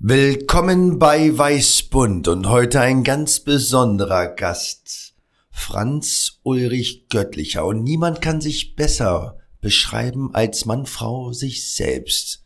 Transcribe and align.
Willkommen 0.00 1.00
bei 1.00 1.36
Weißbund 1.36 2.28
und 2.28 2.48
heute 2.48 2.80
ein 2.80 3.02
ganz 3.02 3.40
besonderer 3.40 4.28
Gast. 4.28 5.16
Franz 5.50 6.38
Ulrich 6.44 7.08
Göttlicher. 7.08 7.66
Und 7.66 7.82
niemand 7.82 8.22
kann 8.22 8.40
sich 8.40 8.76
besser 8.76 9.40
beschreiben 9.60 10.36
als 10.36 10.66
Mann, 10.66 10.86
Frau, 10.86 11.32
sich 11.32 11.74
selbst. 11.74 12.44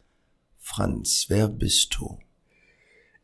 Franz, 0.60 1.26
wer 1.28 1.46
bist 1.46 1.94
du? 1.98 2.18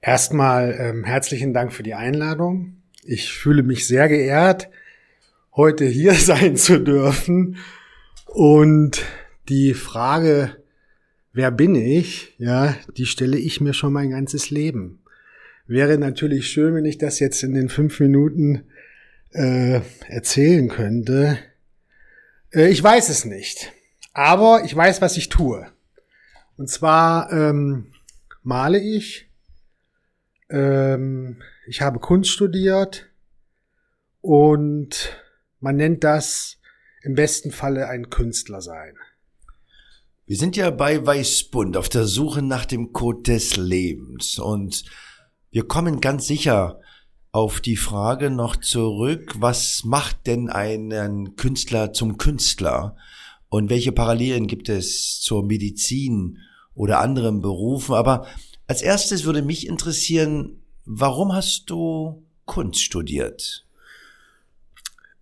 Erstmal 0.02 0.76
ähm, 0.78 1.04
herzlichen 1.04 1.54
Dank 1.54 1.72
für 1.72 1.82
die 1.82 1.94
Einladung. 1.94 2.82
Ich 3.04 3.32
fühle 3.32 3.62
mich 3.62 3.86
sehr 3.86 4.10
geehrt, 4.10 4.68
heute 5.56 5.86
hier 5.86 6.12
sein 6.16 6.58
zu 6.58 6.78
dürfen. 6.78 7.56
Und 8.26 9.00
die 9.48 9.72
Frage, 9.72 10.57
wer 11.32 11.50
bin 11.50 11.74
ich? 11.74 12.34
Ja, 12.38 12.76
die 12.96 13.06
stelle 13.06 13.38
ich 13.38 13.60
mir 13.60 13.74
schon 13.74 13.92
mein 13.92 14.10
ganzes 14.10 14.50
Leben. 14.50 15.00
Wäre 15.66 15.98
natürlich 15.98 16.48
schön, 16.48 16.74
wenn 16.74 16.84
ich 16.84 16.98
das 16.98 17.20
jetzt 17.20 17.42
in 17.42 17.54
den 17.54 17.68
fünf 17.68 18.00
Minuten 18.00 18.64
äh, 19.32 19.80
erzählen 20.08 20.68
könnte. 20.68 21.38
Äh, 22.52 22.68
ich 22.68 22.82
weiß 22.82 23.08
es 23.10 23.24
nicht. 23.24 23.72
Aber 24.12 24.62
ich 24.64 24.74
weiß, 24.74 25.00
was 25.00 25.16
ich 25.16 25.28
tue. 25.28 25.66
Und 26.56 26.68
zwar 26.68 27.30
ähm, 27.32 27.92
male 28.42 28.80
ich. 28.80 29.30
Ähm, 30.50 31.42
ich 31.66 31.82
habe 31.82 31.98
Kunst 32.00 32.30
studiert 32.30 33.06
und 34.20 35.22
man 35.60 35.76
nennt 35.76 36.02
das 36.02 36.58
im 37.02 37.14
besten 37.14 37.52
Falle 37.52 37.88
ein 37.88 38.10
Künstler 38.10 38.60
sein. 38.60 38.96
Wir 40.28 40.36
sind 40.36 40.58
ja 40.58 40.68
bei 40.68 41.06
Weißbund 41.06 41.74
auf 41.78 41.88
der 41.88 42.04
Suche 42.04 42.42
nach 42.42 42.66
dem 42.66 42.92
Code 42.92 43.22
des 43.22 43.56
Lebens 43.56 44.38
und 44.38 44.84
wir 45.50 45.66
kommen 45.66 46.02
ganz 46.02 46.26
sicher 46.26 46.82
auf 47.32 47.62
die 47.62 47.78
Frage 47.78 48.28
noch 48.28 48.56
zurück, 48.56 49.36
was 49.38 49.84
macht 49.84 50.26
denn 50.26 50.50
einen 50.50 51.34
Künstler 51.36 51.94
zum 51.94 52.18
Künstler 52.18 52.94
und 53.48 53.70
welche 53.70 53.90
Parallelen 53.90 54.48
gibt 54.48 54.68
es 54.68 55.18
zur 55.18 55.46
Medizin 55.46 56.36
oder 56.74 57.00
anderen 57.00 57.40
Berufen. 57.40 57.94
Aber 57.94 58.26
als 58.66 58.82
erstes 58.82 59.24
würde 59.24 59.40
mich 59.40 59.66
interessieren, 59.66 60.60
warum 60.84 61.32
hast 61.32 61.70
du 61.70 62.22
Kunst 62.44 62.82
studiert? 62.82 63.66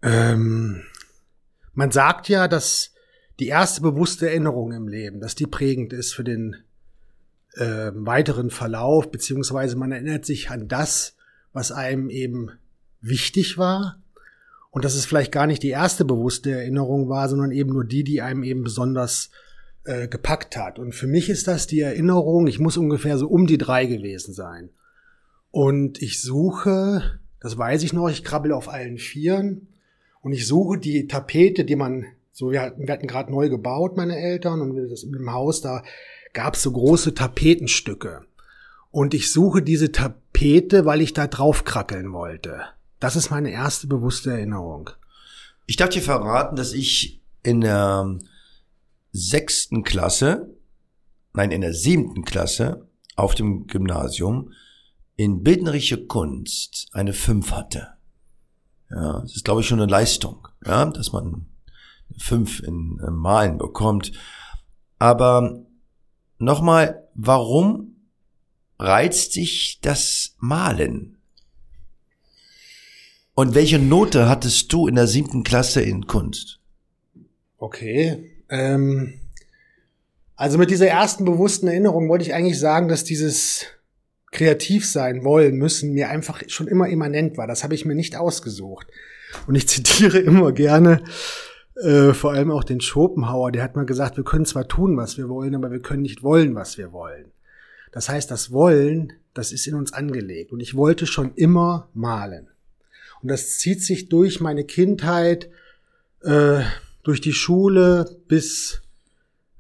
Ähm, 0.03 0.83
man 1.75 1.93
sagt 1.93 2.29
ja, 2.29 2.49
dass 2.49 2.91
die 3.39 3.49
erste 3.49 3.81
bewusste 3.83 4.29
Erinnerung 4.29 4.73
im 4.73 4.89
Leben, 4.89 5.21
dass 5.21 5.35
die 5.35 5.47
prägend 5.47 5.93
ist 5.93 6.15
für 6.15 6.25
den 6.25 6.57
äh, 7.55 7.91
weiteren 7.95 8.51
Verlauf, 8.51 9.11
beziehungsweise 9.11 9.77
man 9.77 9.93
erinnert 9.93 10.25
sich 10.25 10.51
an 10.51 10.69
das, 10.69 11.17
was 11.53 11.73
einem 11.73 12.11
eben 12.11 12.51
wichtig 13.01 13.59
war. 13.59 14.01
Und 14.71 14.85
dass 14.85 14.95
es 14.95 15.07
vielleicht 15.07 15.33
gar 15.33 15.47
nicht 15.47 15.63
die 15.63 15.71
erste 15.71 16.05
bewusste 16.05 16.51
Erinnerung 16.51 17.09
war, 17.09 17.31
sondern 17.31 17.51
eben 17.51 17.73
nur 17.73 17.85
die, 17.85 18.05
die 18.05 18.21
einem 18.21 18.43
eben 18.43 18.63
besonders 18.63 19.31
äh, 19.85 20.07
gepackt 20.07 20.57
hat. 20.57 20.79
Und 20.79 20.95
für 20.95 21.07
mich 21.07 21.31
ist 21.31 21.49
das 21.49 21.67
die 21.67 21.81
Erinnerung, 21.81 22.47
ich 22.47 22.59
muss 22.59 22.77
ungefähr 22.77 23.17
so 23.17 23.27
um 23.27 23.47
die 23.47 23.57
drei 23.57 23.87
gewesen 23.87 24.35
sein. 24.35 24.69
Und 25.51 26.03
ich 26.03 26.21
suche, 26.21 27.21
das 27.41 27.57
weiß 27.57 27.85
ich 27.85 27.95
noch, 27.95 28.09
ich 28.09 28.23
krabbel 28.23 28.53
auf 28.53 28.69
allen 28.69 28.99
Vieren 28.99 29.69
und 30.21 30.33
ich 30.33 30.47
suche 30.47 30.79
die 30.79 31.07
Tapete, 31.07 31.65
die 31.65 31.77
man 31.77 32.05
so, 32.37 32.51
wir 32.51 32.61
hatten, 32.61 32.87
wir 32.87 32.93
hatten 32.93 33.07
gerade 33.07 33.33
neu 33.33 33.49
gebaut, 33.49 33.97
meine 33.97 34.19
Eltern, 34.19 34.61
und 34.61 34.77
das 34.91 35.05
im 35.05 35.33
Haus, 35.33 35.63
da 35.63 35.83
gab 36.35 36.53
es 36.53 36.63
so 36.63 36.71
große 36.71 37.15
Tapetenstücke. 37.15 38.27
Und 38.91 39.15
ich 39.15 39.33
suche 39.33 39.63
diese 39.63 39.91
Tapete, 39.91 40.85
weil 40.85 41.01
ich 41.01 41.15
da 41.15 41.29
drauf 41.29 41.65
krackeln 41.65 42.13
wollte. 42.13 42.61
Das 43.01 43.17
ist 43.17 43.31
meine 43.31 43.53
erste 43.53 43.87
bewusste 43.87 44.33
Erinnerung. 44.33 44.91
Ich 45.65 45.77
darf 45.77 45.89
dir 45.89 46.03
verraten, 46.03 46.57
dass 46.57 46.75
ich 46.75 47.23
in 47.43 47.63
der 47.63 48.19
sechsten 49.13 49.83
Klasse, 49.83 50.55
nein, 51.33 51.51
in 51.51 51.63
der 51.63 51.73
siebten 51.73 52.27
Klasse 52.27 52.87
auf 53.15 53.35
dem 53.35 53.67
Gymnasium 53.67 54.53
in 55.17 55.43
bildnerische 55.43 56.07
Kunst 56.07 56.89
eine 56.93 57.15
Fünf 57.15 57.53
hatte. 57.53 57.95
Ja, 58.91 59.21
das 59.21 59.37
ist, 59.37 59.45
glaube 59.47 59.63
ich, 59.63 59.67
schon 59.67 59.81
eine 59.81 59.91
Leistung, 59.91 60.47
ja, 60.67 60.85
dass 60.85 61.13
man 61.13 61.47
fünf 62.19 62.61
in 62.61 63.01
äh, 63.07 63.11
Malen 63.11 63.59
bekommt. 63.59 64.13
Aber 64.99 65.65
nochmal, 66.39 67.09
warum 67.15 67.97
reizt 68.79 69.33
sich 69.33 69.79
das 69.83 70.35
Malen? 70.39 71.19
Und 73.35 73.55
welche 73.55 73.79
Note 73.79 74.29
hattest 74.29 74.73
du 74.73 74.87
in 74.87 74.95
der 74.95 75.07
siebten 75.07 75.45
Klasse 75.45 75.83
in 75.83 76.07
Kunst? 76.07 76.59
Okay. 77.59 78.31
Ähm, 78.49 79.21
also 80.37 80.57
mit 80.57 80.71
dieser 80.71 80.89
ersten 80.89 81.25
bewussten 81.25 81.69
Erinnerung 81.69 82.09
wollte 82.09 82.25
ich 82.25 82.35
eigentlich 82.35 82.59
sagen, 82.59 82.89
dass 82.89 83.05
dieses 83.05 83.67
kreativ 84.33 84.87
sein 84.87 85.25
wollen 85.25 85.57
müssen 85.57 85.93
mir 85.93 86.11
einfach 86.11 86.43
schon 86.49 86.67
immer 86.67 86.89
immanent 86.89 87.37
war. 87.37 87.47
Das 87.47 87.65
habe 87.65 87.75
ich 87.75 87.85
mir 87.85 87.95
nicht 87.95 88.17
ausgesucht. 88.17 88.87
Und 89.47 89.55
ich 89.55 89.69
zitiere 89.69 90.19
immer 90.19 90.53
gerne 90.53 91.03
äh, 91.77 92.15
vor 92.15 92.33
allem 92.33 92.51
auch 92.51 92.65
den 92.65 92.81
Schopenhauer, 92.81 93.53
der 93.53 93.63
hat 93.63 93.77
mal 93.77 93.87
gesagt, 93.87 94.17
wir 94.17 94.25
können 94.25 94.47
zwar 94.47 94.67
tun, 94.67 94.97
was 94.97 95.19
wir 95.19 95.29
wollen, 95.29 95.55
aber 95.55 95.71
wir 95.71 95.81
können 95.81 96.03
nicht 96.03 96.23
wollen, 96.23 96.55
was 96.55 96.79
wir 96.79 96.93
wollen. 96.93 97.27
Das 97.93 98.09
heißt, 98.09 98.31
das 98.31 98.53
Wollen, 98.53 99.13
das 99.35 99.53
ist 99.53 99.67
in 99.67 99.75
uns 99.75 99.93
angelegt. 99.93 100.53
Und 100.53 100.61
ich 100.61 100.75
wollte 100.75 101.07
schon 101.07 101.33
immer 101.35 101.89
malen. 101.95 102.49
Und 103.23 103.31
das 103.31 103.59
zieht 103.59 103.83
sich 103.83 104.09
durch 104.09 104.41
meine 104.41 104.65
Kindheit, 104.65 105.51
äh, 106.23 106.61
durch 107.03 107.21
die 107.21 107.33
Schule 107.33 108.19
bis 108.29 108.83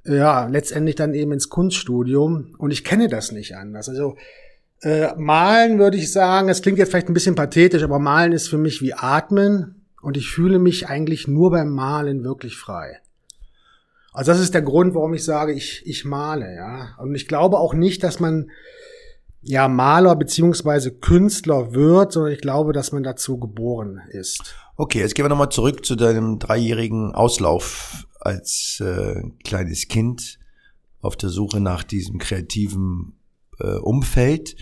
ja 0.05 0.47
letztendlich 0.47 0.97
dann 0.97 1.15
eben 1.15 1.33
ins 1.33 1.49
Kunststudium. 1.49 2.55
Und 2.59 2.71
ich 2.71 2.85
kenne 2.85 3.09
das 3.09 3.33
nicht 3.33 3.57
anders. 3.57 3.89
Also 3.89 4.17
äh, 4.83 5.15
malen 5.17 5.79
würde 5.79 5.97
ich 5.97 6.13
sagen, 6.13 6.49
es 6.49 6.63
klingt 6.63 6.79
jetzt 6.79 6.91
vielleicht 6.91 7.09
ein 7.09 7.15
bisschen 7.15 7.35
pathetisch, 7.35 7.83
aber 7.83 7.99
malen 7.99 8.33
ist 8.33 8.49
für 8.49 8.59
mich 8.59 8.83
wie 8.83 8.95
atmen 8.95 9.86
und 10.07 10.17
ich 10.17 10.31
fühle 10.31 10.61
mich 10.61 10.87
eigentlich 10.89 11.27
nur 11.27 11.51
beim 11.51 11.71
Malen 11.71 12.23
wirklich 12.23 12.57
frei. 12.57 13.01
Also 14.13 14.31
das 14.31 14.41
ist 14.41 14.55
der 14.55 14.63
Grund, 14.63 14.95
warum 14.95 15.15
ich 15.15 15.25
sage, 15.25 15.53
ich, 15.53 15.83
ich 15.85 16.05
male, 16.05 16.55
ja. 16.55 16.95
Und 17.01 17.17
ich 17.17 17.27
glaube 17.27 17.59
auch 17.59 17.75
nicht, 17.75 18.05
dass 18.05 18.21
man 18.21 18.49
ja 19.43 19.67
Maler 19.67 20.15
beziehungsweise 20.15 20.93
Künstler 20.93 21.75
wird, 21.75 22.13
sondern 22.13 22.33
ich 22.33 22.41
glaube, 22.41 22.73
dass 22.73 22.93
man 22.93 23.03
dazu 23.03 23.41
geboren 23.41 24.01
ist. 24.11 24.55
Okay, 24.77 25.01
jetzt 25.01 25.17
gehen 25.17 25.25
wir 25.25 25.29
nochmal 25.29 25.49
zurück 25.49 25.85
zu 25.85 25.97
deinem 25.97 26.39
dreijährigen 26.39 27.13
Auslauf 27.13 28.07
als 28.21 28.81
äh, 28.81 29.23
kleines 29.43 29.89
Kind 29.89 30.39
auf 31.01 31.17
der 31.17 31.31
Suche 31.31 31.59
nach 31.59 31.83
diesem 31.83 32.19
kreativen 32.19 33.19
äh, 33.59 33.79
Umfeld. 33.79 34.55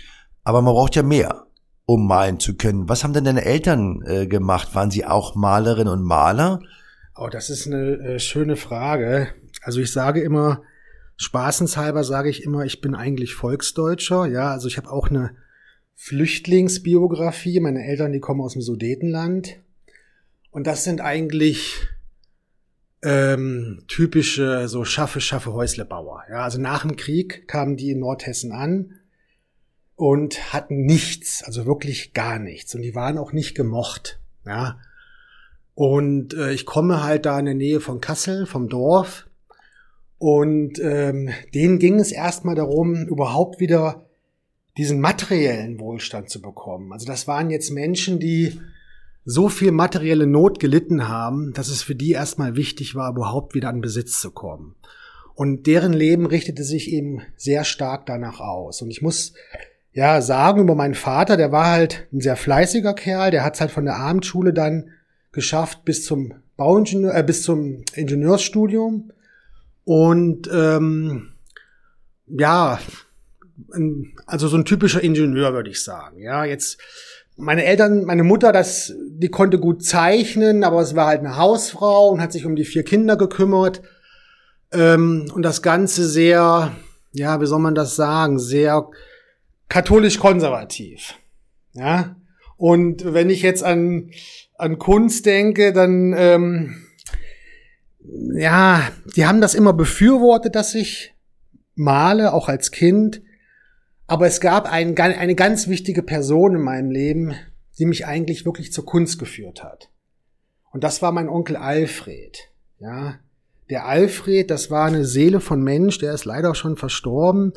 Aber 0.43 0.63
man 0.63 0.73
braucht 0.73 0.95
ja 0.95 1.03
mehr 1.03 1.44
um 1.85 2.07
malen 2.07 2.39
zu 2.39 2.55
können. 2.55 2.89
Was 2.89 3.03
haben 3.03 3.13
denn 3.13 3.25
deine 3.25 3.45
Eltern 3.45 4.01
äh, 4.05 4.27
gemacht? 4.27 4.73
Waren 4.73 4.91
sie 4.91 5.05
auch 5.05 5.35
Malerin 5.35 5.87
und 5.87 6.03
Maler? 6.03 6.61
Oh, 7.15 7.29
das 7.31 7.49
ist 7.49 7.67
eine 7.67 7.97
äh, 7.99 8.19
schöne 8.19 8.55
Frage. 8.55 9.29
Also 9.61 9.79
ich 9.79 9.91
sage 9.91 10.21
immer, 10.21 10.63
spaßenshalber 11.17 12.03
sage 12.03 12.29
ich 12.29 12.43
immer, 12.43 12.65
ich 12.65 12.81
bin 12.81 12.95
eigentlich 12.95 13.35
Volksdeutscher. 13.35 14.25
Ja, 14.25 14.51
also 14.51 14.67
ich 14.67 14.77
habe 14.77 14.91
auch 14.91 15.09
eine 15.09 15.35
Flüchtlingsbiografie. 15.95 17.59
Meine 17.59 17.85
Eltern, 17.85 18.11
die 18.11 18.19
kommen 18.19 18.41
aus 18.41 18.53
dem 18.53 18.61
Sudetenland. 18.61 19.57
Und 20.51 20.67
das 20.67 20.83
sind 20.83 21.01
eigentlich 21.01 21.87
ähm, 23.03 23.83
typische 23.87 24.67
so 24.67 24.85
schaffe, 24.85 25.21
schaffe 25.21 25.53
Häuslebauer. 25.53 26.23
Ja, 26.29 26.43
also 26.43 26.59
nach 26.59 26.81
dem 26.81 26.95
Krieg 26.95 27.47
kamen 27.47 27.77
die 27.77 27.91
in 27.91 27.99
Nordhessen 27.99 28.51
an 28.51 28.93
und 29.95 30.53
hatten 30.53 30.85
nichts, 30.85 31.43
also 31.43 31.65
wirklich 31.65 32.13
gar 32.13 32.39
nichts. 32.39 32.75
Und 32.75 32.81
die 32.81 32.95
waren 32.95 33.17
auch 33.17 33.31
nicht 33.31 33.55
gemocht. 33.55 34.19
Ja. 34.45 34.79
Und 35.73 36.33
äh, 36.33 36.51
ich 36.53 36.65
komme 36.65 37.03
halt 37.03 37.25
da 37.25 37.39
in 37.39 37.45
der 37.45 37.53
Nähe 37.53 37.79
von 37.79 38.01
Kassel, 38.01 38.45
vom 38.45 38.67
Dorf. 38.67 39.27
Und 40.17 40.79
ähm, 40.79 41.29
denen 41.53 41.79
ging 41.79 41.99
es 41.99 42.11
erstmal 42.11 42.55
darum, 42.55 43.07
überhaupt 43.07 43.59
wieder 43.59 44.05
diesen 44.77 44.99
materiellen 44.99 45.79
Wohlstand 45.79 46.29
zu 46.29 46.41
bekommen. 46.41 46.91
Also 46.91 47.05
das 47.05 47.27
waren 47.27 47.49
jetzt 47.49 47.71
Menschen, 47.71 48.19
die 48.19 48.59
so 49.23 49.49
viel 49.49 49.71
materielle 49.71 50.27
Not 50.27 50.59
gelitten 50.59 51.07
haben, 51.07 51.53
dass 51.53 51.69
es 51.69 51.81
für 51.81 51.95
die 51.95 52.11
erstmal 52.11 52.55
wichtig 52.55 52.95
war, 52.95 53.11
überhaupt 53.11 53.55
wieder 53.55 53.69
an 53.69 53.81
Besitz 53.81 54.19
zu 54.19 54.31
kommen. 54.31 54.75
Und 55.33 55.67
deren 55.67 55.93
Leben 55.93 56.25
richtete 56.25 56.63
sich 56.63 56.91
eben 56.91 57.21
sehr 57.35 57.63
stark 57.63 58.05
danach 58.05 58.39
aus. 58.39 58.81
Und 58.81 58.89
ich 58.89 59.01
muss 59.01 59.33
ja 59.95 60.21
sagen 60.21 60.61
über 60.61 60.75
meinen 60.75 60.93
Vater, 60.93 61.37
der 61.37 61.51
war 61.51 61.67
halt 61.67 62.07
ein 62.13 62.19
sehr 62.19 62.35
fleißiger 62.35 62.93
Kerl, 62.93 63.31
der 63.31 63.43
hat 63.43 63.55
es 63.55 63.61
halt 63.61 63.71
von 63.71 63.85
der 63.85 63.95
Abendschule 63.95 64.53
dann 64.53 64.91
geschafft 65.31 65.85
bis 65.85 66.05
zum 66.05 66.33
Bauingenieur, 66.57 67.15
äh, 67.15 67.23
bis 67.23 67.43
zum 67.43 67.83
Ingenieursstudium. 67.93 69.11
Und 69.85 70.49
ähm, 70.53 71.33
ja, 72.27 72.79
also 74.25 74.47
so 74.49 74.57
ein 74.57 74.65
typischer 74.65 75.01
Ingenieur, 75.01 75.53
würde 75.53 75.69
ich 75.69 75.81
sagen. 75.81 76.19
Ja, 76.19 76.43
jetzt 76.43 76.77
meine 77.37 77.63
Eltern, 77.63 78.03
meine 78.03 78.23
Mutter, 78.23 78.51
das, 78.51 78.93
die 78.97 79.29
konnte 79.29 79.59
gut 79.59 79.83
zeichnen, 79.83 80.65
aber 80.65 80.81
es 80.81 80.95
war 80.95 81.07
halt 81.07 81.19
eine 81.19 81.37
Hausfrau 81.37 82.09
und 82.09 82.21
hat 82.21 82.33
sich 82.33 82.45
um 82.45 82.57
die 82.57 82.65
vier 82.65 82.83
Kinder 82.83 83.15
gekümmert. 83.15 83.81
Ähm, 84.73 85.31
und 85.33 85.43
das 85.43 85.61
Ganze 85.61 86.05
sehr, 86.05 86.73
ja, 87.13 87.39
wie 87.39 87.45
soll 87.45 87.59
man 87.59 87.75
das 87.75 87.95
sagen, 87.95 88.39
sehr 88.39 88.89
katholisch-konservativ. 89.69 91.15
Ja. 91.73 92.15
Und 92.57 93.13
wenn 93.13 93.29
ich 93.29 93.41
jetzt 93.41 93.63
an, 93.63 94.11
an 94.57 94.79
Kunst 94.79 95.25
denke, 95.25 95.73
dann, 95.73 96.13
ähm, 96.17 96.87
ja, 98.35 98.89
die 99.15 99.25
haben 99.25 99.41
das 99.41 99.55
immer 99.55 99.73
befürwortet, 99.73 100.55
dass 100.55 100.75
ich 100.75 101.13
male, 101.75 102.33
auch 102.33 102.47
als 102.47 102.71
Kind. 102.71 103.21
Aber 104.07 104.27
es 104.27 104.39
gab 104.39 104.71
ein, 104.71 104.97
eine 104.97 105.35
ganz 105.35 105.67
wichtige 105.67 106.03
Person 106.03 106.55
in 106.55 106.61
meinem 106.61 106.91
Leben, 106.91 107.33
die 107.77 107.85
mich 107.85 108.05
eigentlich 108.05 108.45
wirklich 108.45 108.71
zur 108.71 108.85
Kunst 108.85 109.19
geführt 109.19 109.63
hat. 109.63 109.89
Und 110.71 110.83
das 110.83 111.01
war 111.01 111.11
mein 111.11 111.29
Onkel 111.29 111.55
Alfred. 111.55 112.51
Ja, 112.79 113.19
der 113.69 113.85
Alfred, 113.85 114.51
das 114.51 114.69
war 114.69 114.85
eine 114.85 115.05
Seele 115.05 115.39
von 115.39 115.61
Mensch, 115.61 115.97
der 115.97 116.13
ist 116.13 116.25
leider 116.25 116.53
schon 116.53 116.77
verstorben. 116.77 117.53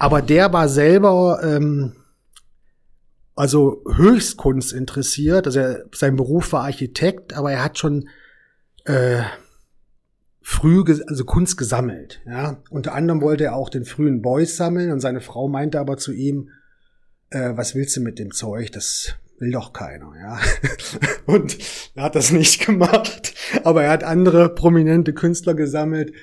Aber 0.00 0.22
der 0.22 0.50
war 0.52 0.66
selber 0.70 1.40
ähm, 1.44 1.92
also 3.36 3.84
höchst 3.86 4.38
Kunst 4.38 4.72
interessiert. 4.72 5.46
Also 5.46 5.60
er, 5.60 5.84
sein 5.94 6.16
Beruf 6.16 6.52
war 6.52 6.64
Architekt, 6.64 7.34
aber 7.34 7.52
er 7.52 7.62
hat 7.62 7.78
schon 7.78 8.08
äh, 8.86 9.22
früh 10.40 10.82
also 11.06 11.24
Kunst 11.26 11.58
gesammelt. 11.58 12.22
Ja? 12.26 12.62
Unter 12.70 12.94
anderem 12.94 13.20
wollte 13.20 13.44
er 13.44 13.54
auch 13.54 13.68
den 13.68 13.84
frühen 13.84 14.22
Beuys 14.22 14.56
sammeln 14.56 14.90
und 14.90 15.00
seine 15.00 15.20
Frau 15.20 15.48
meinte 15.48 15.78
aber 15.78 15.98
zu 15.98 16.12
ihm, 16.12 16.48
äh, 17.28 17.52
was 17.54 17.74
willst 17.74 17.94
du 17.94 18.00
mit 18.00 18.18
dem 18.18 18.32
Zeug? 18.32 18.72
Das 18.72 19.16
will 19.38 19.52
doch 19.52 19.74
keiner, 19.74 20.14
ja. 20.18 20.40
und 21.26 21.58
er 21.94 22.04
hat 22.04 22.14
das 22.14 22.32
nicht 22.32 22.64
gemacht, 22.64 23.34
aber 23.64 23.84
er 23.84 23.90
hat 23.90 24.04
andere 24.04 24.54
prominente 24.54 25.12
Künstler 25.12 25.52
gesammelt, 25.52 26.14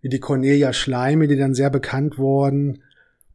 wie 0.00 0.08
die 0.08 0.20
Cornelia 0.20 0.72
Schleime, 0.72 1.28
die 1.28 1.36
dann 1.36 1.54
sehr 1.54 1.68
bekannt 1.68 2.16
wurden. 2.16 2.82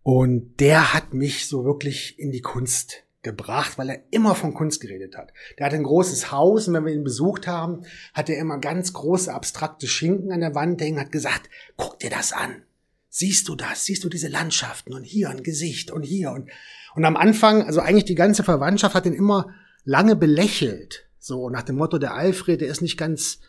Und 0.09 0.61
der 0.61 0.93
hat 0.93 1.13
mich 1.13 1.49
so 1.49 1.65
wirklich 1.65 2.17
in 2.17 2.31
die 2.31 2.39
Kunst 2.39 3.03
gebracht, 3.23 3.77
weil 3.77 3.89
er 3.89 4.03
immer 4.11 4.35
von 4.35 4.53
Kunst 4.53 4.79
geredet 4.79 5.17
hat. 5.17 5.33
Der 5.59 5.65
hatte 5.65 5.75
ein 5.75 5.83
großes 5.83 6.31
Haus 6.31 6.65
und 6.65 6.75
wenn 6.75 6.85
wir 6.85 6.93
ihn 6.93 7.03
besucht 7.03 7.45
haben, 7.45 7.83
hat 8.13 8.29
er 8.29 8.37
immer 8.37 8.57
ganz 8.57 8.93
große 8.93 9.33
abstrakte 9.33 9.85
Schinken 9.85 10.31
an 10.31 10.39
der 10.39 10.55
Wand 10.55 10.79
hängen, 10.79 11.01
hat 11.01 11.11
gesagt, 11.11 11.49
guck 11.75 11.99
dir 11.99 12.09
das 12.09 12.31
an. 12.31 12.63
Siehst 13.09 13.49
du 13.49 13.55
das? 13.55 13.83
Siehst 13.83 14.01
du 14.01 14.07
diese 14.07 14.29
Landschaften 14.29 14.93
und 14.93 15.03
hier 15.03 15.29
ein 15.29 15.43
Gesicht 15.43 15.91
und 15.91 16.03
hier 16.03 16.31
und, 16.31 16.49
und 16.95 17.03
am 17.03 17.17
Anfang, 17.17 17.63
also 17.63 17.81
eigentlich 17.81 18.05
die 18.05 18.15
ganze 18.15 18.45
Verwandtschaft 18.45 18.95
hat 18.95 19.05
ihn 19.05 19.11
immer 19.11 19.53
lange 19.83 20.15
belächelt. 20.15 21.09
So 21.19 21.49
nach 21.49 21.63
dem 21.63 21.75
Motto, 21.75 21.97
der 21.97 22.13
Alfred, 22.13 22.61
der 22.61 22.69
ist 22.69 22.81
nicht 22.81 22.95
ganz, 22.95 23.39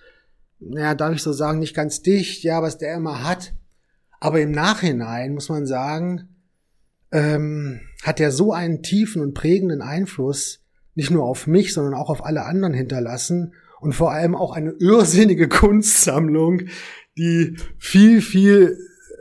naja, 0.58 0.96
darf 0.96 1.14
ich 1.14 1.22
so 1.22 1.32
sagen, 1.32 1.60
nicht 1.60 1.76
ganz 1.76 2.02
dicht, 2.02 2.42
ja, 2.42 2.62
was 2.62 2.78
der 2.78 2.96
immer 2.96 3.22
hat. 3.22 3.54
Aber 4.18 4.40
im 4.40 4.50
Nachhinein 4.50 5.34
muss 5.34 5.48
man 5.50 5.64
sagen, 5.64 6.34
ähm, 7.12 7.80
hat 8.02 8.20
er 8.20 8.30
so 8.30 8.52
einen 8.52 8.82
tiefen 8.82 9.22
und 9.22 9.34
prägenden 9.34 9.80
Einfluss 9.80 10.60
nicht 10.94 11.10
nur 11.10 11.24
auf 11.24 11.46
mich, 11.46 11.72
sondern 11.72 11.94
auch 11.94 12.10
auf 12.10 12.24
alle 12.24 12.44
anderen 12.44 12.74
hinterlassen 12.74 13.54
und 13.80 13.94
vor 13.94 14.10
allem 14.10 14.34
auch 14.34 14.52
eine 14.52 14.72
irrsinnige 14.80 15.48
Kunstsammlung, 15.48 16.62
die 17.16 17.56
viel, 17.78 18.20
viel 18.20 18.76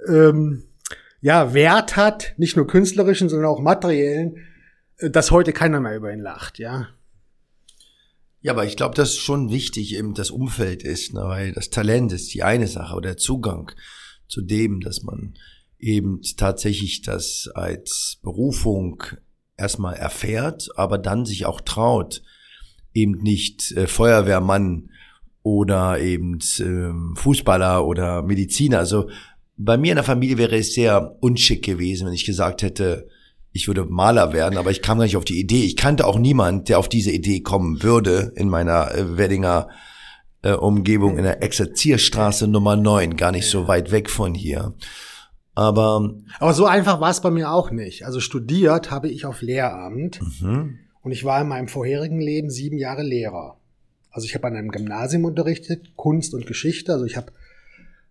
ähm, 0.08 0.64
ja, 1.22 1.54
Wert 1.54 1.96
hat, 1.96 2.34
nicht 2.38 2.58
nur 2.58 2.68
künstlerischen, 2.68 3.30
sondern 3.30 3.50
auch 3.50 3.60
materiellen, 3.60 4.38
äh, 4.98 5.10
dass 5.10 5.32
heute 5.32 5.54
keiner 5.54 5.80
mehr 5.80 5.96
über 5.96 6.12
ihn 6.12 6.20
lacht, 6.20 6.60
ja. 6.60 6.90
Ja, 8.42 8.54
aber 8.54 8.66
ich 8.66 8.78
glaube, 8.78 8.96
dass 8.96 9.16
schon 9.16 9.52
wichtig 9.52 9.96
eben 9.96 10.14
das 10.14 10.32
Umfeld 10.32 10.84
ist, 10.84 11.14
ne, 11.14 11.22
weil 11.26 11.52
das 11.52 11.70
Talent 11.70 12.14
ist 12.14 12.34
die 12.34 12.44
eine 12.44 12.68
Sache 12.68 12.96
oder 12.96 13.10
der 13.10 13.18
Zugang 13.18 13.72
zu 14.28 14.42
dem, 14.42 14.80
dass 14.80 15.04
man 15.04 15.36
eben 15.80 16.22
tatsächlich 16.38 17.02
das 17.02 17.50
als 17.54 18.20
Berufung 18.22 19.04
erstmal 19.58 19.96
erfährt, 19.96 20.70
aber 20.76 20.98
dann 20.98 21.26
sich 21.26 21.46
auch 21.46 21.62
traut, 21.62 22.22
eben 22.94 23.18
nicht 23.22 23.72
äh, 23.74 23.88
Feuerwehrmann 23.88 24.90
oder 25.44 26.00
eben 26.00 26.40
äh, 26.60 27.20
Fußballer 27.20 27.86
oder 27.86 28.24
Mediziner. 28.24 28.80
Also 28.80 29.10
bei 29.56 29.78
mir 29.78 29.92
in 29.92 29.98
der 29.98 30.04
Familie 30.04 30.38
wäre 30.38 30.58
es 30.58 30.74
sehr 30.74 31.16
unschick 31.20 31.64
gewesen, 31.64 32.08
wenn 32.08 32.14
ich 32.14 32.26
gesagt 32.26 32.62
hätte, 32.62 33.08
ich 33.54 33.68
würde 33.68 33.86
Maler 33.86 34.34
werden, 34.34 34.58
aber 34.58 34.72
ich 34.72 34.82
kam 34.82 35.00
gar 35.00 35.06
nicht 35.06 35.18
auf 35.18 35.26
die 35.26 35.40
Idee. 35.40 35.64
Ich 35.64 35.78
kannte 35.78 36.06
auch 36.06 36.20
niemand, 36.20 36.70
der 36.70 36.78
auf 36.78 36.90
diese 36.90 37.12
Idee 37.12 37.42
kommen 37.42 37.82
würde 37.82 38.32
in 38.36 38.50
meiner 38.50 38.94
äh, 38.94 39.18
Weddinger 39.18 39.70
äh, 40.44 40.52
Umgebung 40.52 41.18
in 41.18 41.24
der 41.24 41.42
Exerzierstraße 41.42 42.48
Nummer 42.48 42.76
9, 42.76 43.18
gar 43.18 43.32
nicht 43.32 43.48
so 43.48 43.68
weit 43.68 43.92
weg 43.92 44.10
von 44.10 44.36
hier. 44.36 44.76
Aber, 45.58 46.14
aber 46.40 46.54
so 46.54 46.68
einfach 46.68 47.02
war 47.02 47.10
es 47.10 47.22
bei 47.22 47.32
mir 47.32 47.52
auch 47.52 47.72
nicht. 47.72 48.06
Also 48.06 48.20
studiert 48.20 48.92
habe 48.92 49.10
ich 49.10 49.26
auf 49.26 49.42
Lehramt 49.42 50.20
mhm. 50.40 50.78
und 51.02 51.12
ich 51.12 51.26
war 51.26 51.42
in 51.42 51.48
meinem 51.48 51.68
vorherigen 51.68 52.22
Leben 52.22 52.52
sieben 52.52 52.78
Jahre 52.78 53.02
Lehrer. 53.02 53.58
Also 54.12 54.26
ich 54.26 54.36
habe 54.36 54.46
an 54.46 54.56
einem 54.56 54.70
Gymnasium 54.70 55.26
unterrichtet, 55.26 55.96
Kunst 55.96 56.36
und 56.36 56.46
Geschichte. 56.46 56.94
Also 56.94 57.06
ich 57.06 57.18
habe 57.18 57.32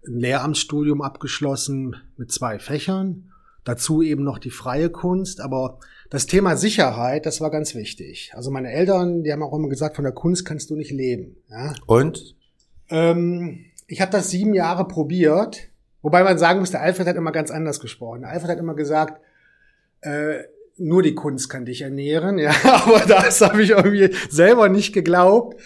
ein 0.08 0.18
Lehramtsstudium 0.18 1.02
abgeschlossen 1.02 1.94
mit 2.16 2.32
zwei 2.32 2.58
Fächern. 2.58 3.30
Dazu 3.62 4.02
eben 4.02 4.24
noch 4.24 4.40
die 4.40 4.50
freie 4.50 4.90
Kunst. 4.90 5.40
Aber 5.40 5.78
das 6.10 6.26
Thema 6.26 6.56
Sicherheit, 6.56 7.26
das 7.26 7.40
war 7.40 7.52
ganz 7.52 7.76
wichtig. 7.76 8.32
Also 8.34 8.50
meine 8.50 8.72
Eltern, 8.72 9.22
die 9.22 9.32
haben 9.32 9.44
auch 9.44 9.54
immer 9.54 9.68
gesagt, 9.68 9.94
von 9.94 10.04
der 10.04 10.14
Kunst 10.14 10.44
kannst 10.46 10.70
du 10.70 10.74
nicht 10.74 10.90
leben. 10.90 11.36
Ja? 11.48 11.74
Und? 11.86 12.34
Ähm, 12.88 13.66
ich 13.86 14.00
habe 14.00 14.10
das 14.10 14.30
sieben 14.30 14.52
Jahre 14.52 14.88
probiert 14.88 15.70
Wobei 16.06 16.22
man 16.22 16.38
sagen 16.38 16.60
muss, 16.60 16.70
der 16.70 16.82
Alfred 16.82 17.08
hat 17.08 17.16
immer 17.16 17.32
ganz 17.32 17.50
anders 17.50 17.80
gesprochen. 17.80 18.20
Der 18.20 18.30
Alfred 18.30 18.52
hat 18.52 18.58
immer 18.60 18.76
gesagt, 18.76 19.20
äh, 20.02 20.44
nur 20.76 21.02
die 21.02 21.16
Kunst 21.16 21.48
kann 21.48 21.64
dich 21.64 21.82
ernähren, 21.82 22.38
ja, 22.38 22.52
aber 22.62 23.00
das 23.08 23.40
habe 23.40 23.60
ich 23.60 23.70
irgendwie 23.70 24.14
selber 24.30 24.68
nicht 24.68 24.92
geglaubt. 24.92 25.60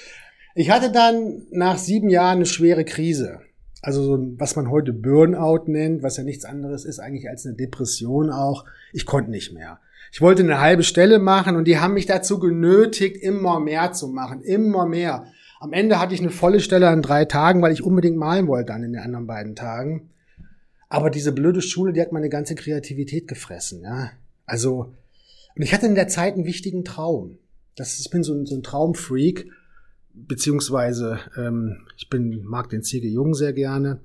Ich 0.55 0.71
hatte 0.71 0.91
dann 0.93 1.43
nach 1.51 1.77
sieben 1.77 2.09
Jahren 2.09 2.37
eine 2.37 2.47
schwere 2.47 2.87
Krise. 2.87 3.41
Also 3.83 4.03
so, 4.03 4.19
was 4.39 4.57
man 4.57 4.71
heute 4.71 4.95
Burnout 4.95 5.65
nennt, 5.67 6.03
was 6.03 6.17
ja 6.17 6.25
nichts 6.25 6.47
anderes 6.47 6.87
ist 6.87 7.01
eigentlich 7.01 7.29
als 7.29 7.45
eine 7.45 7.57
Depression 7.57 8.31
auch. 8.31 8.65
Ich 8.95 9.05
konnte 9.05 9.31
nicht 9.31 9.53
mehr. 9.53 9.79
Ich 10.11 10.23
wollte 10.23 10.43
eine 10.43 10.59
halbe 10.59 10.85
Stelle 10.85 11.19
machen 11.19 11.57
und 11.57 11.67
die 11.67 11.81
haben 11.81 11.93
mich 11.93 12.07
dazu 12.07 12.39
genötigt, 12.39 13.19
immer 13.19 13.61
mehr 13.61 13.93
zu 13.93 14.09
machen, 14.09 14.41
immer 14.41 14.87
mehr. 14.87 15.27
Am 15.61 15.75
Ende 15.75 16.01
hatte 16.01 16.15
ich 16.15 16.21
eine 16.21 16.31
volle 16.31 16.61
Stelle 16.61 16.89
an 16.89 17.03
drei 17.03 17.27
Tagen, 17.27 17.61
weil 17.61 17.75
ich 17.75 17.83
unbedingt 17.83 18.17
malen 18.17 18.47
wollte 18.47 18.73
dann 18.73 18.85
in 18.85 18.95
den 18.95 19.03
anderen 19.03 19.27
beiden 19.27 19.55
Tagen. 19.55 20.10
Aber 20.91 21.09
diese 21.09 21.33
blöde 21.33 21.63
Schule, 21.63 21.93
die 21.93 22.01
hat 22.03 22.13
meine 22.13 22.29
ganze 22.29 22.57
Kreativität 22.57 23.29
gefressen, 23.29 23.83
ja. 23.83 24.11
Also, 24.45 24.93
und 25.57 25.63
ich 25.63 25.73
hatte 25.73 25.87
in 25.87 25.95
der 25.95 26.09
Zeit 26.09 26.35
einen 26.35 26.45
wichtigen 26.45 26.85
Traum. 26.85 27.39
Das, 27.77 27.99
ich 28.01 28.11
bin 28.11 28.25
so 28.25 28.35
ein, 28.35 28.45
so 28.45 28.57
ein 28.57 28.65
Traumfreak, 28.65 29.47
beziehungsweise 30.13 31.21
ähm, 31.37 31.87
ich 31.97 32.11
bin, 32.11 32.43
mag 32.43 32.69
den 32.69 32.83
C.G. 32.83 33.09
Jung 33.09 33.35
sehr 33.35 33.53
gerne. 33.53 34.01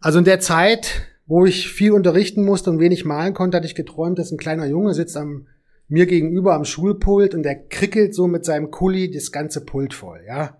Also 0.00 0.18
in 0.18 0.24
der 0.24 0.40
Zeit, 0.40 1.06
wo 1.26 1.44
ich 1.44 1.68
viel 1.68 1.92
unterrichten 1.92 2.44
musste 2.44 2.70
und 2.70 2.80
wenig 2.80 3.04
malen 3.04 3.34
konnte, 3.34 3.58
hatte 3.58 3.66
ich 3.66 3.74
geträumt, 3.74 4.18
dass 4.18 4.32
ein 4.32 4.38
kleiner 4.38 4.66
Junge 4.66 4.94
sitzt 4.94 5.18
am 5.18 5.46
mir 5.88 6.06
gegenüber 6.06 6.54
am 6.54 6.64
Schulpult 6.64 7.34
und 7.34 7.42
der 7.42 7.56
krickelt 7.56 8.14
so 8.14 8.26
mit 8.26 8.46
seinem 8.46 8.70
Kuli 8.70 9.10
das 9.10 9.30
ganze 9.30 9.62
Pult 9.66 9.92
voll, 9.92 10.22
ja. 10.26 10.56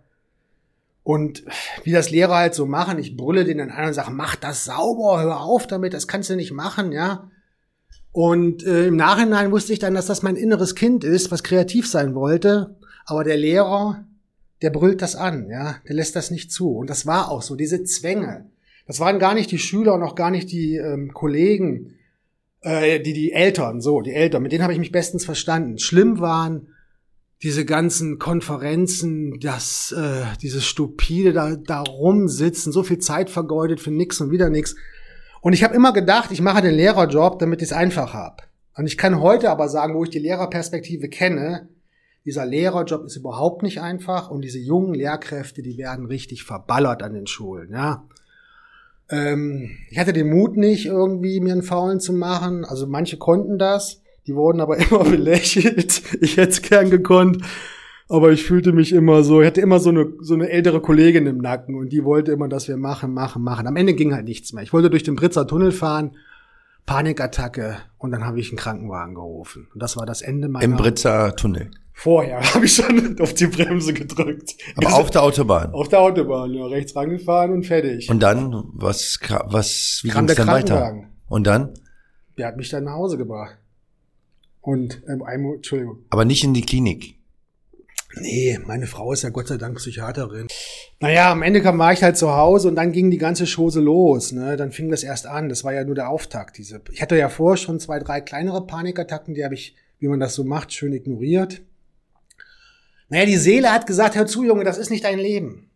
Und 1.02 1.44
wie 1.84 1.92
das 1.92 2.10
Lehrer 2.10 2.36
halt 2.36 2.54
so 2.54 2.66
machen, 2.66 2.98
ich 2.98 3.16
brülle 3.16 3.44
den 3.44 3.58
dann 3.58 3.70
an 3.70 3.88
und 3.88 3.94
sage, 3.94 4.12
mach 4.12 4.36
das 4.36 4.64
sauber, 4.64 5.20
hör 5.20 5.40
auf 5.40 5.66
damit, 5.66 5.94
das 5.94 6.06
kannst 6.06 6.30
du 6.30 6.36
nicht 6.36 6.52
machen, 6.52 6.92
ja. 6.92 7.30
Und 8.12 8.64
äh, 8.64 8.86
im 8.86 8.96
Nachhinein 8.96 9.50
wusste 9.50 9.72
ich 9.72 9.78
dann, 9.78 9.94
dass 9.94 10.06
das 10.06 10.22
mein 10.22 10.36
inneres 10.36 10.74
Kind 10.74 11.02
ist, 11.02 11.30
was 11.30 11.42
kreativ 11.42 11.88
sein 11.88 12.14
wollte. 12.14 12.76
Aber 13.04 13.24
der 13.24 13.36
Lehrer, 13.36 14.04
der 14.60 14.70
brüllt 14.70 15.02
das 15.02 15.16
an, 15.16 15.48
ja, 15.48 15.76
der 15.88 15.96
lässt 15.96 16.14
das 16.14 16.30
nicht 16.30 16.52
zu. 16.52 16.76
Und 16.76 16.90
das 16.90 17.06
war 17.06 17.30
auch 17.30 17.42
so, 17.42 17.56
diese 17.56 17.82
Zwänge. 17.84 18.46
Das 18.86 19.00
waren 19.00 19.18
gar 19.18 19.34
nicht 19.34 19.50
die 19.50 19.58
Schüler 19.58 19.94
und 19.94 20.02
auch 20.02 20.14
gar 20.14 20.30
nicht 20.30 20.52
die 20.52 20.76
ähm, 20.76 21.12
Kollegen, 21.12 21.94
Äh, 22.64 23.00
die, 23.00 23.12
die 23.12 23.32
Eltern, 23.32 23.80
so, 23.80 24.02
die 24.02 24.14
Eltern, 24.14 24.40
mit 24.40 24.52
denen 24.52 24.62
habe 24.62 24.72
ich 24.72 24.78
mich 24.78 24.92
bestens 24.92 25.24
verstanden. 25.24 25.80
Schlimm 25.80 26.20
waren 26.20 26.68
diese 27.42 27.64
ganzen 27.64 28.18
Konferenzen, 28.18 29.40
das, 29.40 29.92
äh, 29.92 30.24
dieses 30.40 30.64
stupide 30.64 31.32
da, 31.32 31.56
da 31.56 31.80
rumsitzen, 31.80 32.72
so 32.72 32.82
viel 32.82 32.98
Zeit 32.98 33.30
vergeudet 33.30 33.80
für 33.80 33.90
nix 33.90 34.20
und 34.20 34.30
wieder 34.30 34.48
nix. 34.48 34.76
Und 35.40 35.52
ich 35.52 35.64
habe 35.64 35.74
immer 35.74 35.92
gedacht, 35.92 36.30
ich 36.30 36.40
mache 36.40 36.62
den 36.62 36.74
Lehrerjob, 36.74 37.40
damit 37.40 37.60
ich 37.60 37.68
es 37.68 37.72
einfach 37.72 38.14
hab. 38.14 38.48
Und 38.76 38.86
ich 38.86 38.96
kann 38.96 39.20
heute 39.20 39.50
aber 39.50 39.68
sagen, 39.68 39.94
wo 39.94 40.04
ich 40.04 40.10
die 40.10 40.20
Lehrerperspektive 40.20 41.08
kenne, 41.08 41.68
dieser 42.24 42.46
Lehrerjob 42.46 43.04
ist 43.04 43.16
überhaupt 43.16 43.64
nicht 43.64 43.80
einfach 43.80 44.30
und 44.30 44.42
diese 44.42 44.60
jungen 44.60 44.94
Lehrkräfte, 44.94 45.62
die 45.62 45.76
werden 45.76 46.06
richtig 46.06 46.44
verballert 46.44 47.02
an 47.02 47.14
den 47.14 47.26
Schulen, 47.26 47.72
ja. 47.72 48.04
Ähm, 49.10 49.70
ich 49.90 49.98
hatte 49.98 50.12
den 50.12 50.30
Mut 50.30 50.56
nicht, 50.56 50.86
irgendwie 50.86 51.40
mir 51.40 51.52
einen 51.52 51.64
Faulen 51.64 51.98
zu 51.98 52.12
machen. 52.12 52.64
Also 52.64 52.86
manche 52.86 53.18
konnten 53.18 53.58
das, 53.58 54.01
die 54.26 54.34
wurden 54.34 54.60
aber 54.60 54.76
immer 54.90 55.04
belächelt. 55.04 56.02
Ich 56.20 56.36
hätte 56.36 56.50
es 56.50 56.62
gern 56.62 56.90
gekonnt. 56.90 57.38
Aber 58.08 58.30
ich 58.30 58.44
fühlte 58.44 58.72
mich 58.72 58.92
immer 58.92 59.22
so, 59.22 59.40
ich 59.40 59.46
hatte 59.46 59.62
immer 59.62 59.78
so 59.78 59.88
eine, 59.88 60.12
so 60.20 60.34
eine 60.34 60.50
ältere 60.50 60.82
Kollegin 60.82 61.26
im 61.26 61.38
Nacken 61.38 61.76
und 61.76 61.92
die 61.92 62.04
wollte 62.04 62.32
immer, 62.32 62.46
dass 62.46 62.68
wir 62.68 62.76
machen, 62.76 63.14
machen, 63.14 63.42
machen. 63.42 63.66
Am 63.66 63.76
Ende 63.76 63.94
ging 63.94 64.12
halt 64.12 64.26
nichts 64.26 64.52
mehr. 64.52 64.62
Ich 64.62 64.72
wollte 64.72 64.90
durch 64.90 65.02
den 65.02 65.14
Britzer 65.14 65.46
Tunnel 65.46 65.72
fahren, 65.72 66.14
Panikattacke 66.84 67.78
und 67.96 68.10
dann 68.10 68.26
habe 68.26 68.38
ich 68.38 68.50
einen 68.50 68.58
Krankenwagen 68.58 69.14
gerufen. 69.14 69.68
Und 69.72 69.82
das 69.82 69.96
war 69.96 70.04
das 70.04 70.20
Ende 70.20 70.48
meiner... 70.48 70.64
Im 70.64 70.76
Britzer 70.76 71.34
Tunnel. 71.36 71.70
Vorher 71.94 72.40
habe 72.54 72.66
ich 72.66 72.74
schon 72.74 73.18
auf 73.20 73.32
die 73.34 73.46
Bremse 73.46 73.94
gedrückt. 73.94 74.56
Aber 74.76 74.88
also, 74.88 74.98
auf 74.98 75.10
der 75.10 75.22
Autobahn? 75.22 75.72
Auf 75.72 75.88
der 75.88 76.00
Autobahn, 76.00 76.52
ja. 76.52 76.66
Rechts 76.66 76.94
rangefahren 76.94 77.52
und 77.52 77.64
fertig. 77.64 78.10
Und 78.10 78.22
dann, 78.22 78.64
was, 78.74 79.20
was, 79.46 80.00
wie 80.02 80.10
ging 80.10 80.28
es 80.28 80.34
dann 80.34 80.48
weiter? 80.48 81.04
Und 81.28 81.46
dann? 81.46 81.72
Der 82.36 82.48
hat 82.48 82.56
mich 82.56 82.68
dann 82.68 82.84
nach 82.84 82.94
Hause 82.94 83.16
gebracht. 83.16 83.56
Und, 84.62 85.02
ähm, 85.08 85.22
einmal, 85.22 85.56
Entschuldigung. 85.56 85.98
Aber 86.08 86.24
nicht 86.24 86.42
in 86.44 86.54
die 86.54 86.62
Klinik? 86.62 87.16
Nee, 88.14 88.58
meine 88.64 88.86
Frau 88.86 89.12
ist 89.12 89.22
ja 89.22 89.30
Gott 89.30 89.48
sei 89.48 89.56
Dank 89.56 89.76
Psychiaterin. 89.76 90.46
Naja, 91.00 91.32
am 91.32 91.42
Ende 91.42 91.62
kam, 91.62 91.78
war 91.78 91.92
ich 91.92 92.02
halt 92.02 92.16
zu 92.16 92.34
Hause 92.34 92.68
und 92.68 92.76
dann 92.76 92.92
ging 92.92 93.10
die 93.10 93.18
ganze 93.18 93.44
Chose 93.46 93.80
los. 93.80 94.32
Ne? 94.32 94.56
Dann 94.56 94.70
fing 94.70 94.90
das 94.90 95.02
erst 95.02 95.26
an. 95.26 95.48
Das 95.48 95.64
war 95.64 95.72
ja 95.72 95.84
nur 95.84 95.94
der 95.94 96.10
Auftakt. 96.10 96.58
Diese, 96.58 96.80
ich 96.90 97.00
hatte 97.00 97.16
ja 97.16 97.28
vorher 97.28 97.56
schon 97.56 97.80
zwei, 97.80 97.98
drei 97.98 98.20
kleinere 98.20 98.66
Panikattacken, 98.66 99.34
die 99.34 99.44
habe 99.44 99.54
ich, 99.54 99.74
wie 99.98 100.08
man 100.08 100.20
das 100.20 100.34
so 100.34 100.44
macht, 100.44 100.72
schön 100.72 100.92
ignoriert. 100.92 101.62
Naja, 103.08 103.26
die 103.26 103.36
Seele 103.36 103.72
hat 103.72 103.86
gesagt, 103.86 104.14
hör 104.14 104.26
zu, 104.26 104.44
Junge, 104.44 104.64
das 104.64 104.78
ist 104.78 104.90
nicht 104.90 105.04
dein 105.04 105.18
Leben. 105.18 105.70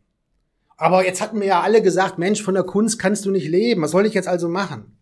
Aber 0.77 1.07
jetzt 1.07 1.23
hatten 1.23 1.39
mir 1.39 1.47
ja 1.47 1.61
alle 1.63 1.81
gesagt, 1.81 2.19
Mensch, 2.19 2.43
von 2.43 2.55
der 2.55 2.65
Kunst 2.65 2.99
kannst 2.99 3.25
du 3.25 3.31
nicht 3.31 3.49
leben. 3.49 3.83
Was 3.83 3.93
soll 3.93 4.07
ich 4.07 4.15
jetzt 4.15 4.29
also 4.29 4.49
machen? 4.49 4.97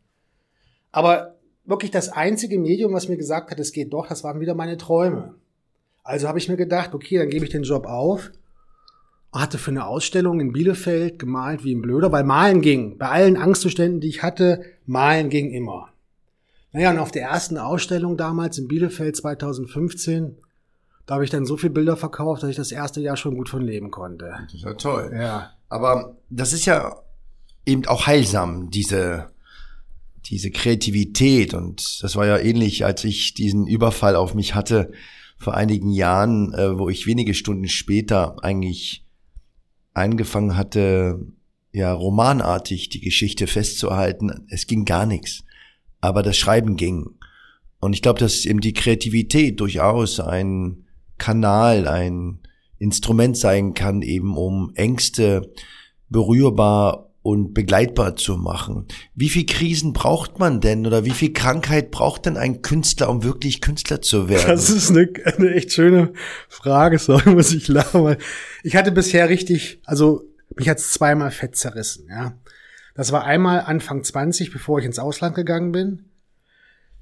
Aber 0.93 1.34
wirklich 1.65 1.91
das 1.91 2.09
einzige 2.11 2.59
Medium, 2.59 2.93
was 2.93 3.09
mir 3.09 3.17
gesagt 3.17 3.51
hat, 3.51 3.59
es 3.59 3.73
geht 3.73 3.93
doch, 3.93 4.07
das 4.07 4.25
waren 4.25 4.41
wieder 4.41 4.55
meine 4.55 4.77
Träume. 4.77 5.35
Also 6.03 6.29
habe 6.29 6.39
ich 6.39 6.49
mir 6.49 6.57
gedacht, 6.57 6.95
okay, 6.95 7.19
dann 7.19 7.31
gebe 7.31 7.45
ich 7.45 7.51
den 7.51 7.63
Job 7.63 7.87
auf. 7.87 8.31
Hatte 9.33 9.59
für 9.59 9.71
eine 9.71 9.87
Ausstellung 9.87 10.41
in 10.41 10.53
Bielefeld 10.53 11.19
gemalt 11.19 11.65
wie 11.65 11.75
ein 11.75 11.83
Blöder, 11.83 12.13
weil 12.13 12.25
Malen 12.25 12.61
ging. 12.61 12.99
Bei 12.99 13.09
allen 13.09 13.37
Angstzuständen, 13.37 14.01
die 14.01 14.09
ich 14.09 14.23
hatte, 14.23 14.63
Malen 14.87 15.29
ging 15.29 15.51
immer. 15.51 15.89
Naja, 16.73 16.91
und 16.91 16.99
auf 16.99 17.11
der 17.11 17.23
ersten 17.23 17.59
Ausstellung 17.59 18.17
damals 18.17 18.59
in 18.59 18.69
Bielefeld 18.69 19.17
2015 19.17 20.37
da 21.07 21.15
habe 21.15 21.25
ich 21.25 21.31
dann 21.31 21.45
so 21.45 21.57
viele 21.57 21.73
Bilder 21.73 21.97
verkauft, 21.97 22.43
dass 22.43 22.51
ich 22.51 22.57
das 22.57 22.73
erste 22.73 23.01
Jahr 23.01 23.17
schon 23.17 23.37
gut 23.37 23.49
von 23.49 23.63
leben 23.63 23.91
konnte. 23.91 24.35
Das 24.45 24.55
ist 24.55 24.65
ja 24.65 24.75
toll. 24.75 25.13
Ja. 25.15 25.51
Aber 25.69 26.17
das 26.31 26.53
ist 26.53 26.65
ja 26.65 26.97
eben 27.67 27.87
auch 27.87 28.07
heilsam, 28.07 28.71
diese, 28.71 29.31
diese 30.27 30.51
Kreativität. 30.51 31.55
Und 31.55 32.03
das 32.03 32.17
war 32.17 32.27
ja 32.27 32.39
ähnlich, 32.39 32.85
als 32.85 33.05
ich 33.05 33.35
diesen 33.35 33.67
Überfall 33.67 34.17
auf 34.17 34.35
mich 34.35 34.55
hatte 34.55 34.93
vor 35.37 35.55
einigen 35.55 35.91
Jahren, 35.91 36.53
äh, 36.55 36.79
wo 36.79 36.89
ich 36.89 37.07
wenige 37.07 37.35
Stunden 37.35 37.69
später 37.69 38.43
eigentlich 38.43 39.05
angefangen 39.93 40.57
hatte, 40.57 41.27
ja, 41.73 41.93
romanartig 41.93 42.89
die 42.89 43.01
Geschichte 43.01 43.47
festzuhalten. 43.47 44.47
Es 44.49 44.67
ging 44.67 44.85
gar 44.85 45.07
nichts. 45.07 45.45
Aber 46.01 46.23
das 46.23 46.37
Schreiben 46.37 46.77
ging. 46.77 47.11
Und 47.81 47.93
ich 47.95 48.03
glaube, 48.03 48.21
dass 48.21 48.45
eben 48.45 48.61
die 48.61 48.73
Kreativität 48.73 49.61
durchaus 49.61 50.21
ein 50.21 50.85
Kanal, 51.19 51.89
ein 51.89 52.39
Instrument 52.79 53.37
sein 53.37 53.75
kann, 53.75 54.03
eben 54.03 54.37
um 54.37 54.73
Ängste 54.75 55.53
berührbar 56.09 57.11
und 57.25 57.55
begleitbar 57.55 58.17
zu 58.17 58.37
machen. 58.37 58.87
Wie 59.15 59.31
viel 59.31 59.47
Krisen 59.47 59.95
braucht 59.95 60.39
man 60.39 60.61
denn 60.61 60.87
oder 60.87 61.07
wie 61.07 61.11
viel 61.11 61.33
Krankheit 61.33 61.91
braucht 61.91 62.27
denn 62.27 62.37
ein 62.37 62.61
Künstler, 62.61 63.09
um 63.09 63.25
wirklich 63.25 63.63
Künstler 63.63 64.03
zu 64.03 64.29
werden? 64.29 64.47
Das 64.47 64.69
ist 64.69 64.91
eine, 64.91 65.09
eine 65.25 65.55
echt 65.55 65.73
schöne 65.73 66.13
Frage, 66.51 66.99
sorry, 66.99 67.31
muss 67.31 67.55
ich 67.55 67.67
lachen, 67.69 68.05
weil 68.05 68.19
ich 68.63 68.77
hatte 68.77 68.93
bisher 68.93 69.31
richtig, 69.31 69.81
also 69.87 70.23
mich 70.55 70.69
hat's 70.69 70.93
zweimal 70.93 71.31
fett 71.31 71.57
zerrissen, 71.57 72.09
ja. 72.11 72.35
Das 72.95 73.11
war 73.11 73.25
einmal 73.25 73.61
Anfang 73.61 74.05
20, 74.05 74.53
bevor 74.53 74.79
ich 74.79 74.85
ins 74.85 74.99
Ausland 74.99 75.35
gegangen 75.35 75.73
bin. 75.73 76.05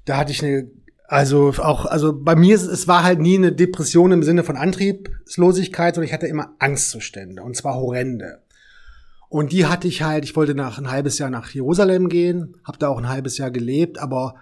Da 0.05 0.15
hatte 0.15 0.31
ich 0.31 0.41
eine 0.41 0.71
also 1.05 1.53
auch, 1.57 1.85
also 1.85 2.17
bei 2.17 2.35
mir, 2.35 2.55
es 2.55 2.87
war 2.87 3.03
halt 3.03 3.19
nie 3.19 3.37
eine 3.37 3.51
Depression 3.51 4.13
im 4.13 4.23
Sinne 4.23 4.43
von 4.43 4.55
Antriebslosigkeit, 4.55 5.95
sondern 5.95 6.07
ich 6.07 6.13
hatte 6.13 6.27
immer 6.27 6.55
Angstzustände 6.59 7.43
und 7.43 7.57
zwar 7.57 7.75
horrende. 7.75 8.41
Und 9.33 9.51
die 9.51 9.65
hatte 9.65 9.87
ich 9.87 10.03
halt, 10.03 10.25
ich 10.25 10.35
wollte 10.35 10.53
nach 10.53 10.77
ein 10.77 10.91
halbes 10.91 11.17
Jahr 11.17 11.31
nach 11.31 11.49
Jerusalem 11.49 12.07
gehen, 12.07 12.55
habe 12.63 12.77
da 12.77 12.89
auch 12.89 12.99
ein 12.99 13.09
halbes 13.09 13.39
Jahr 13.39 13.49
gelebt, 13.49 13.97
aber 13.97 14.35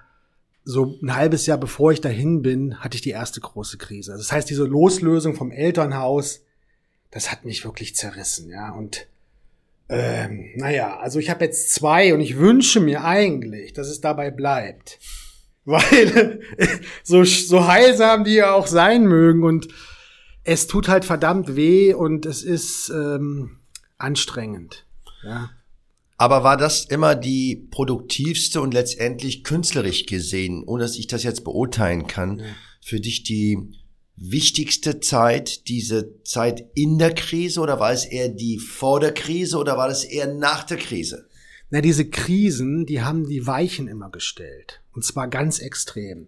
so 0.65 0.97
ein 1.01 1.15
halbes 1.15 1.45
Jahr 1.45 1.57
bevor 1.57 1.93
ich 1.93 2.01
dahin 2.01 2.41
bin, 2.41 2.77
hatte 2.77 2.95
ich 2.95 3.01
die 3.01 3.11
erste 3.11 3.39
große 3.39 3.77
Krise. 3.77 4.11
Das 4.11 4.33
heißt, 4.33 4.49
diese 4.49 4.65
Loslösung 4.65 5.33
vom 5.33 5.49
Elternhaus, 5.49 6.41
das 7.09 7.31
hat 7.31 7.45
mich 7.45 7.63
wirklich 7.63 7.95
zerrissen, 7.95 8.49
ja. 8.49 8.71
Und 8.71 9.07
ähm, 9.87 10.49
naja, 10.55 10.99
also 10.99 11.19
ich 11.19 11.29
habe 11.29 11.45
jetzt 11.45 11.73
zwei 11.73 12.13
und 12.13 12.19
ich 12.19 12.37
wünsche 12.37 12.81
mir 12.81 13.05
eigentlich, 13.05 13.71
dass 13.71 13.87
es 13.87 14.01
dabei 14.01 14.29
bleibt. 14.29 14.99
Weil 15.63 16.41
so, 17.05 17.23
so 17.23 17.65
heilsam 17.65 18.25
die 18.25 18.33
ja 18.33 18.51
auch 18.51 18.67
sein 18.67 19.05
mögen 19.05 19.45
und 19.45 19.69
es 20.43 20.67
tut 20.67 20.89
halt 20.89 21.05
verdammt 21.05 21.55
weh 21.55 21.93
und 21.93 22.25
es 22.25 22.43
ist 22.43 22.89
ähm, 22.89 23.60
anstrengend. 24.01 24.85
Ja. 25.23 25.51
Aber 26.17 26.43
war 26.43 26.57
das 26.57 26.85
immer 26.85 27.15
die 27.15 27.67
produktivste 27.71 28.61
und 28.61 28.73
letztendlich 28.73 29.43
künstlerisch 29.43 30.05
gesehen, 30.05 30.63
ohne 30.65 30.83
dass 30.83 30.97
ich 30.97 31.07
das 31.07 31.23
jetzt 31.23 31.43
beurteilen 31.43 32.05
kann, 32.05 32.39
ja. 32.39 32.45
für 32.81 32.99
dich 32.99 33.23
die 33.23 33.57
wichtigste 34.15 34.99
Zeit, 34.99 35.67
diese 35.67 36.21
Zeit 36.23 36.69
in 36.75 36.99
der 36.99 37.15
Krise 37.15 37.59
oder 37.59 37.79
war 37.79 37.91
es 37.91 38.05
eher 38.05 38.29
die 38.29 38.59
vor 38.59 38.99
der 38.99 39.13
Krise 39.13 39.57
oder 39.57 39.77
war 39.77 39.89
es 39.89 40.03
eher 40.03 40.31
nach 40.31 40.63
der 40.63 40.77
Krise? 40.77 41.27
Na, 41.71 41.81
diese 41.81 42.07
Krisen, 42.07 42.85
die 42.85 43.01
haben 43.01 43.27
die 43.27 43.47
Weichen 43.47 43.87
immer 43.87 44.11
gestellt. 44.11 44.81
Und 44.93 45.03
zwar 45.03 45.27
ganz 45.27 45.59
extrem. 45.59 46.27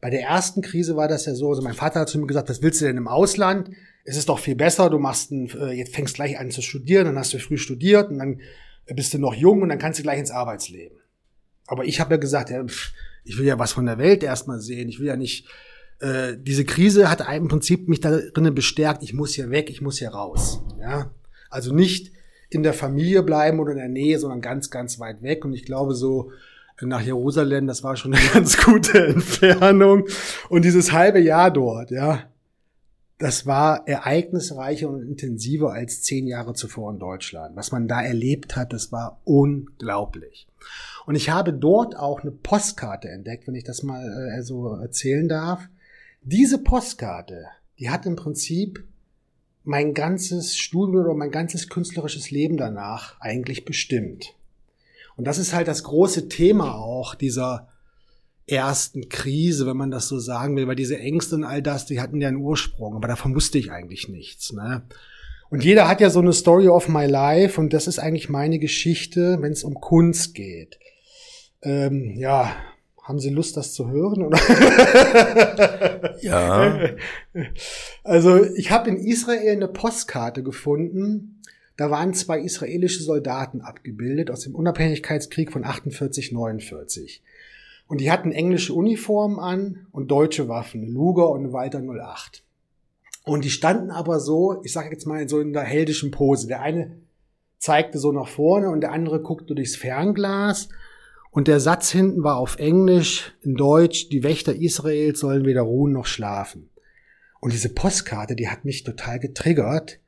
Bei 0.00 0.10
der 0.10 0.22
ersten 0.22 0.62
Krise 0.62 0.96
war 0.96 1.08
das 1.08 1.26
ja 1.26 1.34
so, 1.34 1.48
also 1.50 1.62
mein 1.62 1.74
Vater 1.74 2.00
hat 2.00 2.08
zu 2.08 2.18
mir 2.18 2.26
gesagt, 2.26 2.48
was 2.48 2.60
willst 2.60 2.80
du 2.80 2.86
denn 2.86 2.96
im 2.96 3.08
Ausland? 3.08 3.70
Es 4.04 4.16
ist 4.16 4.28
doch 4.28 4.38
viel 4.38 4.56
besser, 4.56 4.90
du 4.90 4.98
machst 4.98 5.30
ein, 5.30 5.50
äh, 5.50 5.72
jetzt 5.72 5.94
fängst 5.94 6.14
gleich 6.14 6.38
an 6.38 6.50
zu 6.50 6.62
studieren, 6.62 7.06
dann 7.06 7.18
hast 7.18 7.32
du 7.34 7.38
früh 7.38 7.58
studiert 7.58 8.10
und 8.10 8.18
dann 8.18 8.40
bist 8.86 9.14
du 9.14 9.18
noch 9.18 9.34
jung 9.34 9.62
und 9.62 9.68
dann 9.68 9.78
kannst 9.78 9.98
du 9.98 10.02
gleich 10.02 10.18
ins 10.18 10.30
Arbeitsleben. 10.30 10.98
Aber 11.66 11.84
ich 11.84 12.00
habe 12.00 12.14
ja 12.14 12.16
gesagt, 12.16 12.50
ja, 12.50 12.64
ich 13.24 13.38
will 13.38 13.46
ja 13.46 13.58
was 13.58 13.72
von 13.72 13.86
der 13.86 13.98
Welt 13.98 14.22
erstmal 14.22 14.60
sehen. 14.60 14.88
Ich 14.88 14.98
will 14.98 15.06
ja 15.06 15.16
nicht, 15.16 15.46
äh, 16.00 16.34
diese 16.36 16.64
Krise 16.64 17.08
hat 17.10 17.22
im 17.34 17.48
Prinzip 17.48 17.88
mich 17.88 18.00
darin 18.00 18.54
bestärkt, 18.54 19.02
ich 19.02 19.12
muss 19.12 19.34
hier 19.34 19.50
weg, 19.50 19.70
ich 19.70 19.80
muss 19.80 19.98
hier 19.98 20.10
raus. 20.10 20.62
Ja, 20.80 21.12
also 21.48 21.74
nicht 21.74 22.12
in 22.48 22.62
der 22.62 22.74
Familie 22.74 23.22
bleiben 23.22 23.60
oder 23.60 23.72
in 23.72 23.78
der 23.78 23.88
Nähe, 23.88 24.18
sondern 24.18 24.40
ganz, 24.40 24.70
ganz 24.70 24.98
weit 24.98 25.22
weg. 25.22 25.44
Und 25.44 25.52
ich 25.52 25.64
glaube, 25.64 25.94
so 25.94 26.32
nach 26.82 27.02
Jerusalem, 27.02 27.66
das 27.66 27.84
war 27.84 27.96
schon 27.96 28.14
eine 28.14 28.28
ganz 28.34 28.56
gute 28.56 29.06
Entfernung. 29.06 30.06
Und 30.48 30.64
dieses 30.64 30.92
halbe 30.92 31.20
Jahr 31.20 31.50
dort, 31.52 31.90
ja, 31.90 32.29
das 33.20 33.44
war 33.44 33.86
ereignisreicher 33.86 34.88
und 34.88 35.02
intensiver 35.02 35.74
als 35.74 36.02
zehn 36.02 36.26
Jahre 36.26 36.54
zuvor 36.54 36.90
in 36.90 36.98
Deutschland. 36.98 37.54
Was 37.54 37.70
man 37.70 37.86
da 37.86 38.00
erlebt 38.00 38.56
hat, 38.56 38.72
das 38.72 38.92
war 38.92 39.20
unglaublich. 39.24 40.48
Und 41.04 41.16
ich 41.16 41.28
habe 41.28 41.52
dort 41.52 41.96
auch 41.96 42.22
eine 42.22 42.30
Postkarte 42.30 43.10
entdeckt, 43.10 43.46
wenn 43.46 43.54
ich 43.54 43.64
das 43.64 43.82
mal 43.82 44.32
äh, 44.34 44.42
so 44.42 44.68
erzählen 44.68 45.28
darf. 45.28 45.68
Diese 46.22 46.56
Postkarte, 46.58 47.44
die 47.78 47.90
hat 47.90 48.06
im 48.06 48.16
Prinzip 48.16 48.82
mein 49.64 49.92
ganzes 49.92 50.56
Studium 50.56 51.04
oder 51.04 51.14
mein 51.14 51.30
ganzes 51.30 51.68
künstlerisches 51.68 52.30
Leben 52.30 52.56
danach 52.56 53.20
eigentlich 53.20 53.66
bestimmt. 53.66 54.34
Und 55.16 55.26
das 55.26 55.36
ist 55.36 55.52
halt 55.52 55.68
das 55.68 55.84
große 55.84 56.30
Thema 56.30 56.74
auch 56.74 57.14
dieser 57.14 57.68
ersten 58.50 59.08
Krise, 59.08 59.66
wenn 59.66 59.76
man 59.76 59.90
das 59.90 60.08
so 60.08 60.18
sagen 60.18 60.56
will, 60.56 60.66
weil 60.66 60.76
diese 60.76 60.98
Ängste 60.98 61.36
und 61.36 61.44
all 61.44 61.62
das, 61.62 61.86
die 61.86 62.00
hatten 62.00 62.20
ja 62.20 62.28
einen 62.28 62.38
Ursprung, 62.38 62.94
aber 62.94 63.08
davon 63.08 63.34
wusste 63.34 63.58
ich 63.58 63.70
eigentlich 63.70 64.08
nichts. 64.08 64.52
Ne? 64.52 64.82
Und 65.50 65.64
jeder 65.64 65.88
hat 65.88 66.00
ja 66.00 66.10
so 66.10 66.20
eine 66.20 66.32
Story 66.32 66.68
of 66.68 66.88
my 66.88 67.06
life 67.06 67.60
und 67.60 67.72
das 67.72 67.86
ist 67.86 67.98
eigentlich 67.98 68.28
meine 68.28 68.58
Geschichte, 68.58 69.38
wenn 69.40 69.52
es 69.52 69.64
um 69.64 69.74
Kunst 69.74 70.34
geht. 70.34 70.78
Ähm, 71.62 72.14
ja, 72.16 72.54
Haben 73.02 73.18
Sie 73.18 73.30
Lust, 73.30 73.56
das 73.56 73.72
zu 73.74 73.90
hören? 73.90 74.22
Oder? 74.22 74.38
Ja. 76.22 76.90
Also 78.04 78.44
ich 78.44 78.70
habe 78.70 78.90
in 78.90 78.98
Israel 78.98 79.52
eine 79.52 79.68
Postkarte 79.68 80.42
gefunden. 80.42 81.40
Da 81.76 81.90
waren 81.90 82.12
zwei 82.12 82.40
israelische 82.40 83.02
Soldaten 83.02 83.62
abgebildet 83.62 84.30
aus 84.30 84.40
dem 84.40 84.54
Unabhängigkeitskrieg 84.54 85.50
von 85.50 85.64
48, 85.64 86.30
49. 86.30 87.22
Und 87.90 88.00
die 88.00 88.12
hatten 88.12 88.30
englische 88.30 88.72
Uniformen 88.72 89.40
an 89.40 89.88
und 89.90 90.12
deutsche 90.12 90.46
Waffen, 90.46 90.86
Luger 90.86 91.28
und 91.28 91.52
Walter 91.52 91.82
08. 91.82 92.44
Und 93.24 93.44
die 93.44 93.50
standen 93.50 93.90
aber 93.90 94.20
so, 94.20 94.60
ich 94.62 94.72
sage 94.72 94.90
jetzt 94.92 95.08
mal 95.08 95.28
so 95.28 95.40
in 95.40 95.52
der 95.52 95.64
heldischen 95.64 96.12
Pose. 96.12 96.46
Der 96.46 96.60
eine 96.60 96.92
zeigte 97.58 97.98
so 97.98 98.12
nach 98.12 98.28
vorne 98.28 98.70
und 98.70 98.82
der 98.82 98.92
andere 98.92 99.20
guckte 99.20 99.56
durchs 99.56 99.74
Fernglas. 99.74 100.68
Und 101.32 101.48
der 101.48 101.58
Satz 101.58 101.90
hinten 101.90 102.22
war 102.22 102.36
auf 102.36 102.60
Englisch, 102.60 103.32
in 103.42 103.56
Deutsch, 103.56 104.08
die 104.08 104.22
Wächter 104.22 104.54
Israels 104.54 105.18
sollen 105.18 105.44
weder 105.44 105.62
ruhen 105.62 105.92
noch 105.92 106.06
schlafen. 106.06 106.70
Und 107.40 107.52
diese 107.52 107.70
Postkarte, 107.70 108.36
die 108.36 108.48
hat 108.48 108.64
mich 108.64 108.84
total 108.84 109.18
getriggert. 109.18 109.98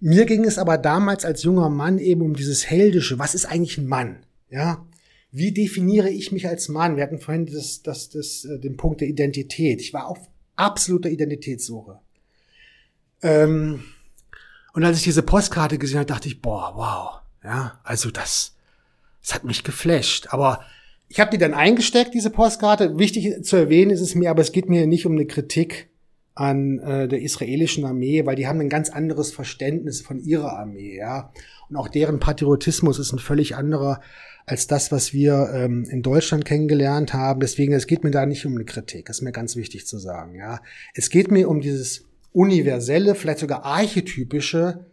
Mir 0.00 0.26
ging 0.26 0.44
es 0.44 0.58
aber 0.58 0.78
damals 0.78 1.24
als 1.24 1.44
junger 1.44 1.70
Mann 1.70 1.98
eben 1.98 2.22
um 2.22 2.34
dieses 2.34 2.68
Heldische. 2.68 3.20
Was 3.20 3.36
ist 3.36 3.46
eigentlich 3.46 3.78
ein 3.78 3.86
Mann? 3.86 4.26
Ja. 4.50 4.84
Wie 5.32 5.52
definiere 5.52 6.10
ich 6.10 6.32
mich 6.32 6.48
als 6.48 6.68
Mann? 6.68 6.96
Wir 6.96 7.04
hatten 7.04 7.20
vorhin 7.20 7.46
das, 7.46 7.82
das, 7.82 8.10
das, 8.10 8.44
äh, 8.44 8.58
den 8.58 8.76
Punkt 8.76 9.00
der 9.00 9.08
Identität. 9.08 9.80
Ich 9.80 9.92
war 9.92 10.08
auf 10.08 10.18
absoluter 10.56 11.08
Identitätssuche. 11.08 12.00
Ähm, 13.22 13.84
und 14.72 14.84
als 14.84 14.98
ich 14.98 15.04
diese 15.04 15.22
Postkarte 15.22 15.78
gesehen 15.78 15.98
habe, 15.98 16.06
dachte 16.06 16.28
ich, 16.28 16.40
boah, 16.40 16.72
wow. 16.74 17.20
Ja, 17.44 17.80
also 17.84 18.10
das, 18.10 18.56
das 19.22 19.34
hat 19.34 19.44
mich 19.44 19.64
geflasht. 19.64 20.28
Aber 20.30 20.64
ich 21.08 21.20
habe 21.20 21.30
die 21.30 21.38
dann 21.38 21.54
eingesteckt, 21.54 22.14
diese 22.14 22.30
Postkarte. 22.30 22.98
Wichtig 22.98 23.44
zu 23.44 23.56
erwähnen 23.56 23.90
ist 23.90 24.00
es 24.00 24.14
mir, 24.14 24.30
aber 24.30 24.42
es 24.42 24.52
geht 24.52 24.68
mir 24.68 24.86
nicht 24.86 25.06
um 25.06 25.12
eine 25.12 25.26
Kritik 25.26 25.89
an 26.40 26.78
äh, 26.78 27.06
der 27.06 27.20
israelischen 27.20 27.84
Armee, 27.84 28.24
weil 28.24 28.34
die 28.34 28.46
haben 28.46 28.60
ein 28.60 28.70
ganz 28.70 28.88
anderes 28.88 29.30
Verständnis 29.30 30.00
von 30.00 30.18
ihrer 30.20 30.56
Armee, 30.58 30.96
ja. 30.96 31.32
Und 31.68 31.76
auch 31.76 31.88
deren 31.88 32.18
Patriotismus 32.18 32.98
ist 32.98 33.12
ein 33.12 33.18
völlig 33.18 33.56
anderer 33.56 34.00
als 34.46 34.66
das, 34.66 34.90
was 34.90 35.12
wir 35.12 35.50
ähm, 35.54 35.84
in 35.90 36.00
Deutschland 36.00 36.46
kennengelernt 36.46 37.12
haben. 37.12 37.40
Deswegen, 37.40 37.74
es 37.74 37.86
geht 37.86 38.04
mir 38.04 38.10
da 38.10 38.24
nicht 38.24 38.46
um 38.46 38.54
eine 38.54 38.64
Kritik. 38.64 39.04
Das 39.04 39.18
ist 39.18 39.22
mir 39.22 39.32
ganz 39.32 39.54
wichtig 39.54 39.86
zu 39.86 39.98
sagen, 39.98 40.34
ja. 40.34 40.60
Es 40.94 41.10
geht 41.10 41.30
mir 41.30 41.46
um 41.46 41.60
dieses 41.60 42.06
universelle, 42.32 43.14
vielleicht 43.14 43.40
sogar 43.40 43.66
archetypische, 43.66 44.86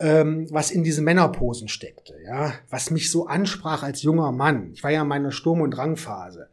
ähm, 0.00 0.48
was 0.50 0.70
in 0.70 0.84
diesen 0.84 1.04
Männerposen 1.06 1.68
steckte, 1.68 2.14
ja, 2.26 2.52
was 2.68 2.90
mich 2.90 3.10
so 3.10 3.26
ansprach 3.26 3.84
als 3.84 4.02
junger 4.02 4.32
Mann. 4.32 4.72
Ich 4.74 4.84
war 4.84 4.90
ja 4.90 5.00
in 5.00 5.08
meiner 5.08 5.32
Sturm- 5.32 5.62
und 5.62 5.70
Drangphase. 5.70 6.48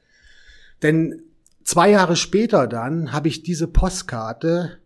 Denn 0.84 1.22
zwei 1.64 1.92
Jahre 1.92 2.16
später 2.16 2.68
dann 2.68 3.12
habe 3.12 3.28
ich 3.28 3.44
diese 3.44 3.68
Postkarte 3.68 4.80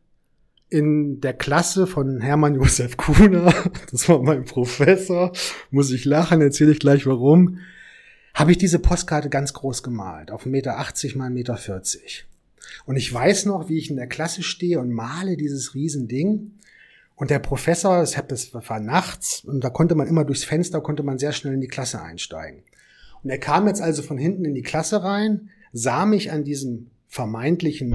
in 0.70 1.22
der 1.22 1.34
Klasse 1.34 1.88
von 1.88 2.22
Hermann 2.22 2.55
Josef 2.55 2.98
Kuhner, 2.98 3.53
das 3.91 4.10
war 4.10 4.22
mein 4.22 4.46
Professor, 4.46 5.32
muss 5.72 5.91
ich 5.91 6.05
lachen, 6.05 6.41
erzähle 6.41 6.72
ich 6.72 6.79
gleich 6.79 7.05
warum, 7.05 7.60
habe 8.34 8.51
ich 8.51 8.58
diese 8.58 8.79
Postkarte 8.79 9.29
ganz 9.29 9.53
groß 9.53 9.84
gemalt, 9.84 10.32
auf 10.32 10.46
1,80 10.46 10.50
Meter 10.50 10.72
mal 11.17 11.29
1,40 11.29 11.29
Meter. 11.29 11.55
Und 12.86 12.98
ich 12.98 13.12
weiß 13.13 13.46
noch, 13.46 13.70
wie 13.70 13.77
ich 13.77 13.89
in 13.89 13.96
der 13.96 14.08
Klasse 14.08 14.44
stehe 14.44 14.79
und 14.79 14.91
male 14.91 15.38
dieses 15.38 15.74
Riesending. 15.74 16.51
Und 17.15 17.29
der 17.29 17.39
Professor, 17.39 18.00
das 18.01 18.53
war 18.53 18.79
nachts, 18.79 19.46
und 19.46 19.63
da 19.63 19.70
konnte 19.70 19.96
man 19.96 20.08
immer 20.08 20.25
durchs 20.25 20.44
Fenster, 20.44 20.82
konnte 20.82 21.03
man 21.03 21.17
sehr 21.17 21.32
schnell 21.32 21.53
in 21.53 21.62
die 21.62 21.67
Klasse 21.67 22.01
einsteigen. 22.01 22.63
Und 23.24 23.29
er 23.29 23.38
kam 23.38 23.67
jetzt 23.67 23.82
also 23.82 24.01
von 24.01 24.17
hinten 24.17 24.44
in 24.44 24.53
die 24.53 24.62
Klasse 24.62 25.01
rein, 25.01 25.50
sah 25.75 26.05
mich 26.05 26.32
an 26.32 26.46
diesem 26.46 26.89
vermeintlichen, 27.10 27.94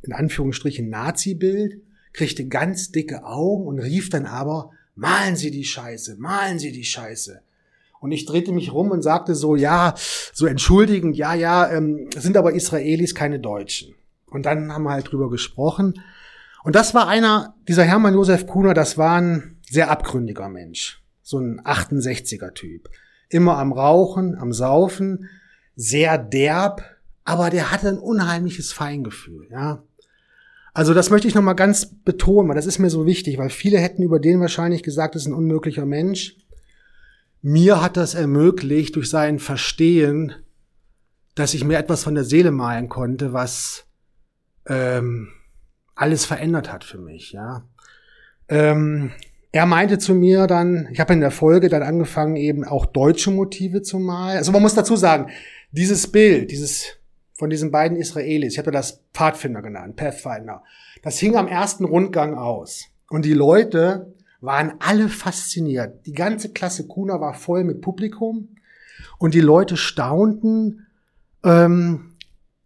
in 0.00 0.12
Anführungsstrichen, 0.14 0.88
Nazi-Bild, 0.88 1.82
kriegte 2.14 2.46
ganz 2.46 2.92
dicke 2.92 3.24
Augen 3.24 3.66
und 3.66 3.78
rief 3.78 4.08
dann 4.08 4.24
aber, 4.24 4.70
malen 4.94 5.36
Sie 5.36 5.50
die 5.50 5.64
Scheiße, 5.64 6.16
malen 6.18 6.58
Sie 6.58 6.72
die 6.72 6.84
Scheiße. 6.84 7.42
Und 8.00 8.12
ich 8.12 8.24
drehte 8.24 8.52
mich 8.52 8.72
rum 8.72 8.90
und 8.90 9.02
sagte 9.02 9.34
so, 9.34 9.54
ja, 9.54 9.94
so 10.32 10.46
entschuldigend, 10.46 11.14
ja, 11.14 11.34
ja, 11.34 11.70
ähm, 11.70 12.08
sind 12.16 12.38
aber 12.38 12.54
Israelis, 12.54 13.14
keine 13.14 13.38
Deutschen. 13.38 13.94
Und 14.26 14.46
dann 14.46 14.72
haben 14.72 14.84
wir 14.84 14.90
halt 14.90 15.12
drüber 15.12 15.28
gesprochen. 15.28 16.00
Und 16.64 16.74
das 16.74 16.94
war 16.94 17.06
einer, 17.06 17.54
dieser 17.68 17.84
Hermann 17.84 18.14
Josef 18.14 18.46
Kuhner, 18.46 18.72
das 18.72 18.96
war 18.96 19.20
ein 19.20 19.58
sehr 19.68 19.90
abgründiger 19.90 20.48
Mensch. 20.48 21.02
So 21.22 21.38
ein 21.38 21.60
68er 21.60 22.54
Typ. 22.54 22.88
Immer 23.28 23.58
am 23.58 23.72
Rauchen, 23.72 24.36
am 24.36 24.54
Saufen, 24.54 25.28
sehr 25.76 26.16
derb, 26.16 26.93
aber 27.24 27.50
der 27.50 27.70
hatte 27.70 27.88
ein 27.88 27.98
unheimliches 27.98 28.72
Feingefühl, 28.72 29.48
ja. 29.50 29.82
Also 30.74 30.92
das 30.92 31.10
möchte 31.10 31.28
ich 31.28 31.34
nochmal 31.34 31.54
ganz 31.54 31.86
betonen, 31.86 32.48
weil 32.48 32.56
das 32.56 32.66
ist 32.66 32.80
mir 32.80 32.90
so 32.90 33.06
wichtig, 33.06 33.38
weil 33.38 33.50
viele 33.50 33.78
hätten 33.78 34.02
über 34.02 34.18
den 34.18 34.40
wahrscheinlich 34.40 34.82
gesagt, 34.82 35.14
das 35.14 35.22
ist 35.22 35.28
ein 35.28 35.34
unmöglicher 35.34 35.86
Mensch. 35.86 36.36
Mir 37.42 37.80
hat 37.80 37.96
das 37.96 38.14
ermöglicht 38.14 38.96
durch 38.96 39.08
sein 39.08 39.38
Verstehen, 39.38 40.32
dass 41.36 41.54
ich 41.54 41.64
mir 41.64 41.78
etwas 41.78 42.02
von 42.02 42.14
der 42.14 42.24
Seele 42.24 42.50
malen 42.50 42.88
konnte, 42.88 43.32
was 43.32 43.86
ähm, 44.66 45.28
alles 45.94 46.24
verändert 46.24 46.72
hat 46.72 46.84
für 46.84 46.98
mich, 46.98 47.32
ja. 47.32 47.68
Ähm, 48.48 49.12
er 49.52 49.66
meinte 49.66 49.98
zu 49.98 50.14
mir 50.14 50.48
dann, 50.48 50.88
ich 50.90 50.98
habe 50.98 51.12
in 51.12 51.20
der 51.20 51.30
Folge 51.30 51.68
dann 51.68 51.84
angefangen, 51.84 52.34
eben 52.34 52.64
auch 52.64 52.86
deutsche 52.86 53.30
Motive 53.30 53.82
zu 53.82 54.00
malen. 54.00 54.38
Also 54.38 54.50
man 54.50 54.62
muss 54.62 54.74
dazu 54.74 54.96
sagen, 54.96 55.30
dieses 55.70 56.10
Bild, 56.10 56.50
dieses 56.50 56.96
von 57.34 57.50
diesen 57.50 57.70
beiden 57.70 57.96
Israelis, 57.96 58.54
ich 58.54 58.58
habe 58.58 58.70
das 58.70 59.02
Pfadfinder 59.12 59.62
genannt, 59.62 59.96
Pathfinder, 59.96 60.62
das 61.02 61.18
hing 61.18 61.36
am 61.36 61.48
ersten 61.48 61.84
Rundgang 61.84 62.36
aus. 62.36 62.86
Und 63.10 63.24
die 63.24 63.34
Leute 63.34 64.14
waren 64.40 64.74
alle 64.78 65.08
fasziniert. 65.08 66.06
Die 66.06 66.12
ganze 66.12 66.52
Klasse 66.52 66.86
Kuna 66.86 67.20
war 67.20 67.34
voll 67.34 67.64
mit 67.64 67.80
Publikum 67.80 68.56
und 69.18 69.34
die 69.34 69.40
Leute 69.40 69.76
staunten, 69.76 70.86
ähm, 71.44 72.14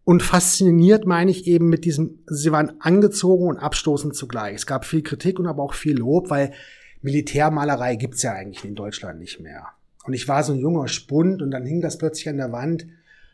und 0.09 0.23
fasziniert 0.23 1.05
meine 1.05 1.29
ich 1.29 1.45
eben 1.45 1.69
mit 1.69 1.85
diesem, 1.85 2.23
sie 2.25 2.51
waren 2.51 2.81
angezogen 2.81 3.45
und 3.47 3.57
abstoßend 3.59 4.15
zugleich. 4.15 4.55
Es 4.55 4.65
gab 4.65 4.85
viel 4.85 5.03
Kritik 5.03 5.37
und 5.37 5.45
aber 5.45 5.61
auch 5.61 5.75
viel 5.75 5.99
Lob, 5.99 6.31
weil 6.31 6.51
Militärmalerei 7.03 7.95
gibt's 7.95 8.23
ja 8.23 8.33
eigentlich 8.33 8.65
in 8.65 8.73
Deutschland 8.73 9.19
nicht 9.19 9.39
mehr. 9.39 9.67
Und 10.05 10.13
ich 10.13 10.27
war 10.27 10.43
so 10.43 10.53
ein 10.53 10.57
junger 10.57 10.87
Spund 10.87 11.43
und 11.43 11.51
dann 11.51 11.63
hing 11.63 11.79
das 11.81 11.99
plötzlich 11.99 12.27
an 12.27 12.37
der 12.37 12.51
Wand. 12.51 12.87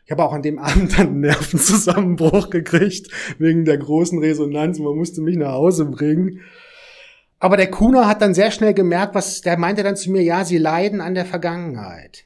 Ich 0.06 0.12
habe 0.12 0.24
auch 0.24 0.32
an 0.32 0.42
dem 0.42 0.58
Abend 0.60 0.98
dann 0.98 1.08
einen 1.08 1.20
Nervenzusammenbruch 1.20 2.48
gekriegt 2.50 3.10
wegen 3.38 3.64
der 3.64 3.76
großen 3.76 4.18
Resonanz. 4.18 4.78
Man 4.78 4.96
musste 4.96 5.20
mich 5.20 5.36
nach 5.36 5.52
Hause 5.52 5.84
bringen. 5.84 6.40
Aber 7.38 7.56
der 7.58 7.70
Kuhner 7.70 8.08
hat 8.08 8.22
dann 8.22 8.32
sehr 8.32 8.50
schnell 8.50 8.72
gemerkt, 8.72 9.14
was, 9.14 9.42
der 9.42 9.58
meinte 9.58 9.82
dann 9.82 9.96
zu 9.96 10.10
mir, 10.10 10.22
ja, 10.22 10.44
sie 10.44 10.56
leiden 10.56 11.02
an 11.02 11.14
der 11.14 11.26
Vergangenheit 11.26 12.24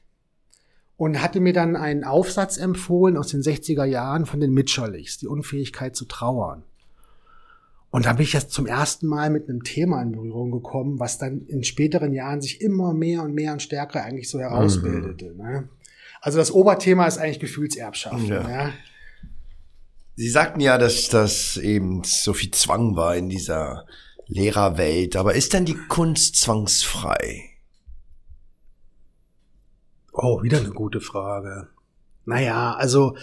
und 0.96 1.20
hatte 1.20 1.40
mir 1.40 1.52
dann 1.52 1.74
einen 1.74 2.04
Aufsatz 2.04 2.58
empfohlen 2.58 3.16
aus 3.16 3.28
den 3.28 3.40
60er 3.40 3.84
Jahren 3.84 4.26
von 4.26 4.38
den 4.38 4.52
Mitscherlichs, 4.52 5.18
die 5.18 5.26
Unfähigkeit 5.26 5.96
zu 5.96 6.04
trauern. 6.04 6.62
Und 7.90 8.06
da 8.06 8.12
bin 8.12 8.22
ich 8.22 8.34
jetzt 8.34 8.52
zum 8.52 8.66
ersten 8.66 9.06
Mal 9.06 9.30
mit 9.30 9.48
einem 9.48 9.64
Thema 9.64 10.00
in 10.00 10.12
Berührung 10.12 10.52
gekommen, 10.52 11.00
was 11.00 11.18
dann 11.18 11.46
in 11.48 11.64
späteren 11.64 12.12
Jahren 12.12 12.40
sich 12.40 12.60
immer 12.60 12.94
mehr 12.94 13.22
und 13.22 13.34
mehr 13.34 13.52
und 13.52 13.62
stärker 13.62 14.04
eigentlich 14.04 14.28
so 14.28 14.38
herausbildete. 14.38 15.32
Mhm. 15.32 15.36
Ne? 15.38 15.68
Also 16.20 16.38
das 16.38 16.52
Oberthema 16.52 17.06
ist 17.06 17.18
eigentlich 17.18 17.40
Gefühlserbschaft. 17.40 18.26
Ja. 18.28 18.42
Ne? 18.42 18.72
Sie 20.16 20.28
sagten 20.28 20.60
ja, 20.60 20.76
dass 20.76 21.08
das 21.08 21.56
eben 21.56 22.04
so 22.04 22.34
viel 22.34 22.50
Zwang 22.50 22.94
war 22.94 23.16
in 23.16 23.28
dieser 23.28 23.86
Lehrerwelt. 24.26 25.16
Aber 25.16 25.34
ist 25.34 25.54
denn 25.54 25.64
die 25.64 25.78
Kunst 25.88 26.36
zwangsfrei? 26.36 27.50
Oh, 30.12 30.42
wieder 30.42 30.58
eine 30.58 30.70
gute 30.70 31.00
Frage. 31.00 31.68
Naja, 32.26 32.74
also 32.74 33.16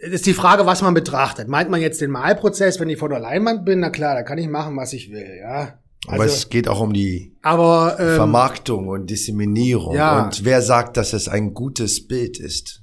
ist 0.00 0.26
die 0.26 0.34
Frage, 0.34 0.64
was 0.64 0.80
man 0.80 0.94
betrachtet. 0.94 1.48
Meint 1.48 1.70
man 1.70 1.80
jetzt 1.80 2.00
den 2.00 2.10
Malprozess, 2.10 2.80
wenn 2.80 2.88
ich 2.88 2.98
vor 2.98 3.08
der 3.08 3.20
Leinwand 3.20 3.64
bin? 3.64 3.80
Na 3.80 3.90
klar, 3.90 4.14
da 4.14 4.22
kann 4.22 4.38
ich 4.38 4.48
machen, 4.48 4.76
was 4.76 4.92
ich 4.92 5.10
will, 5.10 5.38
ja. 5.40 5.78
Also, 6.08 6.22
aber 6.22 6.26
es 6.26 6.48
geht 6.48 6.68
auch 6.68 6.80
um 6.80 6.92
die 6.92 7.36
aber, 7.42 7.96
ähm, 7.98 8.16
Vermarktung 8.16 8.88
und 8.88 9.08
Disseminierung. 9.08 9.94
Ja. 9.94 10.24
Und 10.24 10.44
wer 10.44 10.62
sagt, 10.62 10.96
dass 10.96 11.12
es 11.12 11.28
ein 11.28 11.54
gutes 11.54 12.06
Bild 12.06 12.38
ist? 12.38 12.82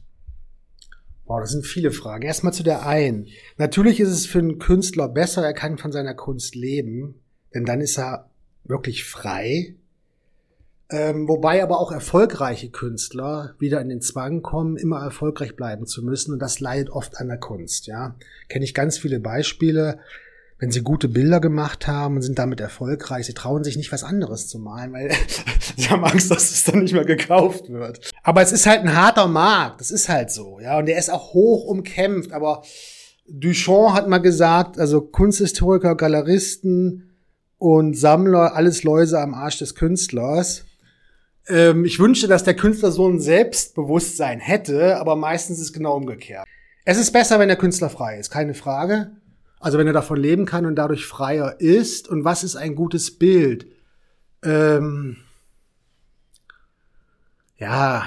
Boah, 1.26 1.42
das 1.42 1.52
sind 1.52 1.66
viele 1.66 1.92
Fragen. 1.92 2.24
Erstmal 2.24 2.54
zu 2.54 2.64
der 2.64 2.86
einen. 2.86 3.28
Natürlich 3.58 4.00
ist 4.00 4.10
es 4.10 4.26
für 4.26 4.40
einen 4.40 4.60
Künstler 4.60 5.10
besser, 5.10 5.44
er 5.44 5.54
kann 5.54 5.78
von 5.78 5.92
seiner 5.92 6.14
Kunst 6.14 6.56
leben, 6.56 7.22
denn 7.54 7.66
dann 7.66 7.82
ist 7.82 7.98
er 7.98 8.30
wirklich 8.64 9.06
frei 9.06 9.76
ähm, 10.90 11.28
wobei 11.28 11.64
aber 11.64 11.80
auch 11.80 11.92
erfolgreiche 11.92 12.70
Künstler 12.70 13.56
wieder 13.58 13.82
in 13.82 13.90
den 13.90 14.02
Zwang 14.02 14.44
kommen, 14.44 14.78
immer 14.78 15.00
erfolgreich 15.00 15.56
bleiben 15.56 15.88
zu 15.88 16.04
müssen. 16.04 16.32
Und 16.32 16.40
das 16.40 16.60
leidet 16.60 16.92
oft 16.92 17.18
an 17.18 17.28
der 17.28 17.40
Kunst, 17.40 17.88
ja. 17.88 18.16
Kenne 18.50 18.66
ich 18.66 18.76
ganz 18.76 18.98
viele 18.98 19.20
Beispiele. 19.20 20.00
Wenn 20.58 20.72
sie 20.72 20.82
gute 20.82 21.10
Bilder 21.10 21.42
gemacht 21.42 21.88
haben 21.88 22.16
und 22.16 22.22
sind 22.22 22.40
damit 22.40 22.62
erfolgreich, 22.62 23.26
sie 23.26 23.34
trauen 23.34 23.64
sich 23.64 23.76
nicht 23.76 23.92
was 23.92 24.04
anderes 24.04 24.48
zu 24.48 24.58
malen, 24.58 24.94
weil 24.94 25.12
sie 25.76 25.90
haben 25.90 26.06
Angst, 26.06 26.32
dass 26.32 26.52
es 26.52 26.64
dann 26.64 26.84
nicht 26.84 26.94
mehr 26.94 27.06
gekauft 27.06 27.70
wird. 27.70 28.12
Aber 28.24 28.42
es 28.42 28.52
ist 28.52 28.66
halt 28.66 28.82
ein 28.82 28.96
harter 28.96 29.28
Markt, 29.28 29.82
das 29.82 29.92
ist 29.92 30.08
halt 30.08 30.32
so, 30.32 30.60
ja, 30.60 30.78
und 30.78 30.86
der 30.86 30.98
ist 30.98 31.12
auch 31.12 31.34
hoch 31.34 31.66
umkämpft, 31.66 32.32
aber 32.32 32.64
Duchamp 33.28 33.94
hat 33.94 34.08
mal 34.08 34.20
gesagt, 34.20 34.80
also 34.80 35.02
Kunsthistoriker, 35.02 35.96
Galeristen 35.96 37.16
und 37.58 37.98
Sammler, 37.98 38.56
alles 38.56 38.84
Läuse 38.84 39.20
am 39.20 39.34
Arsch 39.34 39.58
des 39.58 39.76
Künstlers. 39.76 40.66
Ähm, 41.48 41.86
ich 41.86 42.00
wünschte, 42.00 42.28
dass 42.28 42.44
der 42.44 42.56
Künstler 42.56 42.92
so 42.92 43.08
ein 43.08 43.20
Selbstbewusstsein 43.20 44.40
hätte, 44.40 44.98
aber 44.98 45.16
meistens 45.16 45.58
ist 45.58 45.66
es 45.66 45.74
genau 45.74 45.96
umgekehrt. 45.96 46.46
Es 46.86 46.98
ist 46.98 47.12
besser, 47.12 47.40
wenn 47.40 47.48
der 47.48 47.58
Künstler 47.58 47.90
frei 47.90 48.20
ist, 48.20 48.30
keine 48.30 48.54
Frage. 48.54 49.12
Also 49.66 49.80
wenn 49.80 49.88
er 49.88 49.94
davon 49.94 50.18
leben 50.18 50.46
kann 50.46 50.68
und 50.68 50.76
dadurch 50.76 51.08
freier 51.08 51.60
ist. 51.60 52.08
Und 52.08 52.24
was 52.24 52.44
ist 52.44 52.56
ein 52.56 52.76
gutes 52.76 53.18
Bild? 53.18 53.66
Ähm 54.44 55.18
ja, 57.58 58.04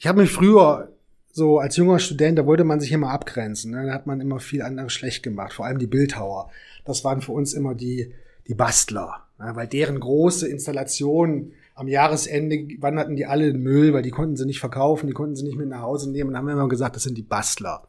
ich 0.00 0.08
habe 0.08 0.22
mich 0.22 0.32
früher 0.32 0.88
so 1.30 1.60
als 1.60 1.76
junger 1.76 2.00
Student, 2.00 2.36
da 2.36 2.46
wollte 2.46 2.64
man 2.64 2.80
sich 2.80 2.90
immer 2.90 3.10
abgrenzen. 3.10 3.70
Ne? 3.70 3.86
Da 3.86 3.94
hat 3.94 4.08
man 4.08 4.20
immer 4.20 4.40
viel 4.40 4.60
anderes 4.60 4.92
schlecht 4.92 5.22
gemacht, 5.22 5.52
vor 5.52 5.66
allem 5.66 5.78
die 5.78 5.86
Bildhauer. 5.86 6.50
Das 6.84 7.04
waren 7.04 7.20
für 7.20 7.30
uns 7.30 7.54
immer 7.54 7.76
die, 7.76 8.12
die 8.48 8.54
Bastler, 8.54 9.28
ne? 9.38 9.52
weil 9.54 9.68
deren 9.68 10.00
große 10.00 10.48
Installationen 10.48 11.52
am 11.76 11.86
Jahresende 11.86 12.58
wanderten 12.80 13.14
die 13.14 13.26
alle 13.26 13.50
in 13.50 13.62
Müll, 13.62 13.92
weil 13.92 14.02
die 14.02 14.10
konnten 14.10 14.36
sie 14.36 14.46
nicht 14.46 14.58
verkaufen, 14.58 15.06
die 15.06 15.12
konnten 15.12 15.36
sie 15.36 15.44
nicht 15.44 15.56
mit 15.56 15.68
nach 15.68 15.82
Hause 15.82 16.10
nehmen. 16.10 16.30
Und 16.30 16.34
dann 16.34 16.40
haben 16.40 16.48
wir 16.48 16.54
immer 16.54 16.68
gesagt, 16.68 16.96
das 16.96 17.04
sind 17.04 17.16
die 17.16 17.22
Bastler. 17.22 17.86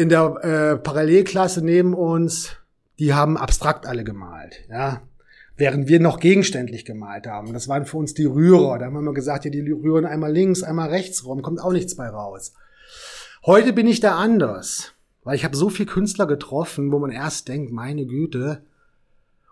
In 0.00 0.08
der 0.08 0.34
äh, 0.42 0.78
Parallelklasse 0.78 1.62
neben 1.62 1.92
uns, 1.92 2.56
die 2.98 3.12
haben 3.12 3.36
abstrakt 3.36 3.84
alle 3.84 4.02
gemalt, 4.02 4.64
ja. 4.70 5.02
Während 5.58 5.88
wir 5.88 6.00
noch 6.00 6.20
gegenständlich 6.20 6.86
gemalt 6.86 7.26
haben. 7.26 7.52
Das 7.52 7.68
waren 7.68 7.84
für 7.84 7.98
uns 7.98 8.14
die 8.14 8.24
Rührer. 8.24 8.78
Da 8.78 8.86
haben 8.86 8.94
wir 8.94 9.00
immer 9.00 9.12
gesagt, 9.12 9.44
ja, 9.44 9.50
die 9.50 9.60
rühren 9.60 10.06
einmal 10.06 10.32
links, 10.32 10.62
einmal 10.62 10.88
rechts 10.88 11.26
rum, 11.26 11.42
kommt 11.42 11.60
auch 11.60 11.72
nichts 11.72 11.96
bei 11.96 12.08
raus. 12.08 12.54
Heute 13.44 13.74
bin 13.74 13.86
ich 13.86 14.00
da 14.00 14.16
anders, 14.16 14.94
weil 15.22 15.36
ich 15.36 15.44
habe 15.44 15.54
so 15.54 15.68
viel 15.68 15.84
Künstler 15.84 16.26
getroffen, 16.26 16.92
wo 16.92 16.98
man 16.98 17.10
erst 17.10 17.48
denkt, 17.48 17.70
meine 17.70 18.06
Güte, 18.06 18.62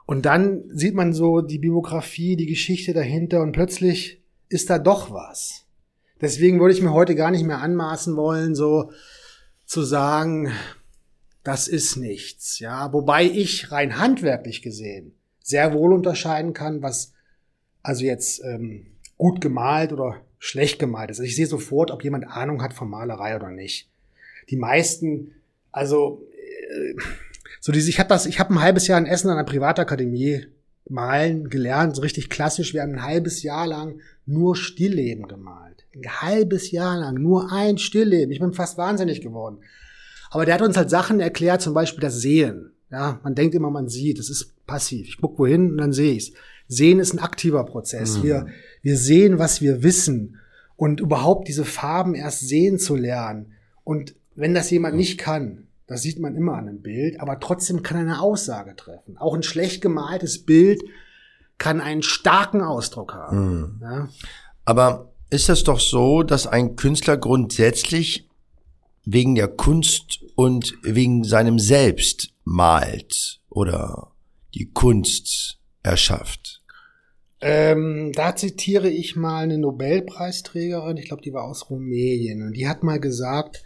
und 0.06 0.24
dann 0.24 0.64
sieht 0.72 0.94
man 0.94 1.12
so 1.12 1.42
die 1.42 1.58
Biografie, 1.58 2.36
die 2.36 2.46
Geschichte 2.46 2.94
dahinter 2.94 3.42
und 3.42 3.52
plötzlich 3.52 4.22
ist 4.48 4.70
da 4.70 4.78
doch 4.78 5.10
was. 5.10 5.66
Deswegen 6.22 6.58
würde 6.58 6.72
ich 6.72 6.80
mir 6.80 6.94
heute 6.94 7.14
gar 7.14 7.30
nicht 7.30 7.44
mehr 7.44 7.58
anmaßen 7.58 8.16
wollen, 8.16 8.54
so 8.54 8.92
zu 9.68 9.82
sagen, 9.82 10.50
das 11.44 11.68
ist 11.68 11.96
nichts, 11.96 12.58
ja. 12.58 12.92
Wobei 12.92 13.24
ich 13.24 13.70
rein 13.70 13.98
handwerklich 13.98 14.62
gesehen 14.62 15.14
sehr 15.42 15.72
wohl 15.72 15.92
unterscheiden 15.92 16.52
kann, 16.52 16.82
was 16.82 17.12
also 17.82 18.04
jetzt 18.04 18.42
ähm, 18.44 18.86
gut 19.16 19.40
gemalt 19.40 19.92
oder 19.92 20.20
schlecht 20.38 20.78
gemalt 20.78 21.10
ist. 21.10 21.20
Also 21.20 21.28
ich 21.28 21.36
sehe 21.36 21.46
sofort, 21.46 21.90
ob 21.90 22.02
jemand 22.02 22.26
Ahnung 22.26 22.62
hat 22.62 22.72
von 22.72 22.88
Malerei 22.88 23.36
oder 23.36 23.50
nicht. 23.50 23.90
Die 24.50 24.56
meisten, 24.56 25.32
also 25.70 26.26
äh, 26.32 26.94
so 27.60 27.70
diese, 27.70 27.90
ich 27.90 27.98
habe 27.98 28.08
das, 28.08 28.26
ich 28.26 28.40
habe 28.40 28.54
ein 28.54 28.62
halbes 28.62 28.86
Jahr 28.88 28.98
in 28.98 29.06
Essen 29.06 29.30
an 29.30 29.36
der 29.36 29.44
Privatakademie 29.44 30.46
malen 30.88 31.50
gelernt, 31.50 31.94
so 31.94 32.02
richtig 32.02 32.30
klassisch. 32.30 32.72
Wir 32.72 32.82
haben 32.82 32.94
ein 32.94 33.02
halbes 33.02 33.42
Jahr 33.42 33.66
lang 33.66 34.00
nur 34.28 34.56
Stillleben 34.56 35.26
gemalt. 35.26 35.86
Ein 35.94 36.20
halbes 36.20 36.70
Jahr 36.70 36.98
lang 36.98 37.14
nur 37.14 37.52
ein 37.52 37.78
Stillleben. 37.78 38.30
Ich 38.30 38.40
bin 38.40 38.52
fast 38.52 38.78
wahnsinnig 38.78 39.20
geworden. 39.20 39.58
Aber 40.30 40.44
der 40.44 40.54
hat 40.54 40.62
uns 40.62 40.76
halt 40.76 40.90
Sachen 40.90 41.20
erklärt, 41.20 41.62
zum 41.62 41.74
Beispiel 41.74 42.00
das 42.00 42.20
Sehen. 42.20 42.72
Ja, 42.90 43.20
man 43.22 43.34
denkt 43.34 43.54
immer, 43.54 43.70
man 43.70 43.88
sieht. 43.88 44.18
Das 44.18 44.30
ist 44.30 44.54
passiv. 44.66 45.08
Ich 45.08 45.18
guck 45.20 45.38
wohin 45.38 45.72
und 45.72 45.78
dann 45.78 45.92
sehe 45.92 46.12
ich's. 46.14 46.32
Sehen 46.68 47.00
ist 47.00 47.14
ein 47.14 47.18
aktiver 47.18 47.64
Prozess. 47.64 48.18
Mhm. 48.18 48.22
Wir, 48.22 48.46
wir 48.82 48.96
sehen, 48.96 49.38
was 49.38 49.60
wir 49.60 49.82
wissen. 49.82 50.36
Und 50.76 51.00
überhaupt 51.00 51.48
diese 51.48 51.64
Farben 51.64 52.14
erst 52.14 52.46
sehen 52.46 52.78
zu 52.78 52.94
lernen. 52.94 53.52
Und 53.84 54.14
wenn 54.34 54.54
das 54.54 54.70
jemand 54.70 54.96
nicht 54.96 55.18
kann, 55.18 55.66
das 55.86 56.02
sieht 56.02 56.20
man 56.20 56.36
immer 56.36 56.52
an 56.52 56.68
einem 56.68 56.82
Bild, 56.82 57.18
aber 57.18 57.40
trotzdem 57.40 57.82
kann 57.82 57.96
er 57.96 58.02
eine 58.02 58.20
Aussage 58.20 58.76
treffen. 58.76 59.16
Auch 59.16 59.34
ein 59.34 59.42
schlecht 59.42 59.80
gemaltes 59.80 60.44
Bild 60.44 60.82
kann 61.58 61.80
einen 61.80 62.02
starken 62.02 62.62
Ausdruck 62.62 63.14
haben. 63.14 63.60
Mhm. 63.60 63.80
Ja? 63.82 64.08
Aber 64.64 65.12
ist 65.30 65.48
das 65.48 65.64
doch 65.64 65.80
so, 65.80 66.22
dass 66.22 66.46
ein 66.46 66.76
Künstler 66.76 67.16
grundsätzlich 67.16 68.28
wegen 69.04 69.34
der 69.34 69.48
Kunst 69.48 70.20
und 70.36 70.74
wegen 70.82 71.24
seinem 71.24 71.58
Selbst 71.58 72.30
malt 72.44 73.40
oder 73.48 74.12
die 74.54 74.70
Kunst 74.70 75.58
erschafft? 75.82 76.62
Ähm, 77.40 78.12
da 78.14 78.34
zitiere 78.34 78.90
ich 78.90 79.14
mal 79.14 79.44
eine 79.44 79.58
Nobelpreisträgerin, 79.58 80.96
ich 80.96 81.06
glaube, 81.06 81.22
die 81.22 81.32
war 81.32 81.44
aus 81.44 81.70
Rumänien, 81.70 82.42
und 82.42 82.54
die 82.54 82.66
hat 82.66 82.82
mal 82.82 82.98
gesagt, 82.98 83.62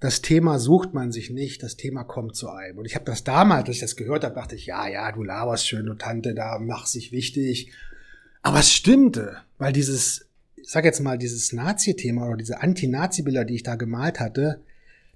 das 0.00 0.22
Thema 0.22 0.58
sucht 0.58 0.94
man 0.94 1.10
sich 1.10 1.30
nicht, 1.30 1.62
das 1.62 1.76
Thema 1.76 2.04
kommt 2.04 2.36
zu 2.36 2.48
einem. 2.50 2.78
Und 2.78 2.84
ich 2.84 2.94
habe 2.94 3.04
das 3.04 3.24
damals, 3.24 3.66
als 3.66 3.76
ich 3.76 3.80
das 3.80 3.96
gehört 3.96 4.24
habe, 4.24 4.34
dachte 4.34 4.54
ich, 4.54 4.66
ja, 4.66 4.86
ja, 4.88 5.10
du 5.10 5.24
laberst 5.24 5.66
schön, 5.66 5.86
du 5.86 5.94
Tante, 5.94 6.34
da 6.34 6.58
mach 6.60 6.86
sich 6.86 7.10
wichtig. 7.10 7.72
Aber 8.42 8.60
es 8.60 8.72
stimmte, 8.72 9.38
weil 9.58 9.72
dieses, 9.72 10.26
ich 10.54 10.70
sag 10.70 10.84
jetzt 10.84 11.00
mal, 11.00 11.18
dieses 11.18 11.52
Nazi-Thema 11.52 12.28
oder 12.28 12.36
diese 12.36 12.62
Anti-Nazi-Bilder, 12.62 13.44
die 13.44 13.56
ich 13.56 13.64
da 13.64 13.74
gemalt 13.74 14.20
hatte, 14.20 14.60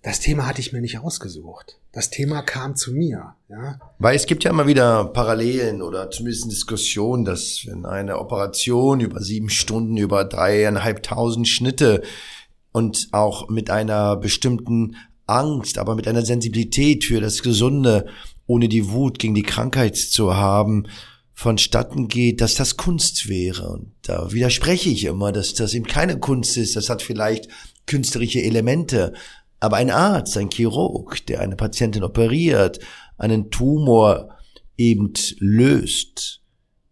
das 0.02 0.18
Thema 0.18 0.48
hatte 0.48 0.60
ich 0.60 0.72
mir 0.72 0.80
nicht 0.80 0.98
ausgesucht. 0.98 1.78
Das 1.92 2.10
Thema 2.10 2.42
kam 2.42 2.74
zu 2.74 2.92
mir, 2.92 3.36
ja. 3.48 3.78
Weil 4.00 4.16
es 4.16 4.26
gibt 4.26 4.42
ja 4.42 4.50
immer 4.50 4.66
wieder 4.66 5.04
Parallelen 5.04 5.80
oder 5.80 6.10
zumindest 6.10 6.50
Diskussionen, 6.50 7.24
dass 7.24 7.64
wenn 7.66 7.86
eine 7.86 8.18
Operation 8.18 8.98
über 8.98 9.20
sieben 9.20 9.48
Stunden, 9.48 9.96
über 9.96 10.24
dreieinhalbtausend 10.24 11.46
Schnitte 11.46 12.02
und 12.72 13.08
auch 13.12 13.48
mit 13.48 13.70
einer 13.70 14.16
bestimmten 14.16 14.96
Angst, 15.26 15.78
aber 15.78 15.94
mit 15.94 16.08
einer 16.08 16.24
Sensibilität 16.24 17.04
für 17.04 17.20
das 17.20 17.42
Gesunde, 17.42 18.06
ohne 18.46 18.68
die 18.68 18.90
Wut 18.90 19.18
gegen 19.18 19.34
die 19.34 19.42
Krankheit 19.42 19.96
zu 19.96 20.34
haben, 20.34 20.86
vonstatten 21.34 22.08
geht, 22.08 22.40
dass 22.40 22.54
das 22.54 22.76
Kunst 22.76 23.28
wäre. 23.28 23.68
Und 23.68 23.92
da 24.02 24.32
widerspreche 24.32 24.90
ich 24.90 25.04
immer, 25.04 25.32
dass 25.32 25.54
das 25.54 25.74
eben 25.74 25.86
keine 25.86 26.18
Kunst 26.18 26.56
ist. 26.56 26.76
Das 26.76 26.88
hat 26.88 27.02
vielleicht 27.02 27.48
künstlerische 27.86 28.42
Elemente. 28.42 29.12
Aber 29.60 29.76
ein 29.76 29.90
Arzt, 29.90 30.36
ein 30.36 30.50
Chirurg, 30.50 31.24
der 31.26 31.40
eine 31.40 31.56
Patientin 31.56 32.02
operiert, 32.02 32.80
einen 33.16 33.50
Tumor 33.50 34.36
eben 34.76 35.12
löst, 35.38 36.42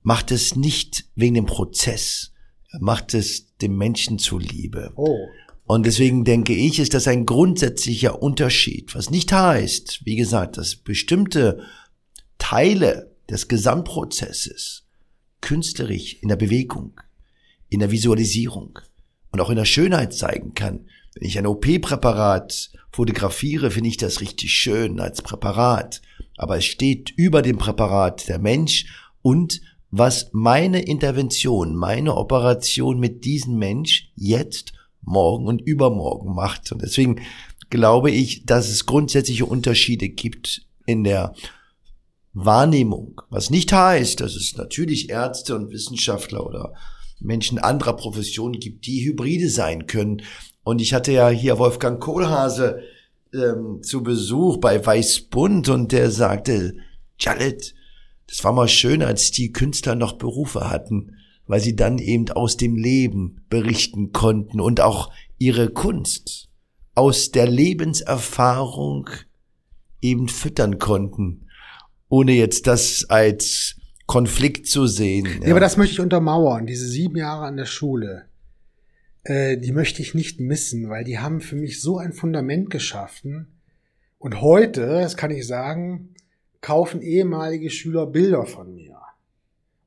macht 0.02 0.30
es 0.30 0.56
nicht 0.56 1.04
wegen 1.14 1.34
dem 1.34 1.46
Prozess. 1.46 2.32
Er 2.72 2.80
macht 2.80 3.14
es 3.14 3.56
dem 3.58 3.76
Menschen 3.76 4.18
zuliebe. 4.18 4.92
Oh. 4.94 5.18
Und 5.70 5.86
deswegen 5.86 6.24
denke 6.24 6.52
ich, 6.52 6.80
ist 6.80 6.94
das 6.94 7.06
ein 7.06 7.26
grundsätzlicher 7.26 8.20
Unterschied, 8.20 8.92
was 8.96 9.08
nicht 9.08 9.30
heißt, 9.30 10.00
wie 10.04 10.16
gesagt, 10.16 10.56
dass 10.56 10.74
bestimmte 10.74 11.60
Teile 12.38 13.14
des 13.30 13.46
Gesamtprozesses 13.46 14.82
künstlerisch 15.40 16.16
in 16.22 16.28
der 16.28 16.34
Bewegung, 16.34 17.00
in 17.68 17.78
der 17.78 17.92
Visualisierung 17.92 18.80
und 19.30 19.40
auch 19.40 19.48
in 19.48 19.54
der 19.54 19.64
Schönheit 19.64 20.12
zeigen 20.12 20.54
kann. 20.54 20.88
Wenn 21.14 21.28
ich 21.28 21.38
ein 21.38 21.46
OP-Präparat 21.46 22.72
fotografiere, 22.90 23.70
finde 23.70 23.90
ich 23.90 23.96
das 23.96 24.20
richtig 24.20 24.50
schön 24.50 24.98
als 24.98 25.22
Präparat. 25.22 26.02
Aber 26.36 26.56
es 26.56 26.64
steht 26.64 27.10
über 27.10 27.42
dem 27.42 27.58
Präparat 27.58 28.26
der 28.26 28.40
Mensch 28.40 28.86
und 29.22 29.60
was 29.92 30.30
meine 30.32 30.82
Intervention, 30.82 31.76
meine 31.76 32.16
Operation 32.16 32.98
mit 32.98 33.24
diesem 33.24 33.56
Mensch 33.56 34.10
jetzt 34.16 34.72
morgen 35.02 35.46
und 35.46 35.60
übermorgen 35.60 36.34
macht. 36.34 36.72
Und 36.72 36.82
deswegen 36.82 37.20
glaube 37.70 38.10
ich, 38.10 38.44
dass 38.44 38.68
es 38.68 38.86
grundsätzliche 38.86 39.46
Unterschiede 39.46 40.08
gibt 40.08 40.62
in 40.86 41.04
der 41.04 41.34
Wahrnehmung. 42.32 43.22
Was 43.30 43.50
nicht 43.50 43.72
heißt, 43.72 44.20
dass 44.20 44.34
es 44.34 44.56
natürlich 44.56 45.10
Ärzte 45.10 45.56
und 45.56 45.70
Wissenschaftler 45.70 46.46
oder 46.46 46.74
Menschen 47.20 47.58
anderer 47.58 47.94
Professionen 47.96 48.60
gibt, 48.60 48.86
die 48.86 49.04
Hybride 49.04 49.50
sein 49.50 49.86
können. 49.86 50.22
Und 50.62 50.80
ich 50.80 50.94
hatte 50.94 51.12
ja 51.12 51.28
hier 51.28 51.58
Wolfgang 51.58 52.00
Kohlhase 52.00 52.80
ähm, 53.34 53.82
zu 53.82 54.02
Besuch 54.02 54.58
bei 54.58 54.84
Weißbund 54.84 55.68
und 55.68 55.92
der 55.92 56.10
sagte, 56.10 56.76
Jalet, 57.18 57.74
das 58.26 58.42
war 58.44 58.52
mal 58.52 58.68
schön, 58.68 59.02
als 59.02 59.30
die 59.32 59.52
Künstler 59.52 59.94
noch 59.94 60.14
Berufe 60.14 60.70
hatten 60.70 61.16
weil 61.50 61.58
sie 61.60 61.74
dann 61.74 61.98
eben 61.98 62.30
aus 62.30 62.56
dem 62.56 62.76
Leben 62.76 63.44
berichten 63.48 64.12
konnten 64.12 64.60
und 64.60 64.80
auch 64.80 65.12
ihre 65.36 65.68
Kunst 65.68 66.48
aus 66.94 67.32
der 67.32 67.48
Lebenserfahrung 67.48 69.10
eben 70.00 70.28
füttern 70.28 70.78
konnten, 70.78 71.48
ohne 72.08 72.34
jetzt 72.34 72.68
das 72.68 73.04
als 73.08 73.74
Konflikt 74.06 74.68
zu 74.68 74.86
sehen. 74.86 75.26
Ja, 75.40 75.46
ja 75.46 75.50
aber 75.50 75.58
das 75.58 75.76
möchte 75.76 75.94
ich 75.94 76.00
untermauern. 76.00 76.66
Diese 76.66 76.86
sieben 76.86 77.16
Jahre 77.16 77.46
an 77.46 77.56
der 77.56 77.66
Schule, 77.66 78.26
äh, 79.24 79.58
die 79.58 79.72
möchte 79.72 80.02
ich 80.02 80.14
nicht 80.14 80.38
missen, 80.38 80.88
weil 80.88 81.02
die 81.02 81.18
haben 81.18 81.40
für 81.40 81.56
mich 81.56 81.82
so 81.82 81.98
ein 81.98 82.12
Fundament 82.12 82.70
geschaffen. 82.70 83.60
Und 84.18 84.40
heute, 84.40 84.86
das 84.86 85.16
kann 85.16 85.32
ich 85.32 85.48
sagen, 85.48 86.14
kaufen 86.60 87.02
ehemalige 87.02 87.70
Schüler 87.70 88.06
Bilder 88.06 88.46
von 88.46 88.72
mir. 88.72 88.89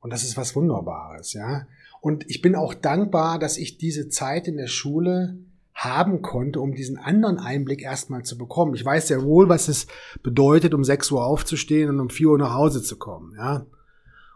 Und 0.04 0.12
das 0.12 0.22
ist 0.22 0.36
was 0.36 0.54
Wunderbares, 0.54 1.32
ja. 1.32 1.66
Und 2.02 2.28
ich 2.28 2.42
bin 2.42 2.56
auch 2.56 2.74
dankbar, 2.74 3.38
dass 3.38 3.56
ich 3.56 3.78
diese 3.78 4.10
Zeit 4.10 4.46
in 4.46 4.58
der 4.58 4.66
Schule 4.66 5.38
haben 5.72 6.20
konnte, 6.20 6.60
um 6.60 6.74
diesen 6.74 6.98
anderen 6.98 7.38
Einblick 7.38 7.80
erstmal 7.80 8.22
zu 8.22 8.36
bekommen. 8.36 8.74
Ich 8.74 8.84
weiß 8.84 9.08
sehr 9.08 9.22
wohl, 9.22 9.48
was 9.48 9.68
es 9.68 9.86
bedeutet, 10.22 10.74
um 10.74 10.84
6 10.84 11.10
Uhr 11.10 11.24
aufzustehen 11.24 11.88
und 11.88 12.00
um 12.00 12.10
4 12.10 12.28
Uhr 12.28 12.38
nach 12.38 12.52
Hause 12.52 12.82
zu 12.82 12.98
kommen, 12.98 13.32
ja. 13.38 13.64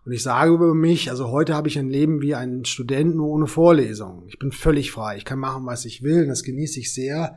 Und 0.07 0.13
ich 0.13 0.23
sage 0.23 0.55
über 0.55 0.73
mich, 0.73 1.11
also 1.11 1.29
heute 1.29 1.55
habe 1.55 1.69
ich 1.69 1.79
ein 1.79 1.91
Leben 1.91 2.23
wie 2.23 2.35
ein 2.35 2.65
Student 2.65 3.15
nur 3.15 3.29
ohne 3.29 3.47
Vorlesung. 3.47 4.23
Ich 4.27 4.39
bin 4.39 4.53
völlig 4.53 4.91
frei. 4.91 5.19
Ich 5.19 5.27
kann 5.27 5.39
machen, 5.39 5.67
was 5.67 5.85
ich 5.85 6.03
will. 6.03 6.23
Und 6.23 6.29
das 6.29 6.45
genieße 6.45 6.81
ich 6.81 6.95
sehr. 6.95 7.37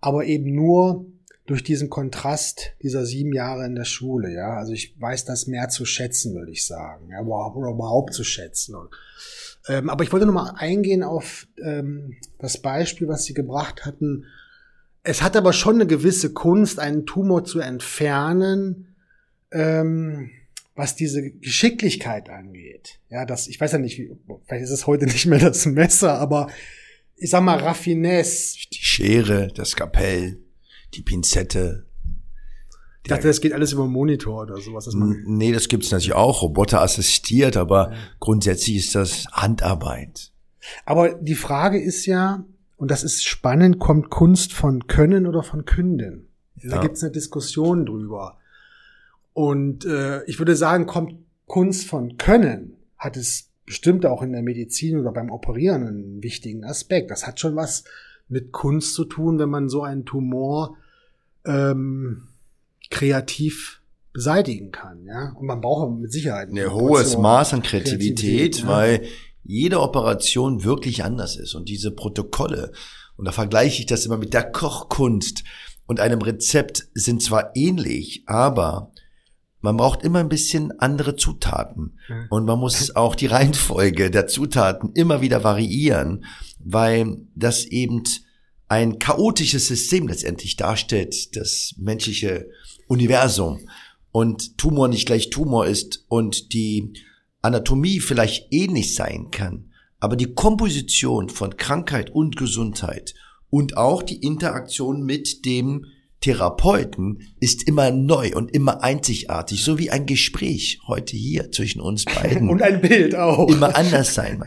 Aber 0.00 0.24
eben 0.24 0.52
nur 0.52 1.06
durch 1.46 1.64
diesen 1.64 1.90
Kontrast 1.90 2.72
dieser 2.82 3.04
sieben 3.04 3.32
Jahre 3.32 3.66
in 3.66 3.74
der 3.74 3.84
Schule, 3.84 4.32
ja. 4.32 4.56
Also 4.56 4.72
ich 4.72 4.94
weiß 5.00 5.24
das 5.24 5.46
mehr 5.46 5.68
zu 5.68 5.84
schätzen, 5.84 6.34
würde 6.34 6.52
ich 6.52 6.66
sagen, 6.66 7.08
ja, 7.10 7.20
oder 7.20 7.70
überhaupt 7.70 8.14
zu 8.14 8.22
schätzen. 8.22 8.76
Und, 8.76 8.90
ähm, 9.68 9.90
aber 9.90 10.04
ich 10.04 10.12
wollte 10.12 10.26
noch 10.26 10.34
mal 10.34 10.54
eingehen 10.56 11.02
auf 11.02 11.48
ähm, 11.62 12.16
das 12.38 12.58
Beispiel, 12.58 13.08
was 13.08 13.24
Sie 13.24 13.34
gebracht 13.34 13.84
hatten. 13.84 14.26
Es 15.02 15.20
hat 15.20 15.36
aber 15.36 15.52
schon 15.52 15.76
eine 15.76 15.86
gewisse 15.86 16.32
Kunst, 16.32 16.78
einen 16.78 17.06
Tumor 17.06 17.44
zu 17.44 17.58
entfernen, 17.58 18.94
ähm, 19.50 20.30
was 20.76 20.94
diese 20.94 21.28
Geschicklichkeit 21.28 22.30
angeht. 22.30 23.00
Ja, 23.10 23.26
das, 23.26 23.48
ich 23.48 23.60
weiß 23.60 23.72
ja 23.72 23.78
nicht, 23.78 23.98
wie, 23.98 24.16
vielleicht 24.46 24.64
ist 24.64 24.70
es 24.70 24.86
heute 24.86 25.06
nicht 25.06 25.26
mehr 25.26 25.40
das 25.40 25.66
Messer, 25.66 26.20
aber 26.20 26.48
ich 27.16 27.30
sag 27.30 27.42
mal 27.42 27.58
Raffinesse. 27.58 28.58
Die 28.72 28.84
Schere, 28.84 29.48
das 29.54 29.70
Skapell 29.70 30.41
die 30.94 31.02
Pinzette. 31.02 31.86
Ich 33.04 33.08
dachte, 33.08 33.26
das 33.26 33.40
geht 33.40 33.52
alles 33.52 33.72
über 33.72 33.86
Monitor 33.88 34.42
oder 34.42 34.58
sowas. 34.58 34.86
Man 34.94 35.24
nee, 35.26 35.52
das 35.52 35.68
gibt's 35.68 35.90
natürlich 35.90 36.12
auch, 36.12 36.42
Roboter 36.42 36.80
assistiert, 36.80 37.56
aber 37.56 37.90
ja. 37.90 37.96
grundsätzlich 38.20 38.76
ist 38.76 38.94
das 38.94 39.26
Handarbeit. 39.32 40.30
Aber 40.84 41.14
die 41.14 41.34
Frage 41.34 41.80
ist 41.80 42.06
ja, 42.06 42.44
und 42.76 42.90
das 42.90 43.02
ist 43.02 43.24
spannend, 43.24 43.80
kommt 43.80 44.10
Kunst 44.10 44.52
von 44.52 44.86
Können 44.86 45.26
oder 45.26 45.42
von 45.42 45.64
Künden? 45.64 46.28
Da 46.62 46.76
ja. 46.76 46.80
gibt's 46.80 47.02
eine 47.02 47.10
Diskussion 47.10 47.86
drüber. 47.86 48.38
Und 49.32 49.84
äh, 49.84 50.22
ich 50.24 50.38
würde 50.38 50.54
sagen, 50.54 50.86
kommt 50.86 51.14
Kunst 51.46 51.88
von 51.88 52.18
Können, 52.18 52.76
hat 52.96 53.16
es 53.16 53.48
bestimmt 53.66 54.06
auch 54.06 54.22
in 54.22 54.32
der 54.32 54.42
Medizin 54.42 54.98
oder 54.98 55.12
beim 55.12 55.30
Operieren 55.30 55.86
einen 55.86 56.22
wichtigen 56.22 56.64
Aspekt. 56.64 57.10
Das 57.10 57.26
hat 57.26 57.40
schon 57.40 57.56
was 57.56 57.84
mit 58.28 58.52
Kunst 58.52 58.94
zu 58.94 59.04
tun, 59.04 59.38
wenn 59.38 59.48
man 59.48 59.68
so 59.68 59.82
einen 59.82 60.04
Tumor 60.04 60.76
ähm, 61.44 62.28
kreativ 62.90 63.82
beseitigen 64.12 64.70
kann. 64.70 65.04
Ja? 65.04 65.32
Und 65.36 65.46
man 65.46 65.60
braucht 65.60 65.98
mit 65.98 66.12
Sicherheit 66.12 66.50
ein 66.50 66.72
hohes 66.72 67.16
Maß 67.16 67.54
an 67.54 67.62
Kreativität, 67.62 68.18
Kreativität 68.18 68.58
ja. 68.60 68.68
weil 68.68 69.06
jede 69.42 69.80
Operation 69.80 70.64
wirklich 70.64 71.04
anders 71.04 71.36
ist. 71.36 71.54
Und 71.54 71.68
diese 71.68 71.90
Protokolle, 71.90 72.72
und 73.16 73.26
da 73.26 73.32
vergleiche 73.32 73.80
ich 73.80 73.86
das 73.86 74.06
immer 74.06 74.18
mit 74.18 74.34
der 74.34 74.50
Kochkunst 74.50 75.44
und 75.86 76.00
einem 76.00 76.22
Rezept, 76.22 76.88
sind 76.94 77.22
zwar 77.22 77.56
ähnlich, 77.56 78.22
aber 78.26 78.92
man 79.60 79.76
braucht 79.76 80.02
immer 80.02 80.18
ein 80.18 80.28
bisschen 80.28 80.78
andere 80.80 81.16
Zutaten. 81.16 81.98
Und 82.30 82.44
man 82.44 82.58
muss 82.58 82.94
auch 82.96 83.14
die 83.14 83.26
Reihenfolge 83.26 84.10
der 84.10 84.26
Zutaten 84.26 84.92
immer 84.94 85.20
wieder 85.20 85.44
variieren, 85.44 86.24
weil 86.58 87.18
das 87.34 87.64
eben 87.64 88.02
ein 88.72 88.98
chaotisches 88.98 89.66
System 89.66 90.08
letztendlich 90.08 90.56
darstellt, 90.56 91.36
das 91.36 91.74
menschliche 91.76 92.48
Universum 92.88 93.68
und 94.12 94.56
Tumor 94.56 94.88
nicht 94.88 95.04
gleich 95.04 95.28
Tumor 95.28 95.66
ist 95.66 96.06
und 96.08 96.54
die 96.54 96.94
Anatomie 97.42 98.00
vielleicht 98.00 98.50
ähnlich 98.50 98.94
sein 98.94 99.30
kann, 99.30 99.70
aber 100.00 100.16
die 100.16 100.32
Komposition 100.32 101.28
von 101.28 101.58
Krankheit 101.58 102.14
und 102.14 102.38
Gesundheit 102.38 103.12
und 103.50 103.76
auch 103.76 104.02
die 104.02 104.24
Interaktion 104.24 105.02
mit 105.02 105.44
dem 105.44 105.84
Therapeuten 106.22 107.34
ist 107.40 107.68
immer 107.68 107.90
neu 107.90 108.30
und 108.34 108.54
immer 108.54 108.82
einzigartig, 108.82 109.62
so 109.62 109.78
wie 109.78 109.90
ein 109.90 110.06
Gespräch 110.06 110.80
heute 110.86 111.14
hier 111.14 111.52
zwischen 111.52 111.82
uns 111.82 112.06
beiden. 112.06 112.48
und 112.48 112.62
ein 112.62 112.80
Bild 112.80 113.16
auch. 113.16 113.50
Immer 113.50 113.76
anders 113.76 114.14
sein. 114.14 114.42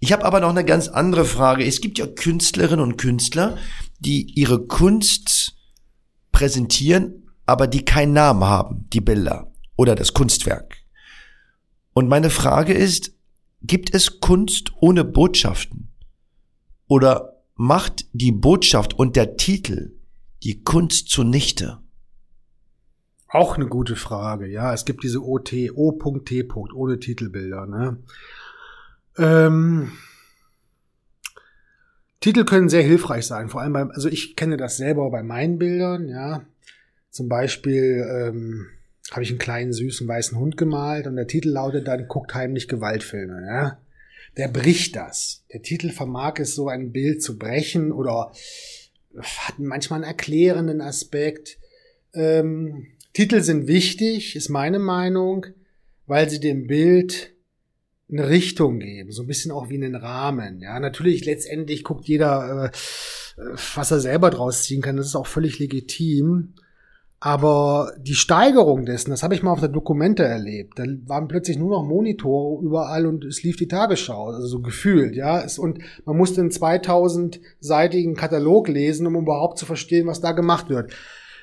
Ich 0.00 0.12
habe 0.12 0.24
aber 0.24 0.40
noch 0.40 0.50
eine 0.50 0.64
ganz 0.64 0.88
andere 0.88 1.24
Frage. 1.24 1.64
Es 1.64 1.80
gibt 1.80 1.98
ja 1.98 2.06
Künstlerinnen 2.06 2.84
und 2.84 2.98
Künstler, 2.98 3.58
die 3.98 4.32
ihre 4.38 4.66
Kunst 4.66 5.56
präsentieren, 6.30 7.30
aber 7.46 7.66
die 7.66 7.84
keinen 7.84 8.12
Namen 8.12 8.44
haben, 8.44 8.86
die 8.92 9.00
Bilder 9.00 9.50
oder 9.76 9.94
das 9.94 10.14
Kunstwerk. 10.14 10.76
Und 11.94 12.08
meine 12.08 12.30
Frage 12.30 12.74
ist, 12.74 13.12
gibt 13.62 13.92
es 13.92 14.20
Kunst 14.20 14.72
ohne 14.80 15.04
Botschaften? 15.04 15.88
Oder 16.86 17.42
macht 17.56 18.06
die 18.12 18.32
Botschaft 18.32 18.94
und 18.94 19.16
der 19.16 19.36
Titel 19.36 19.98
die 20.44 20.62
Kunst 20.62 21.08
zunichte? 21.08 21.78
Auch 23.26 23.56
eine 23.56 23.66
gute 23.66 23.96
Frage, 23.96 24.46
ja. 24.46 24.72
Es 24.72 24.84
gibt 24.84 25.02
diese 25.02 25.22
OT, 25.22 25.52
O.T. 25.74 26.48
ohne 26.54 26.98
Titelbilder, 26.98 27.66
ne? 27.66 27.98
Ähm, 29.18 29.92
Titel 32.20 32.44
können 32.44 32.68
sehr 32.68 32.82
hilfreich 32.82 33.26
sein, 33.26 33.48
vor 33.48 33.60
allem 33.60 33.72
beim, 33.72 33.90
also 33.90 34.08
ich 34.08 34.36
kenne 34.36 34.56
das 34.56 34.76
selber 34.76 35.10
bei 35.10 35.22
meinen 35.22 35.58
Bildern, 35.58 36.08
ja. 36.08 36.44
Zum 37.10 37.28
Beispiel 37.28 38.06
ähm, 38.10 38.66
habe 39.10 39.22
ich 39.22 39.30
einen 39.30 39.38
kleinen 39.38 39.72
süßen 39.72 40.06
weißen 40.06 40.38
Hund 40.38 40.56
gemalt 40.56 41.06
und 41.06 41.16
der 41.16 41.26
Titel 41.26 41.50
lautet 41.50 41.88
dann 41.88 42.08
guckt 42.08 42.34
heimlich 42.34 42.68
Gewaltfilme, 42.68 43.46
ja. 43.46 43.78
Der 44.36 44.48
bricht 44.48 44.94
das. 44.94 45.44
Der 45.52 45.62
Titel 45.62 45.90
vermag 45.90 46.34
es, 46.38 46.54
so 46.54 46.68
ein 46.68 46.92
Bild 46.92 47.22
zu 47.22 47.38
brechen 47.38 47.92
oder 47.92 48.32
hat 49.16 49.58
manchmal 49.58 49.98
einen 49.98 50.10
erklärenden 50.10 50.80
Aspekt. 50.80 51.58
Ähm, 52.14 52.86
Titel 53.12 53.40
sind 53.40 53.66
wichtig, 53.66 54.36
ist 54.36 54.48
meine 54.48 54.78
Meinung, 54.78 55.46
weil 56.06 56.28
sie 56.28 56.40
dem 56.40 56.66
Bild 56.66 57.32
eine 58.10 58.28
Richtung 58.28 58.78
geben, 58.78 59.12
so 59.12 59.22
ein 59.22 59.26
bisschen 59.26 59.50
auch 59.50 59.68
wie 59.68 59.74
einen 59.74 59.94
Rahmen. 59.94 60.60
Ja, 60.60 60.80
natürlich 60.80 61.24
letztendlich 61.24 61.84
guckt 61.84 62.06
jeder, 62.06 62.64
äh, 62.64 62.70
was 63.74 63.90
er 63.90 64.00
selber 64.00 64.30
draus 64.30 64.62
ziehen 64.62 64.82
kann. 64.82 64.96
Das 64.96 65.06
ist 65.06 65.16
auch 65.16 65.26
völlig 65.26 65.58
legitim. 65.58 66.54
Aber 67.20 67.92
die 68.00 68.14
Steigerung 68.14 68.86
dessen, 68.86 69.10
das 69.10 69.24
habe 69.24 69.34
ich 69.34 69.42
mal 69.42 69.50
auf 69.50 69.58
der 69.58 69.68
Dokumente 69.68 70.22
erlebt. 70.22 70.78
Da 70.78 70.84
waren 71.06 71.26
plötzlich 71.26 71.58
nur 71.58 71.70
noch 71.70 71.84
Monitore 71.84 72.62
überall 72.62 73.06
und 73.06 73.24
es 73.24 73.42
lief 73.42 73.56
die 73.56 73.66
Tagesschau, 73.66 74.28
also 74.28 74.46
so 74.46 74.60
gefühlt, 74.60 75.16
ja. 75.16 75.44
Und 75.58 75.80
man 76.04 76.16
musste 76.16 76.40
einen 76.40 76.50
2000-seitigen 76.50 78.14
Katalog 78.14 78.68
lesen, 78.68 79.04
um 79.06 79.16
überhaupt 79.16 79.58
zu 79.58 79.66
verstehen, 79.66 80.06
was 80.06 80.20
da 80.20 80.30
gemacht 80.30 80.68
wird. 80.68 80.92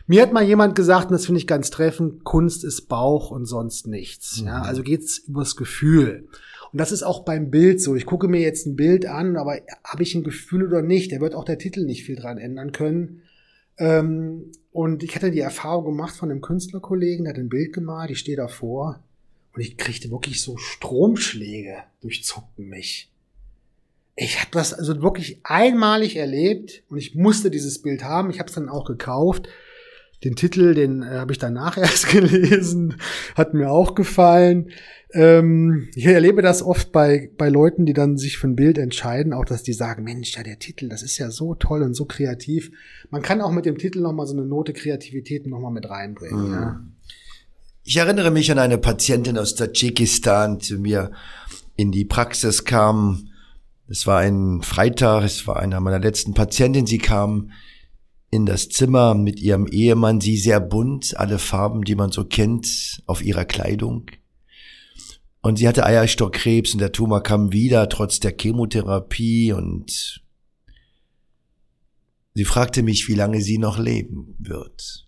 Mir 0.08 0.22
hat 0.22 0.32
mal 0.32 0.44
jemand 0.44 0.76
gesagt, 0.76 1.08
und 1.08 1.14
das 1.14 1.26
finde 1.26 1.40
ich 1.40 1.48
ganz 1.48 1.72
treffend, 1.72 2.24
Kunst 2.24 2.64
ist 2.64 2.88
Bauch 2.88 3.32
und 3.32 3.46
sonst 3.46 3.88
nichts. 3.88 4.42
Mhm. 4.42 4.48
Ja, 4.48 4.62
also 4.62 4.82
geht's 4.82 5.18
übers 5.18 5.58
Gefühl. 5.58 6.30
Und 6.76 6.80
das 6.80 6.92
ist 6.92 7.04
auch 7.04 7.24
beim 7.24 7.52
Bild 7.52 7.82
so. 7.82 7.96
Ich 7.96 8.06
gucke 8.06 8.28
mir 8.28 8.42
jetzt 8.42 8.66
ein 8.66 8.76
Bild 8.76 9.06
an, 9.06 9.38
aber 9.38 9.62
habe 9.86 10.04
ich 10.04 10.14
ein 10.14 10.26
Gefühl 10.26 10.68
oder 10.68 10.82
nicht? 10.82 11.10
Da 11.14 11.22
wird 11.22 11.34
auch 11.34 11.46
der 11.46 11.58
Titel 11.58 11.86
nicht 11.86 12.04
viel 12.04 12.18
dran 12.18 12.38
ändern 12.38 12.74
können. 12.74 13.22
Ähm, 13.78 14.52
und 14.74 15.02
ich 15.02 15.16
hatte 15.16 15.32
die 15.32 15.40
Erfahrung 15.40 15.86
gemacht 15.86 16.18
von 16.18 16.30
einem 16.30 16.42
Künstlerkollegen, 16.42 17.24
der 17.24 17.34
hat 17.34 17.40
ein 17.40 17.48
Bild 17.48 17.72
gemalt, 17.72 18.12
ich 18.12 18.20
stehe 18.20 18.36
davor 18.36 19.02
und 19.54 19.62
ich 19.62 19.78
kriegte 19.78 20.12
wirklich 20.12 20.42
so 20.42 20.58
Stromschläge 20.58 21.78
durchzuckten 22.02 22.68
mich. 22.68 23.10
Ich 24.18 24.42
habe 24.42 24.52
das 24.52 24.74
also 24.74 25.02
wirklich 25.02 25.40
einmalig 25.44 26.18
erlebt 26.18 26.84
und 26.90 26.98
ich 26.98 27.16
musste 27.16 27.52
dieses 27.52 27.82
Bild 27.82 28.04
haben. 28.04 28.30
Ich 28.32 28.40
habe 28.40 28.50
es 28.50 28.56
dann 28.56 28.68
auch 28.68 28.84
gekauft. 28.84 29.48
Den 30.26 30.36
Titel, 30.36 30.74
den 30.74 31.04
äh, 31.04 31.20
habe 31.20 31.32
ich 31.32 31.38
danach 31.38 31.78
erst 31.78 32.10
gelesen, 32.10 32.96
hat 33.36 33.54
mir 33.54 33.72
auch 33.72 33.96
gefallen. 33.96 34.72
Ähm, 35.14 35.88
ich 35.96 36.06
erlebe 36.06 36.42
das 36.42 36.64
oft 36.64 36.92
bei, 36.92 37.30
bei 37.38 37.48
Leuten, 37.48 37.86
die 37.86 37.94
dann 37.94 38.18
sich 38.18 38.38
für 38.38 38.48
ein 38.48 38.56
Bild 38.56 38.78
entscheiden, 38.78 39.32
auch 39.32 39.46
dass 39.46 39.64
die 39.64 39.74
sagen, 39.74 40.04
Mensch, 40.04 40.36
ja, 40.36 40.44
der 40.44 40.60
Titel, 40.60 40.90
das 40.90 41.04
ist 41.04 41.18
ja 41.20 41.30
so 41.30 41.54
toll 41.56 41.84
und 41.84 41.94
so 41.94 42.06
kreativ. 42.06 42.72
Man 43.12 43.22
kann 43.22 43.40
auch 43.40 43.52
mit 43.52 43.66
dem 43.66 43.78
Titel 43.78 44.02
nochmal 44.02 44.26
so 44.26 44.34
eine 44.34 44.46
Note 44.46 44.74
Kreativität 44.74 45.48
nochmal 45.48 45.72
mit 45.72 45.90
reinbringen. 45.90 46.48
Mhm. 46.48 46.54
Ja. 46.54 46.82
Ich 47.84 47.98
erinnere 47.98 48.32
mich 48.32 48.52
an 48.52 48.58
eine 48.58 48.80
Patientin 48.80 49.38
aus 49.38 49.54
Tadschikistan, 49.54 50.58
die 50.58 50.66
zu 50.66 50.80
mir 50.80 51.12
in 51.76 51.92
die 51.92 52.04
Praxis 52.04 52.66
kam. 52.66 53.30
Es 53.88 54.08
war 54.08 54.20
ein 54.20 54.64
Freitag, 54.64 55.24
es 55.24 55.46
war 55.46 55.58
einer 55.58 55.80
meiner 55.80 56.00
letzten 56.00 56.34
Patientinnen. 56.34 56.88
Sie 56.88 56.98
kam 56.98 57.52
in 58.36 58.46
das 58.46 58.70
Zimmer 58.70 59.16
mit 59.16 59.40
ihrem 59.40 59.66
Ehemann, 59.68 60.22
sie 60.22 60.38
sehr 60.38 60.60
bunt, 60.60 61.18
alle 61.18 61.40
Farben, 61.40 61.84
die 61.84 61.96
man 61.96 62.12
so 62.12 62.26
kennt, 62.26 63.02
auf 63.06 63.24
ihrer 63.24 63.46
Kleidung. 63.46 64.12
Und 65.42 65.58
sie 65.58 65.68
hatte 65.68 65.86
Eierstockkrebs 65.86 66.74
und 66.74 66.80
der 66.80 66.92
Tumor 66.92 67.24
kam 67.24 67.52
wieder, 67.52 67.88
trotz 67.88 68.20
der 68.20 68.36
Chemotherapie 68.38 69.54
und 69.54 70.24
sie 72.34 72.46
fragte 72.46 72.84
mich, 72.84 73.08
wie 73.08 73.14
lange 73.14 73.42
sie 73.42 73.58
noch 73.58 73.80
leben 73.80 74.36
wird. 74.38 75.08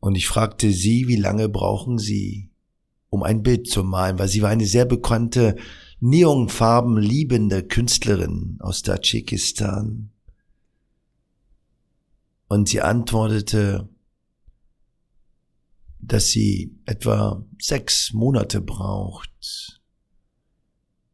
Und 0.00 0.16
ich 0.16 0.28
fragte 0.28 0.70
sie, 0.70 1.08
wie 1.08 1.16
lange 1.16 1.48
brauchen 1.48 1.98
Sie, 1.98 2.50
um 3.10 3.22
ein 3.22 3.42
Bild 3.42 3.68
zu 3.68 3.82
malen, 3.82 4.18
weil 4.18 4.28
sie 4.28 4.42
war 4.42 4.50
eine 4.50 4.66
sehr 4.66 4.84
bekannte 4.84 5.56
Neonfarben 6.00 6.96
liebende 6.96 7.64
Künstlerin 7.64 8.58
aus 8.60 8.82
Tadschikistan. 8.82 10.10
Und 12.48 12.68
sie 12.68 12.80
antwortete, 12.80 13.88
dass 16.00 16.28
sie 16.28 16.78
etwa 16.86 17.44
sechs 17.60 18.12
Monate 18.12 18.60
braucht, 18.60 19.80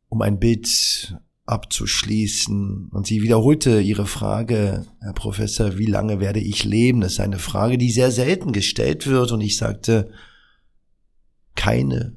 um 0.08 0.22
ein 0.22 0.38
Bild 0.38 1.16
abzuschließen. 1.46 2.88
Und 2.90 3.06
sie 3.06 3.22
wiederholte 3.22 3.80
ihre 3.80 4.06
Frage, 4.06 4.86
Herr 5.00 5.12
Professor, 5.12 5.76
wie 5.78 5.86
lange 5.86 6.20
werde 6.20 6.40
ich 6.40 6.64
leben? 6.64 7.00
Das 7.00 7.14
ist 7.14 7.20
eine 7.20 7.38
Frage, 7.38 7.78
die 7.78 7.90
sehr 7.90 8.10
selten 8.10 8.52
gestellt 8.52 9.06
wird. 9.06 9.32
Und 9.32 9.40
ich 9.40 9.56
sagte, 9.56 10.12
keine 11.54 12.16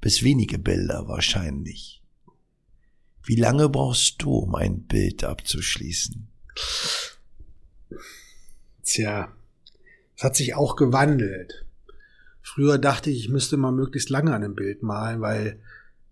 bis 0.00 0.22
wenige 0.22 0.58
Bilder 0.58 1.08
wahrscheinlich. 1.08 2.02
Wie 3.22 3.36
lange 3.36 3.68
brauchst 3.68 4.22
du, 4.22 4.30
um 4.30 4.54
ein 4.54 4.84
Bild 4.84 5.24
abzuschließen? 5.24 6.28
Tja, 8.88 9.30
es 10.16 10.24
hat 10.24 10.34
sich 10.34 10.54
auch 10.54 10.74
gewandelt. 10.74 11.66
Früher 12.40 12.78
dachte 12.78 13.10
ich, 13.10 13.18
ich 13.18 13.28
müsste 13.28 13.58
mal 13.58 13.70
möglichst 13.70 14.08
lange 14.08 14.32
an 14.32 14.42
einem 14.42 14.54
Bild 14.54 14.82
malen, 14.82 15.20
weil 15.20 15.60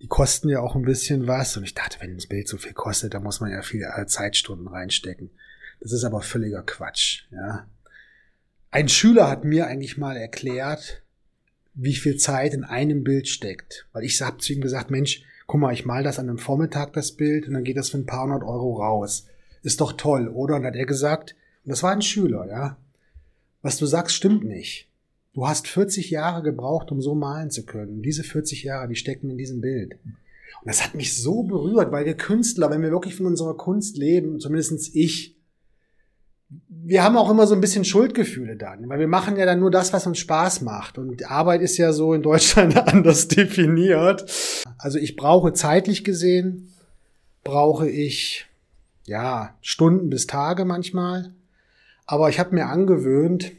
die 0.03 0.09
kosten 0.09 0.51
ja 0.51 0.61
auch 0.61 0.77
ein 0.77 0.83
bisschen 0.83 1.27
was. 1.27 1.57
Und 1.57 1.65
ich 1.65 1.73
dachte, 1.73 1.97
wenn 2.01 2.15
das 2.17 2.27
Bild 2.27 2.47
so 2.49 2.59
viel 2.59 2.75
kostet, 2.75 3.15
dann 3.15 3.23
muss 3.23 3.41
man 3.41 3.51
ja 3.51 3.63
viele 3.63 3.87
äh, 3.97 4.05
Zeitstunden 4.07 4.69
reinstecken. 4.69 5.31
Das 5.81 5.93
ist 5.93 6.05
aber 6.05 6.21
völliger 6.21 6.63
Quatsch, 6.63 7.25
ja. 7.31 7.67
Ein 8.71 8.91
Schüler 8.91 9.31
hat 9.31 9.45
mir 9.45 9.69
eigentlich 9.69 9.97
mal 9.97 10.19
erklärt, 10.19 11.03
wie 11.73 11.95
viel 11.95 12.19
Zeit 12.19 12.53
in 12.53 12.65
einem 12.65 13.05
Bild 13.05 13.27
steckt. 13.27 13.89
Weil 13.95 14.05
ich 14.05 14.21
habe 14.21 14.37
zu 14.37 14.53
ihm 14.53 14.61
gesagt, 14.61 14.91
Mensch, 14.91 15.23
guck 15.47 15.61
mal, 15.61 15.73
ich 15.73 15.87
mal 15.87 16.03
das 16.03 16.19
an 16.19 16.29
einem 16.29 16.39
Vormittag, 16.39 16.93
das 16.93 17.13
Bild, 17.13 17.49
und 17.49 17.55
dann 17.55 17.65
geht 17.65 17.79
das 17.79 17.89
für 17.89 17.97
ein 17.97 18.05
paar 18.05 18.25
hundert 18.25 18.43
Euro 18.43 18.83
raus. 18.83 19.29
Ist 19.63 19.81
doch 19.81 19.95
toll, 19.95 20.29
oder? 20.29 20.57
Und 20.57 20.63
dann 20.63 20.73
hat 20.73 20.79
er 20.79 20.85
gesagt, 20.85 21.35
und 21.67 21.71
das 21.71 21.83
war 21.83 21.91
ein 21.91 22.01
Schüler, 22.03 22.47
ja. 22.49 22.77
Was 23.61 23.77
du 23.77 23.87
sagst, 23.87 24.15
stimmt 24.15 24.45
nicht. 24.45 24.89
Du 25.35 25.49
hast 25.49 25.67
40 25.67 26.11
Jahre 26.11 26.43
gebraucht, 26.43 26.93
um 26.93 27.03
so 27.03 27.17
malen 27.17 27.51
zu 27.51 27.67
können. 27.67 28.03
Diese 28.03 28.23
40 28.23 28.63
Jahre, 28.63 28.87
die 28.87 28.95
stecken 28.95 29.29
in 29.31 29.37
diesem 29.37 29.61
Bild. 29.61 29.99
Und 30.05 30.69
das 30.69 30.85
hat 30.85 30.95
mich 30.95 31.21
so 31.21 31.43
berührt, 31.43 31.91
weil 31.91 32.07
wir 32.07 32.17
Künstler, 32.17 32.71
wenn 32.71 32.83
wir 32.83 32.93
wirklich 32.93 33.17
von 33.17 33.27
unserer 33.27 33.57
Kunst 33.57 33.97
leben, 33.97 34.39
zumindestens 34.39 34.95
ich, 34.95 35.37
wir 36.69 37.03
haben 37.03 37.17
auch 37.17 37.29
immer 37.29 37.49
so 37.49 37.57
ein 37.57 37.61
bisschen 37.61 37.85
Schuldgefühle 37.85 38.57
dann, 38.57 38.89
weil 38.89 39.01
wir 39.01 39.09
machen 39.09 39.37
ja 39.37 39.45
dann 39.45 39.59
nur 39.59 39.73
das, 39.73 39.93
was 39.93 40.07
uns 40.07 40.19
Spaß 40.19 40.61
macht. 40.61 40.99
Und 40.99 41.29
Arbeit 41.29 41.63
ist 41.63 41.79
ja 41.79 41.93
so 41.93 42.15
in 42.15 42.23
Deutschland 42.23 42.77
anders 42.89 43.27
definiert. 43.27 44.25
Also 44.79 44.99
ich 44.99 45.17
brauche 45.17 45.53
zeitlich 45.53 46.05
gesehen, 46.05 46.73
brauche 47.43 47.91
ich, 47.91 48.47
ja, 49.05 49.57
Stunden 49.61 50.09
bis 50.09 50.29
Tage 50.29 50.65
manchmal. 50.65 51.35
Aber 52.07 52.29
ich 52.29 52.39
habe 52.39 52.55
mir 52.55 52.67
angewöhnt, 52.67 53.53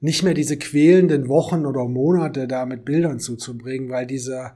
nicht 0.00 0.22
mehr 0.22 0.34
diese 0.34 0.56
quälenden 0.56 1.28
Wochen 1.28 1.66
oder 1.66 1.84
Monate 1.84 2.46
da 2.46 2.66
mit 2.66 2.84
Bildern 2.84 3.18
zuzubringen, 3.18 3.90
weil 3.90 4.06
diese, 4.06 4.52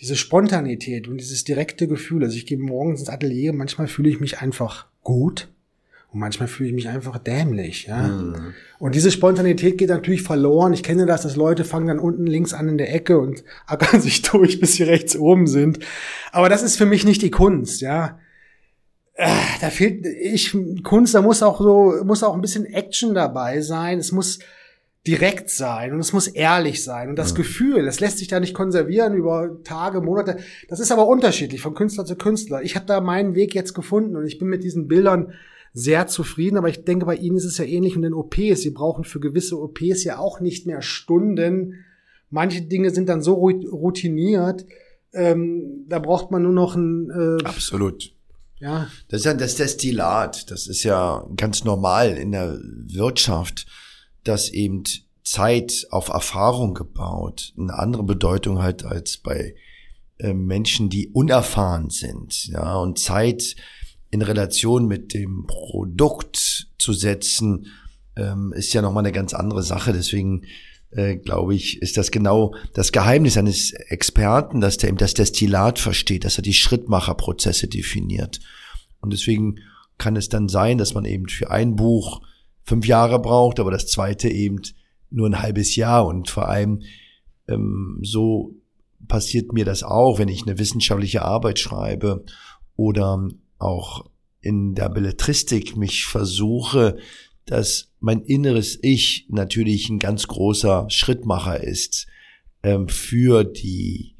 diese 0.00 0.16
Spontanität 0.16 1.08
und 1.08 1.18
dieses 1.18 1.44
direkte 1.44 1.86
Gefühl, 1.86 2.24
also 2.24 2.36
ich 2.36 2.46
gehe 2.46 2.58
morgens 2.58 3.00
ins 3.00 3.08
Atelier, 3.08 3.52
manchmal 3.52 3.86
fühle 3.86 4.10
ich 4.10 4.20
mich 4.20 4.40
einfach 4.40 4.86
gut 5.02 5.48
und 6.12 6.20
manchmal 6.20 6.48
fühle 6.48 6.70
ich 6.70 6.74
mich 6.74 6.88
einfach 6.88 7.18
dämlich, 7.18 7.86
ja. 7.86 8.08
Mhm. 8.08 8.54
Und 8.78 8.94
diese 8.94 9.10
Spontanität 9.10 9.78
geht 9.78 9.88
natürlich 9.88 10.22
verloren. 10.22 10.72
Ich 10.72 10.82
kenne 10.82 11.06
das, 11.06 11.22
dass 11.22 11.36
Leute 11.36 11.64
fangen 11.64 11.88
dann 11.88 11.98
unten 11.98 12.26
links 12.26 12.52
an 12.52 12.68
in 12.68 12.78
der 12.78 12.94
Ecke 12.94 13.18
und 13.18 13.44
ackern 13.66 14.00
sich 14.00 14.22
durch, 14.22 14.60
bis 14.60 14.74
sie 14.74 14.84
rechts 14.84 15.16
oben 15.16 15.46
sind. 15.46 15.80
Aber 16.32 16.48
das 16.48 16.62
ist 16.62 16.76
für 16.76 16.86
mich 16.86 17.04
nicht 17.04 17.22
die 17.22 17.30
Kunst, 17.30 17.80
ja. 17.80 18.18
Äh, 19.14 19.28
da 19.60 19.70
fehlt 19.70 20.04
ich 20.06 20.56
Kunst, 20.82 21.14
da 21.14 21.22
muss 21.22 21.42
auch 21.42 21.60
so 21.60 21.94
muss 22.04 22.22
auch 22.22 22.34
ein 22.34 22.40
bisschen 22.40 22.66
Action 22.66 23.14
dabei 23.14 23.60
sein. 23.60 23.98
Es 23.98 24.12
muss 24.12 24.40
direkt 25.06 25.50
sein 25.50 25.92
und 25.92 26.00
es 26.00 26.12
muss 26.12 26.26
ehrlich 26.26 26.82
sein. 26.82 27.10
Und 27.10 27.16
das 27.16 27.30
ja. 27.30 27.36
Gefühl, 27.36 27.84
das 27.84 28.00
lässt 28.00 28.18
sich 28.18 28.28
da 28.28 28.40
nicht 28.40 28.54
konservieren 28.54 29.14
über 29.14 29.62
Tage, 29.62 30.00
Monate. 30.00 30.38
Das 30.68 30.80
ist 30.80 30.90
aber 30.90 31.06
unterschiedlich 31.06 31.60
von 31.60 31.74
Künstler 31.74 32.04
zu 32.04 32.16
Künstler. 32.16 32.62
Ich 32.62 32.74
habe 32.74 32.86
da 32.86 33.00
meinen 33.00 33.34
Weg 33.34 33.54
jetzt 33.54 33.74
gefunden 33.74 34.16
und 34.16 34.26
ich 34.26 34.38
bin 34.38 34.48
mit 34.48 34.64
diesen 34.64 34.88
Bildern 34.88 35.32
sehr 35.74 36.06
zufrieden, 36.06 36.56
aber 36.56 36.68
ich 36.68 36.84
denke, 36.84 37.04
bei 37.04 37.16
Ihnen 37.16 37.36
ist 37.36 37.44
es 37.44 37.58
ja 37.58 37.64
ähnlich 37.64 37.96
und 37.96 38.02
den 38.02 38.14
OPs. 38.14 38.62
Sie 38.62 38.70
brauchen 38.70 39.04
für 39.04 39.20
gewisse 39.20 39.60
OPs 39.60 40.04
ja 40.04 40.18
auch 40.18 40.40
nicht 40.40 40.66
mehr 40.66 40.82
Stunden. 40.82 41.84
Manche 42.30 42.62
Dinge 42.62 42.90
sind 42.90 43.08
dann 43.08 43.22
so 43.22 43.34
routiniert, 43.34 44.64
ähm, 45.12 45.84
da 45.88 45.98
braucht 46.00 46.30
man 46.30 46.42
nur 46.42 46.52
noch 46.52 46.74
ein 46.74 47.10
äh, 47.10 47.44
Absolut. 47.44 48.12
Ja. 48.64 48.88
Das 49.08 49.20
ist 49.20 49.26
ja 49.26 49.34
das 49.34 49.56
Destillat. 49.56 50.50
Das 50.50 50.66
ist 50.66 50.82
ja 50.82 51.24
ganz 51.36 51.64
normal 51.64 52.16
in 52.16 52.32
der 52.32 52.58
Wirtschaft 52.60 53.66
dass 54.24 54.48
eben 54.48 54.82
Zeit 55.22 55.86
auf 55.90 56.08
Erfahrung 56.08 56.74
gebaut 56.74 57.52
eine 57.58 57.74
andere 57.74 58.02
Bedeutung 58.02 58.62
hat 58.62 58.84
als 58.84 59.18
bei 59.18 59.54
äh, 60.18 60.34
Menschen, 60.34 60.90
die 60.90 61.08
unerfahren 61.08 61.90
sind. 61.90 62.46
Ja, 62.46 62.76
und 62.76 62.98
Zeit 62.98 63.54
in 64.10 64.22
Relation 64.22 64.86
mit 64.86 65.14
dem 65.14 65.46
Produkt 65.46 66.68
zu 66.78 66.92
setzen, 66.92 67.66
ähm, 68.16 68.52
ist 68.54 68.72
ja 68.72 68.82
nochmal 68.82 69.04
eine 69.04 69.12
ganz 69.12 69.34
andere 69.34 69.62
Sache. 69.62 69.92
Deswegen 69.92 70.42
äh, 70.94 71.16
glaube 71.16 71.54
ich, 71.54 71.80
ist 71.82 71.96
das 71.96 72.10
genau 72.10 72.54
das 72.72 72.92
Geheimnis 72.92 73.36
eines 73.36 73.72
Experten, 73.72 74.60
dass 74.60 74.76
der 74.76 74.88
eben 74.88 74.98
das 74.98 75.14
Destillat 75.14 75.78
versteht, 75.78 76.24
dass 76.24 76.38
er 76.38 76.42
die 76.42 76.54
Schrittmacherprozesse 76.54 77.68
definiert. 77.68 78.40
Und 79.00 79.12
deswegen 79.12 79.56
kann 79.98 80.16
es 80.16 80.28
dann 80.28 80.48
sein, 80.48 80.78
dass 80.78 80.94
man 80.94 81.04
eben 81.04 81.28
für 81.28 81.50
ein 81.50 81.76
Buch 81.76 82.22
fünf 82.62 82.86
Jahre 82.86 83.20
braucht, 83.20 83.60
aber 83.60 83.70
das 83.70 83.86
zweite 83.86 84.28
eben 84.28 84.60
nur 85.10 85.28
ein 85.28 85.42
halbes 85.42 85.76
Jahr. 85.76 86.06
Und 86.06 86.30
vor 86.30 86.48
allem 86.48 86.82
ähm, 87.48 87.98
so 88.02 88.54
passiert 89.06 89.52
mir 89.52 89.64
das 89.64 89.82
auch, 89.82 90.18
wenn 90.18 90.28
ich 90.28 90.42
eine 90.42 90.58
wissenschaftliche 90.58 91.22
Arbeit 91.22 91.58
schreibe 91.58 92.24
oder 92.76 93.28
auch 93.58 94.06
in 94.40 94.74
der 94.74 94.88
Belletristik 94.88 95.76
mich 95.76 96.06
versuche, 96.06 96.98
dass 97.46 97.90
mein 98.00 98.22
inneres 98.22 98.78
Ich 98.82 99.26
natürlich 99.28 99.88
ein 99.88 99.98
ganz 99.98 100.26
großer 100.26 100.86
Schrittmacher 100.88 101.62
ist 101.62 102.06
ähm, 102.62 102.88
für 102.88 103.44
die 103.44 104.14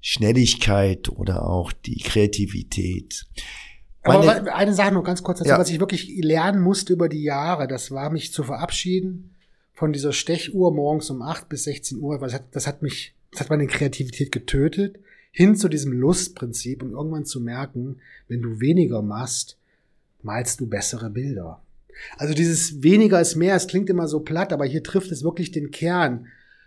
Schnelligkeit 0.00 1.08
oder 1.08 1.48
auch 1.48 1.72
die 1.72 1.98
Kreativität. 1.98 3.26
Meine, 4.04 4.36
Aber 4.36 4.54
eine 4.54 4.72
Sache 4.72 4.94
noch 4.94 5.04
ganz 5.04 5.22
kurz 5.22 5.38
dazu, 5.38 5.50
ja. 5.50 5.58
was 5.58 5.70
ich 5.70 5.80
wirklich 5.80 6.08
lernen 6.22 6.62
musste 6.62 6.92
über 6.92 7.08
die 7.08 7.22
Jahre, 7.22 7.66
das 7.66 7.90
war 7.90 8.10
mich 8.10 8.32
zu 8.32 8.44
verabschieden 8.44 9.34
von 9.72 9.92
dieser 9.92 10.12
Stechuhr 10.12 10.72
morgens 10.72 11.10
um 11.10 11.22
8 11.22 11.48
bis 11.48 11.64
16 11.64 11.98
Uhr, 11.98 12.20
weil 12.20 12.28
das 12.28 12.34
hat, 12.34 12.44
das 12.52 12.66
hat 12.66 12.82
mich, 12.82 13.14
das 13.32 13.42
hat 13.42 13.50
meine 13.50 13.66
Kreativität 13.66 14.32
getötet, 14.32 14.98
hin 15.30 15.56
zu 15.56 15.68
diesem 15.68 15.92
Lustprinzip 15.92 16.82
und 16.82 16.92
irgendwann 16.92 17.26
zu 17.26 17.40
merken, 17.40 18.00
wenn 18.28 18.42
du 18.42 18.60
weniger 18.60 19.02
machst, 19.02 19.56
malst 20.22 20.60
du 20.60 20.66
bessere 20.66 21.10
Bilder. 21.10 21.62
Also 22.16 22.34
dieses 22.34 22.82
weniger 22.82 23.20
ist 23.20 23.36
mehr, 23.36 23.56
es 23.56 23.66
klingt 23.66 23.90
immer 23.90 24.08
so 24.08 24.20
platt, 24.20 24.52
aber 24.52 24.64
hier 24.64 24.82
trifft 24.82 25.10
es 25.12 25.22
wirklich 25.22 25.50
den 25.50 25.70
Kern, 25.70 26.26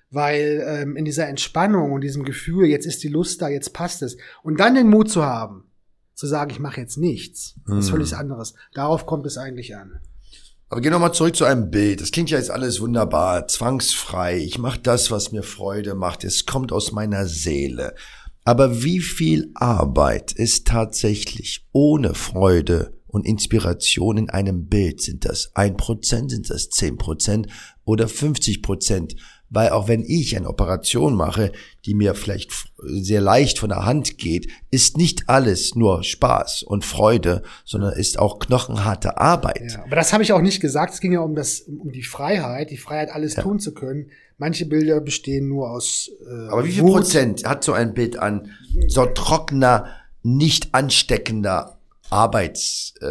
weil 0.10 0.64
ähm, 0.66 0.96
in 0.96 1.06
dieser 1.06 1.28
Entspannung 1.28 1.94
und 1.94 2.02
diesem 2.02 2.24
Gefühl, 2.24 2.68
jetzt 2.68 2.86
ist 2.86 3.04
die 3.04 3.08
Lust 3.08 3.42
da, 3.42 3.50
jetzt 3.50 3.74
passt 3.74 4.02
es. 4.02 4.18
Und 4.44 4.60
dann 4.60 4.76
den 4.76 4.90
Mut 4.90 5.10
zu 5.10 5.24
haben, 5.26 5.66
zu 6.16 6.28
sagen, 6.28 6.52
ich 6.52 6.60
mache 6.60 6.82
jetzt 6.82 6.98
nichts. 6.98 7.56
Das 7.66 7.80
ist 7.80 7.86
hm. 7.86 7.92
völlig 7.92 8.16
anderes. 8.16 8.54
Darauf 8.74 9.06
kommt 9.06 9.26
es 9.26 9.38
eigentlich 9.38 9.76
an. 9.76 10.00
Aber 10.72 10.80
geh 10.80 10.90
nochmal 10.90 11.14
zurück 11.14 11.36
zu 11.36 11.44
einem 11.44 11.70
Bild. 11.70 12.00
Das 12.00 12.12
klingt 12.12 12.30
ja 12.30 12.38
jetzt 12.38 12.50
alles 12.50 12.80
wunderbar, 12.80 13.46
zwangsfrei. 13.48 14.38
Ich 14.38 14.58
mache 14.58 14.80
das, 14.80 15.12
was 15.12 15.34
mir 15.34 15.44
Freude 15.44 15.96
macht. 15.96 16.24
Es 16.24 16.46
kommt 16.46 16.72
aus 16.72 16.94
meiner 16.94 17.26
Seele. 17.26 17.94
Aber 18.46 18.82
wie 18.82 19.02
viel 19.02 19.52
Arbeit 19.54 20.32
ist 20.32 20.68
tatsächlich 20.68 21.68
ohne 21.74 22.16
Freude 22.16 22.94
und 23.12 23.26
Inspiration 23.26 24.18
in 24.18 24.30
einem 24.30 24.68
Bild? 24.68 25.02
Sind 25.02 25.26
das 25.26 25.52
ein 25.54 25.78
Prozent, 25.78 26.32
sind 26.32 26.50
das 26.50 26.70
zehn 26.70 26.98
Prozent 26.98 27.48
oder 27.86 28.08
50 28.08 28.62
Prozent? 28.62 29.16
weil 29.52 29.70
auch 29.72 29.90
wenn 29.90 30.04
ich 30.08 30.36
eine 30.36 30.48
Operation 30.48 31.14
mache, 31.14 31.52
die 31.86 31.94
mir 31.94 32.16
vielleicht 32.16 32.52
sehr 32.84 33.20
leicht 33.20 33.60
von 33.60 33.70
der 33.70 33.86
Hand 33.86 34.18
geht, 34.18 34.48
ist 34.72 34.98
nicht 34.98 35.28
alles 35.28 35.76
nur 35.76 36.04
Spaß 36.04 36.64
und 36.64 36.86
Freude, 36.86 37.44
sondern 37.66 37.94
ist 37.94 38.18
auch 38.18 38.40
knochenharte 38.40 39.18
Arbeit. 39.18 39.62
Ja, 39.74 39.84
aber 39.84 39.98
das 39.98 40.14
habe 40.14 40.24
ich 40.24 40.32
auch 40.32 40.42
nicht 40.42 40.62
gesagt. 40.62 40.94
Es 40.94 41.02
ging 41.02 41.12
ja 41.12 41.20
um 41.20 41.36
das, 41.36 41.60
um 41.60 41.92
die 41.92 42.04
Freiheit, 42.04 42.72
die 42.72 42.78
Freiheit, 42.78 43.12
alles 43.12 43.36
ja. 43.36 43.44
tun 43.44 43.60
zu 43.60 43.74
können. 43.74 44.10
Manche 44.38 44.66
Bilder 44.66 45.02
bestehen 45.02 45.50
nur 45.50 45.70
aus. 45.70 46.10
Äh, 46.26 46.48
aber 46.50 46.66
wie 46.66 46.72
viel 46.72 46.84
Wut. 46.84 46.94
Prozent 46.94 47.44
hat 47.44 47.64
so 47.66 47.74
ein 47.74 47.94
Bild 47.94 48.18
an 48.18 48.52
so 48.88 49.06
trockener, 49.06 49.88
nicht 50.24 50.74
ansteckender 50.74 51.81
Arbeits. 52.12 52.94
Äh, 53.02 53.06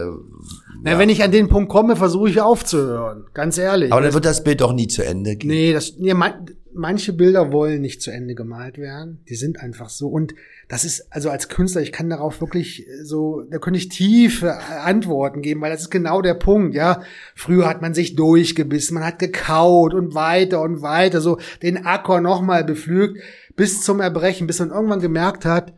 Na, 0.82 0.98
wenn 0.98 1.08
ich 1.08 1.22
an 1.22 1.32
den 1.32 1.48
Punkt 1.48 1.70
komme, 1.70 1.96
versuche 1.96 2.28
ich 2.28 2.40
aufzuhören. 2.40 3.24
Ganz 3.34 3.58
ehrlich. 3.58 3.92
Aber 3.92 4.02
dann 4.02 4.14
wird 4.14 4.24
das 4.24 4.44
Bild 4.44 4.60
doch 4.60 4.72
nie 4.72 4.88
zu 4.88 5.02
Ende 5.02 5.36
gehen. 5.36 5.48
Nee, 5.48 5.72
das, 5.72 5.96
nee, 5.96 6.12
man, 6.14 6.46
manche 6.72 7.12
Bilder 7.12 7.50
wollen 7.52 7.80
nicht 7.80 8.02
zu 8.02 8.10
Ende 8.10 8.34
gemalt 8.34 8.78
werden. 8.78 9.24
Die 9.28 9.34
sind 9.34 9.58
einfach 9.60 9.88
so. 9.88 10.08
Und 10.08 10.34
das 10.68 10.84
ist, 10.84 11.12
also 11.12 11.30
als 11.30 11.48
Künstler, 11.48 11.80
ich 11.80 11.92
kann 11.92 12.10
darauf 12.10 12.40
wirklich 12.40 12.86
so, 13.02 13.42
da 13.50 13.58
könnte 13.58 13.78
ich 13.78 13.88
tiefe 13.88 14.54
Antworten 14.54 15.42
geben, 15.42 15.60
weil 15.60 15.72
das 15.72 15.82
ist 15.82 15.90
genau 15.90 16.20
der 16.22 16.34
Punkt, 16.34 16.74
ja. 16.74 17.02
Früher 17.34 17.66
hat 17.66 17.82
man 17.82 17.94
sich 17.94 18.16
durchgebissen, 18.16 18.94
man 18.94 19.04
hat 19.04 19.18
gekaut 19.18 19.94
und 19.94 20.14
weiter 20.14 20.60
und 20.60 20.82
weiter, 20.82 21.20
so 21.20 21.38
den 21.62 21.86
Acker 21.86 22.20
nochmal 22.20 22.64
beflügt, 22.64 23.18
bis 23.56 23.82
zum 23.82 24.00
Erbrechen, 24.00 24.46
bis 24.46 24.60
man 24.60 24.70
irgendwann 24.70 25.00
gemerkt 25.00 25.44
hat, 25.44 25.74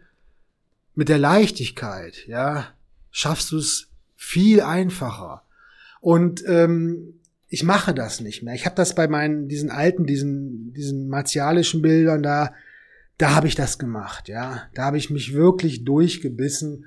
mit 0.94 1.08
der 1.08 1.18
Leichtigkeit, 1.18 2.26
ja, 2.26 2.66
schaffst 3.12 3.52
du 3.52 3.58
es 3.58 3.88
viel 4.16 4.60
einfacher. 4.60 5.44
Und 6.00 6.42
ähm, 6.48 7.20
ich 7.48 7.62
mache 7.62 7.94
das 7.94 8.20
nicht 8.20 8.42
mehr. 8.42 8.54
Ich 8.54 8.64
habe 8.64 8.74
das 8.74 8.94
bei 8.94 9.06
meinen 9.06 9.46
diesen 9.46 9.70
alten, 9.70 10.06
diesen 10.06 10.72
diesen 10.72 11.08
martialischen 11.08 11.82
Bildern 11.82 12.22
da, 12.22 12.52
da 13.18 13.34
habe 13.34 13.46
ich 13.46 13.54
das 13.54 13.78
gemacht, 13.78 14.28
ja. 14.28 14.62
Da 14.74 14.84
habe 14.86 14.96
ich 14.96 15.10
mich 15.10 15.34
wirklich 15.34 15.84
durchgebissen. 15.84 16.86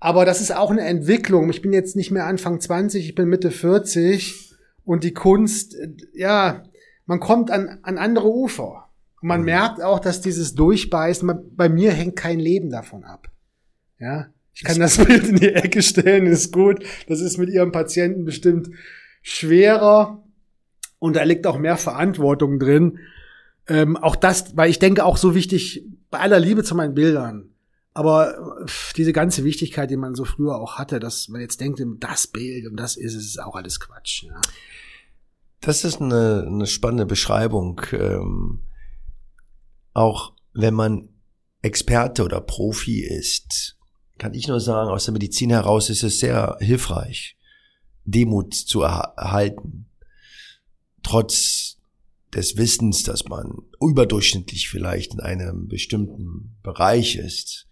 Aber 0.00 0.24
das 0.24 0.40
ist 0.40 0.54
auch 0.54 0.70
eine 0.70 0.82
Entwicklung. 0.82 1.48
Ich 1.50 1.62
bin 1.62 1.72
jetzt 1.72 1.94
nicht 1.96 2.10
mehr 2.10 2.26
Anfang 2.26 2.60
20, 2.60 3.08
ich 3.08 3.14
bin 3.14 3.28
Mitte 3.28 3.50
40 3.50 4.54
und 4.84 5.04
die 5.04 5.14
Kunst, 5.14 5.76
ja, 6.12 6.64
man 7.06 7.20
kommt 7.20 7.50
an, 7.50 7.78
an 7.82 7.98
andere 7.98 8.28
Ufer. 8.28 8.88
Und 9.22 9.28
man 9.28 9.40
mhm. 9.40 9.46
merkt 9.46 9.82
auch, 9.82 10.00
dass 10.00 10.20
dieses 10.20 10.54
Durchbeißen, 10.54 11.30
bei 11.56 11.68
mir 11.68 11.92
hängt 11.92 12.16
kein 12.16 12.40
Leben 12.40 12.70
davon 12.70 13.04
ab. 13.04 13.30
Ja, 13.98 14.28
ich 14.54 14.64
kann 14.64 14.78
das 14.78 14.98
Bild 15.04 15.26
in 15.26 15.36
die 15.36 15.52
Ecke 15.52 15.82
stellen, 15.82 16.26
ist 16.26 16.52
gut. 16.52 16.84
Das 17.06 17.20
ist 17.20 17.38
mit 17.38 17.50
ihrem 17.50 17.72
Patienten 17.72 18.24
bestimmt 18.24 18.70
schwerer 19.22 20.22
und 20.98 21.16
da 21.16 21.22
liegt 21.22 21.46
auch 21.46 21.58
mehr 21.58 21.76
Verantwortung 21.76 22.58
drin. 22.58 22.98
Ähm, 23.68 23.96
auch 23.96 24.16
das, 24.16 24.56
weil 24.56 24.70
ich 24.70 24.78
denke 24.78 25.04
auch 25.04 25.16
so 25.16 25.34
wichtig, 25.34 25.84
bei 26.10 26.18
aller 26.18 26.40
Liebe 26.40 26.64
zu 26.64 26.74
meinen 26.74 26.94
Bildern, 26.94 27.50
aber 27.92 28.66
diese 28.96 29.12
ganze 29.12 29.44
Wichtigkeit, 29.44 29.90
die 29.90 29.96
man 29.96 30.14
so 30.14 30.24
früher 30.24 30.56
auch 30.56 30.78
hatte, 30.78 31.00
dass 31.00 31.28
man 31.28 31.40
jetzt 31.40 31.60
denkt, 31.60 31.80
das 32.00 32.26
Bild 32.26 32.66
und 32.66 32.76
das 32.76 32.96
ist 32.96 33.14
es, 33.14 33.26
ist 33.26 33.42
auch 33.42 33.56
alles 33.56 33.80
Quatsch. 33.80 34.24
Ja. 34.24 34.40
Das 35.60 35.84
ist 35.84 36.00
eine, 36.00 36.44
eine 36.46 36.66
spannende 36.66 37.06
Beschreibung. 37.06 37.80
Ähm, 37.92 38.60
auch 39.92 40.34
wenn 40.52 40.74
man 40.74 41.08
Experte 41.62 42.24
oder 42.24 42.40
Profi 42.40 43.04
ist, 43.04 43.76
kann 44.20 44.34
ich 44.34 44.46
nur 44.46 44.60
sagen, 44.60 44.90
aus 44.90 45.06
der 45.06 45.12
Medizin 45.12 45.48
heraus 45.48 45.88
ist 45.88 46.02
es 46.02 46.20
sehr 46.20 46.58
hilfreich, 46.60 47.38
Demut 48.04 48.54
zu 48.54 48.82
erhalten. 48.82 49.86
Trotz 51.02 51.78
des 52.34 52.58
Wissens, 52.58 53.02
dass 53.02 53.24
man 53.24 53.50
überdurchschnittlich 53.80 54.68
vielleicht 54.68 55.14
in 55.14 55.20
einem 55.20 55.68
bestimmten 55.68 56.58
Bereich 56.62 57.16
ist. 57.16 57.66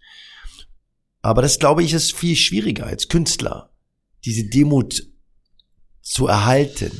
Aber 1.21 1.43
das, 1.43 1.59
glaube 1.59 1.83
ich, 1.83 1.93
ist 1.93 2.13
viel 2.13 2.35
schwieriger 2.35 2.87
als 2.87 3.09
Künstler, 3.09 3.71
diese 4.25 4.49
Demut 4.49 5.07
zu 6.01 6.25
erhalten 6.25 6.91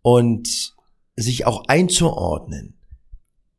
und 0.00 0.72
sich 1.16 1.44
auch 1.44 1.66
einzuordnen 1.68 2.80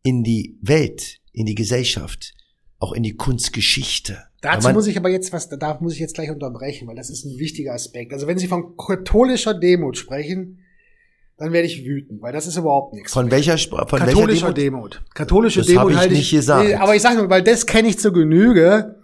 in 0.02 0.24
die 0.24 0.58
Welt, 0.62 1.20
in 1.32 1.46
die 1.46 1.56
Gesellschaft, 1.56 2.34
auch 2.80 2.94
in 2.94 3.04
die 3.04 3.16
Kunstgeschichte. 3.16 4.18
Dazu 4.42 4.70
muss 4.70 4.88
ich 4.88 4.98
aber 4.98 5.10
jetzt 5.10 5.34
was, 5.34 5.50
da 5.50 5.78
muss 5.82 5.94
ich 5.94 6.00
jetzt 6.00 6.14
gleich 6.14 6.30
unterbrechen, 6.30 6.88
weil 6.88 6.96
das 6.96 7.10
ist 7.10 7.26
ein 7.26 7.40
wichtiger 7.40 7.74
Aspekt. 7.74 8.14
Also 8.14 8.28
wenn 8.28 8.38
Sie 8.38 8.48
von 8.48 8.78
katholischer 8.78 9.54
Demut 9.54 9.98
sprechen, 9.98 10.60
dann 11.38 11.54
werde 11.54 11.68
ich 11.68 11.86
wütend, 11.86 12.22
weil 12.22 12.34
das 12.34 12.48
ist 12.48 12.58
überhaupt 12.58 12.94
nichts. 12.94 13.14
Von 13.14 13.32
welcher 13.32 13.58
Sprache? 13.58 13.88
Von 13.88 14.00
katholischer 14.00 14.48
welcher 14.48 14.54
Demut? 14.54 14.94
Demut. 14.96 15.14
Katholische 15.14 15.60
das 15.60 15.68
Demut 15.68 15.92
ich 15.92 15.98
halte 15.98 16.14
nicht 16.14 16.32
gesagt. 16.32 16.68
Nee, 16.68 16.76
aber 16.76 16.96
ich 16.96 17.02
sage 17.02 17.18
nur, 17.18 17.30
weil 17.30 17.44
das 17.44 17.66
kenne 17.66 17.88
ich 17.88 18.00
zur 18.00 18.14
Genüge. 18.14 19.00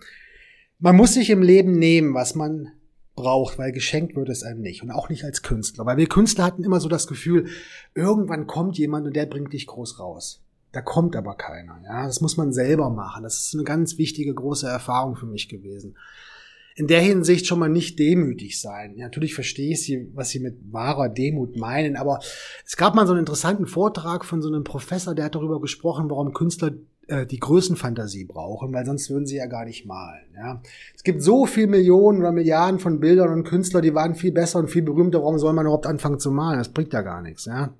Man 0.79 0.95
muss 0.95 1.13
sich 1.13 1.29
im 1.29 1.41
Leben 1.41 1.73
nehmen, 1.73 2.13
was 2.13 2.35
man 2.35 2.69
braucht, 3.15 3.57
weil 3.57 3.71
geschenkt 3.71 4.15
wird 4.15 4.29
es 4.29 4.43
einem 4.43 4.61
nicht 4.61 4.81
und 4.83 4.91
auch 4.91 5.09
nicht 5.09 5.23
als 5.23 5.43
Künstler, 5.43 5.85
weil 5.85 5.97
wir 5.97 6.07
Künstler 6.07 6.43
hatten 6.43 6.63
immer 6.63 6.79
so 6.79 6.89
das 6.89 7.07
Gefühl, 7.07 7.47
irgendwann 7.93 8.47
kommt 8.47 8.77
jemand 8.77 9.05
und 9.05 9.15
der 9.15 9.27
bringt 9.27 9.53
dich 9.53 9.67
groß 9.67 9.99
raus. 9.99 10.42
Da 10.73 10.81
kommt 10.81 11.15
aber 11.15 11.35
keiner. 11.35 11.79
Ja, 11.85 12.07
das 12.07 12.19
muss 12.19 12.35
man 12.35 12.51
selber 12.51 12.89
machen. 12.89 13.23
Das 13.23 13.39
ist 13.39 13.53
eine 13.53 13.63
ganz 13.63 13.99
wichtige, 13.99 14.33
große 14.33 14.67
Erfahrung 14.67 15.15
für 15.15 15.27
mich 15.27 15.47
gewesen. 15.47 15.95
In 16.75 16.87
der 16.87 16.99
Hinsicht 16.99 17.45
schon 17.45 17.59
mal 17.59 17.69
nicht 17.69 17.99
demütig 17.99 18.59
sein. 18.59 18.97
Ja, 18.97 19.05
natürlich 19.05 19.35
verstehe 19.35 19.73
ich 19.73 19.83
sie, 19.83 20.09
was 20.15 20.29
sie 20.29 20.39
mit 20.39 20.57
wahrer 20.71 21.09
Demut 21.09 21.55
meinen, 21.55 21.95
aber 21.95 22.19
es 22.65 22.75
gab 22.75 22.95
mal 22.95 23.05
so 23.05 23.13
einen 23.13 23.19
interessanten 23.19 23.67
Vortrag 23.67 24.25
von 24.25 24.41
so 24.41 24.47
einem 24.47 24.63
Professor, 24.63 25.13
der 25.13 25.25
hat 25.25 25.35
darüber 25.35 25.61
gesprochen, 25.61 26.09
warum 26.09 26.33
Künstler 26.33 26.71
äh, 27.05 27.27
die 27.27 27.39
Größenfantasie 27.39 28.25
brauchen, 28.25 28.73
weil 28.73 28.87
sonst 28.87 29.11
würden 29.11 29.27
sie 29.27 29.35
ja 29.35 29.45
gar 29.45 29.65
nicht 29.65 29.85
malen. 29.85 30.25
Ja. 30.35 30.63
Es 30.95 31.03
gibt 31.03 31.21
so 31.21 31.45
viel 31.45 31.67
Millionen 31.67 32.17
oder 32.21 32.31
Milliarden 32.31 32.79
von 32.79 32.99
Bildern 32.99 33.31
und 33.31 33.43
Künstler, 33.43 33.81
die 33.81 33.93
waren 33.93 34.15
viel 34.15 34.31
besser 34.31 34.57
und 34.57 34.71
viel 34.71 34.81
berühmter. 34.81 35.21
Warum 35.21 35.37
soll 35.37 35.53
man 35.53 35.67
überhaupt 35.67 35.85
anfangen 35.85 36.19
zu 36.19 36.31
malen? 36.31 36.57
Das 36.57 36.69
bringt 36.69 36.93
ja 36.93 37.03
gar 37.03 37.21
nichts. 37.21 37.45
Ja. 37.45 37.75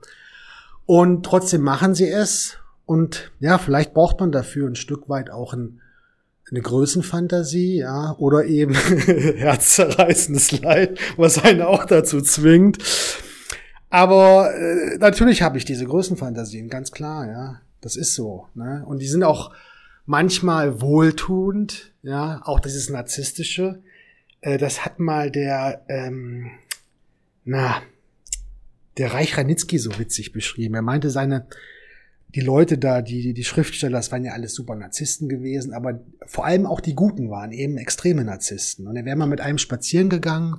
Und 0.85 1.25
trotzdem 1.25 1.61
machen 1.61 1.95
sie 1.95 2.09
es 2.09 2.59
und 2.85 3.31
ja, 3.39 3.57
vielleicht 3.57 3.93
braucht 3.93 4.19
man 4.19 4.31
dafür 4.31 4.67
ein 4.67 4.75
Stück 4.75 5.09
weit 5.09 5.29
auch 5.29 5.53
ein, 5.53 5.81
eine 6.51 6.61
Größenfantasie, 6.61 7.77
ja, 7.79 8.15
oder 8.17 8.45
eben 8.45 8.73
herzzerreißendes 8.75 10.61
Leid, 10.61 10.99
was 11.17 11.43
einen 11.43 11.61
auch 11.61 11.85
dazu 11.85 12.21
zwingt. 12.21 12.77
Aber 13.89 14.53
äh, 14.55 14.97
natürlich 14.97 15.41
habe 15.41 15.57
ich 15.57 15.65
diese 15.65 15.85
Größenfantasien, 15.85 16.67
ganz 16.67 16.91
klar, 16.91 17.27
ja. 17.27 17.61
Das 17.83 17.97
ist 17.97 18.15
so. 18.15 18.47
Ne? 18.55 18.83
Und 18.87 18.99
die 18.99 19.07
sind 19.07 19.23
auch 19.23 19.51
manchmal 20.05 20.81
wohltuend, 20.81 21.91
ja, 22.01 22.41
auch 22.45 22.61
dieses 22.61 22.89
Narzisstische. 22.89 23.83
Äh, 24.41 24.57
das 24.57 24.85
hat 24.85 24.99
mal 24.99 25.29
der, 25.29 25.83
ähm, 25.89 26.51
na, 27.43 27.81
der 28.97 29.13
Reich 29.13 29.37
Ranitzky 29.37 29.77
so 29.79 29.99
witzig 29.99 30.31
beschrieben. 30.31 30.75
Er 30.75 30.81
meinte, 30.81 31.09
seine 31.09 31.45
die 32.35 32.41
Leute 32.41 32.77
da, 32.77 33.01
die, 33.01 33.33
die 33.33 33.43
Schriftsteller, 33.43 33.97
das 33.97 34.11
waren 34.11 34.25
ja 34.25 34.33
alles 34.33 34.55
super 34.55 34.75
Narzissten 34.75 35.29
gewesen, 35.29 35.73
aber 35.73 35.99
vor 36.25 36.45
allem 36.45 36.65
auch 36.65 36.79
die 36.79 36.95
Guten 36.95 37.29
waren 37.29 37.51
eben 37.51 37.77
extreme 37.77 38.23
Narzissten. 38.23 38.87
Und 38.87 38.95
er 38.95 39.05
wäre 39.05 39.15
mal 39.15 39.27
mit 39.27 39.41
einem 39.41 39.59
spazieren 39.59 40.09
gegangen 40.09 40.57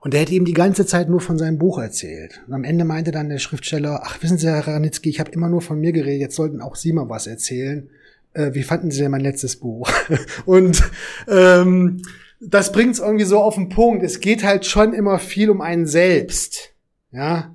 und 0.00 0.14
der 0.14 0.20
hätte 0.20 0.34
ihm 0.34 0.46
die 0.46 0.54
ganze 0.54 0.86
Zeit 0.86 1.08
nur 1.08 1.20
von 1.20 1.36
seinem 1.36 1.58
Buch 1.58 1.78
erzählt. 1.78 2.40
Und 2.46 2.54
am 2.54 2.64
Ende 2.64 2.84
meinte 2.84 3.10
dann 3.10 3.28
der 3.28 3.38
Schriftsteller, 3.38 4.00
ach, 4.04 4.22
wissen 4.22 4.38
Sie, 4.38 4.46
Herr 4.46 4.66
Ranitzky, 4.66 5.10
ich 5.10 5.20
habe 5.20 5.32
immer 5.32 5.48
nur 5.48 5.60
von 5.60 5.78
mir 5.78 5.92
geredet, 5.92 6.20
jetzt 6.20 6.36
sollten 6.36 6.62
auch 6.62 6.76
Sie 6.76 6.92
mal 6.92 7.10
was 7.10 7.26
erzählen. 7.26 7.90
Äh, 8.32 8.54
wie 8.54 8.62
fanden 8.62 8.90
Sie 8.90 9.00
denn 9.00 9.10
mein 9.10 9.20
letztes 9.20 9.56
Buch? 9.56 9.90
und 10.46 10.82
ähm, 11.28 12.02
das 12.40 12.72
bringt 12.72 12.94
es 12.94 13.00
irgendwie 13.00 13.24
so 13.24 13.40
auf 13.40 13.56
den 13.56 13.68
Punkt. 13.68 14.02
Es 14.02 14.20
geht 14.20 14.44
halt 14.44 14.64
schon 14.64 14.94
immer 14.94 15.18
viel 15.18 15.50
um 15.50 15.60
einen 15.60 15.86
selbst. 15.86 16.74
Ja, 17.10 17.54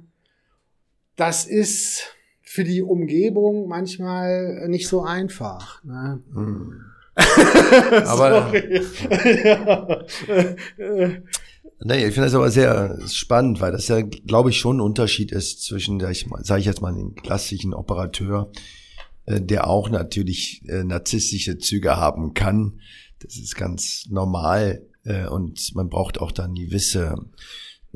das 1.16 1.46
ist 1.46 2.04
für 2.52 2.66
die 2.66 2.82
Umgebung 2.82 3.70
manchmal 3.70 4.68
nicht 4.68 4.90
so 4.90 5.04
einfach. 5.04 5.82
Ne? 5.86 6.22
Hm. 6.34 6.82
aber 8.06 8.54
ja. 8.54 10.06
Nee, 11.84 12.06
ich 12.06 12.14
finde 12.14 12.28
das 12.28 12.36
aber 12.36 12.52
sehr 12.52 13.00
spannend, 13.08 13.60
weil 13.60 13.72
das 13.72 13.88
ja, 13.88 14.02
glaube 14.02 14.52
ich, 14.52 14.60
schon 14.60 14.78
ein 14.78 14.82
Unterschied 14.82 15.32
ist 15.32 15.64
zwischen, 15.64 16.00
sage 16.00 16.60
ich 16.60 16.66
jetzt 16.66 16.82
mal, 16.82 16.94
den 16.94 17.16
klassischen 17.16 17.74
Operateur, 17.74 18.52
äh, 19.26 19.42
der 19.42 19.68
auch 19.68 19.90
natürlich 19.90 20.62
äh, 20.68 20.84
narzisstische 20.84 21.58
Züge 21.58 21.98
haben 21.98 22.36
kann. 22.36 22.82
Das 23.20 23.36
ist 23.36 23.56
ganz 23.56 24.06
normal 24.12 24.86
äh, 25.06 25.26
und 25.26 25.74
man 25.74 25.90
braucht 25.90 26.20
auch 26.20 26.32
dann 26.32 26.54
gewisse 26.54 27.16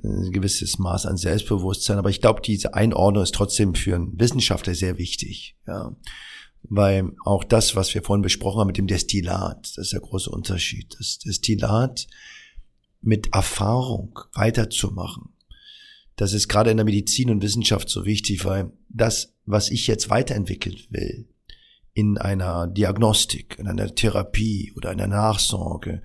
ein 0.04 0.32
gewisses 0.32 0.78
Maß 0.78 1.06
an 1.06 1.18
Selbstbewusstsein. 1.18 1.98
Aber 1.98 2.10
ich 2.10 2.22
glaube, 2.22 2.42
diese 2.42 2.74
Einordnung 2.74 3.24
ist 3.24 3.36
trotzdem 3.36 3.76
für 3.76 3.96
einen 3.96 4.20
Wissenschaftler 4.20 4.76
sehr 4.76 4.98
wichtig. 4.98 5.56
Ja. 5.68 5.96
Weil 6.64 7.12
auch 7.24 7.44
das, 7.44 7.76
was 7.76 7.94
wir 7.94 8.02
vorhin 8.02 8.24
besprochen 8.24 8.60
haben 8.60 8.68
mit 8.68 8.78
dem 8.78 8.88
Destillat, 8.88 9.60
das 9.64 9.78
ist 9.78 9.94
der 9.94 10.02
große 10.02 10.30
Unterschied. 10.30 10.96
Das 11.00 11.20
Destillat 11.20 12.08
mit 13.02 13.34
Erfahrung 13.34 14.20
weiterzumachen. 14.34 15.30
Das 16.16 16.34
ist 16.34 16.48
gerade 16.48 16.72
in 16.72 16.78
der 16.78 16.86
Medizin 16.86 17.30
und 17.30 17.44
Wissenschaft 17.44 17.90
so 17.90 18.06
wichtig, 18.06 18.46
weil 18.46 18.72
das, 18.90 19.34
was 19.46 19.70
ich 19.70 19.86
jetzt 19.86 20.10
weiterentwickeln 20.10 20.78
will, 20.90 21.28
in 21.94 22.18
einer 22.18 22.68
Diagnostik, 22.68 23.58
in 23.60 23.68
einer 23.68 23.94
Therapie 23.94 24.74
oder 24.76 24.90
einer 24.90 25.08
Nachsorge 25.08 26.02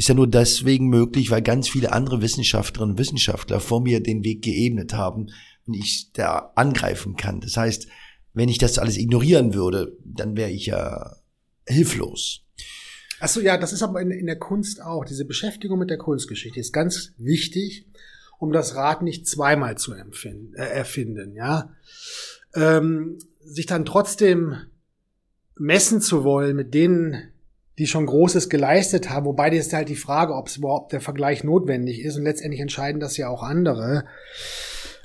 ist 0.00 0.08
ja 0.08 0.14
nur 0.14 0.28
deswegen 0.28 0.88
möglich, 0.88 1.30
weil 1.30 1.42
ganz 1.42 1.68
viele 1.68 1.92
andere 1.92 2.22
Wissenschaftlerinnen 2.22 2.94
und 2.94 2.98
Wissenschaftler 2.98 3.60
vor 3.60 3.82
mir 3.82 4.02
den 4.02 4.24
Weg 4.24 4.40
geebnet 4.40 4.94
haben 4.94 5.26
und 5.66 5.74
ich 5.74 6.10
da 6.14 6.52
angreifen 6.54 7.16
kann. 7.16 7.40
Das 7.40 7.58
heißt, 7.58 7.86
wenn 8.32 8.48
ich 8.48 8.56
das 8.56 8.78
alles 8.78 8.96
ignorieren 8.96 9.52
würde, 9.52 9.98
dann 10.02 10.38
wäre 10.38 10.48
ich 10.48 10.64
ja 10.64 11.16
hilflos. 11.68 12.46
Ach 13.20 13.28
so, 13.28 13.42
ja, 13.42 13.58
das 13.58 13.74
ist 13.74 13.82
aber 13.82 14.00
in, 14.00 14.10
in 14.10 14.24
der 14.24 14.38
Kunst 14.38 14.80
auch. 14.80 15.04
Diese 15.04 15.26
Beschäftigung 15.26 15.78
mit 15.78 15.90
der 15.90 15.98
Kunstgeschichte 15.98 16.58
ist 16.58 16.72
ganz 16.72 17.12
wichtig, 17.18 17.86
um 18.38 18.52
das 18.52 18.76
Rad 18.76 19.02
nicht 19.02 19.28
zweimal 19.28 19.76
zu 19.76 19.92
empfinden, 19.92 20.54
äh, 20.54 20.64
erfinden, 20.64 21.34
ja. 21.34 21.74
Ähm, 22.54 23.18
sich 23.40 23.66
dann 23.66 23.84
trotzdem 23.84 24.56
messen 25.56 26.00
zu 26.00 26.24
wollen 26.24 26.56
mit 26.56 26.72
denen, 26.72 27.34
die 27.80 27.86
schon 27.86 28.04
Großes 28.04 28.50
geleistet 28.50 29.08
haben, 29.08 29.24
wobei 29.24 29.48
ist 29.48 29.72
halt 29.72 29.88
die 29.88 29.96
Frage, 29.96 30.34
ob 30.34 30.48
es 30.48 30.58
überhaupt 30.58 30.92
der 30.92 31.00
Vergleich 31.00 31.44
notwendig 31.44 32.04
ist 32.04 32.18
und 32.18 32.24
letztendlich 32.24 32.60
entscheiden 32.60 33.00
das 33.00 33.16
ja 33.16 33.30
auch 33.30 33.42
andere. 33.42 34.04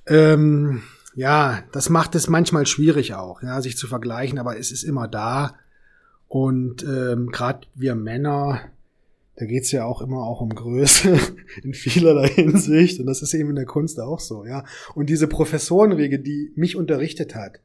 Ähm, 0.05 0.83
ja, 1.15 1.63
das 1.71 1.89
macht 1.89 2.15
es 2.15 2.27
manchmal 2.27 2.65
schwierig 2.65 3.13
auch, 3.13 3.41
ja, 3.41 3.61
sich 3.61 3.77
zu 3.77 3.87
vergleichen, 3.87 4.39
aber 4.39 4.59
es 4.59 4.73
ist 4.73 4.83
immer 4.83 5.07
da. 5.07 5.55
Und 6.27 6.83
ähm, 6.83 7.29
gerade 7.31 7.61
wir 7.75 7.95
Männer, 7.95 8.59
da 9.37 9.45
geht's 9.45 9.71
ja 9.71 9.85
auch 9.85 10.01
immer 10.01 10.23
auch 10.23 10.41
um 10.41 10.49
Größe 10.49 11.17
in 11.63 11.73
vielerlei 11.73 12.27
Hinsicht. 12.27 12.99
Und 12.99 13.05
das 13.05 13.21
ist 13.21 13.33
eben 13.33 13.51
in 13.51 13.55
der 13.55 13.65
Kunst 13.65 14.01
auch 14.01 14.19
so, 14.19 14.45
ja. 14.45 14.65
Und 14.95 15.09
diese 15.09 15.27
Professorenregel, 15.27 16.19
die 16.19 16.51
mich 16.57 16.75
unterrichtet 16.75 17.35
hat, 17.35 17.61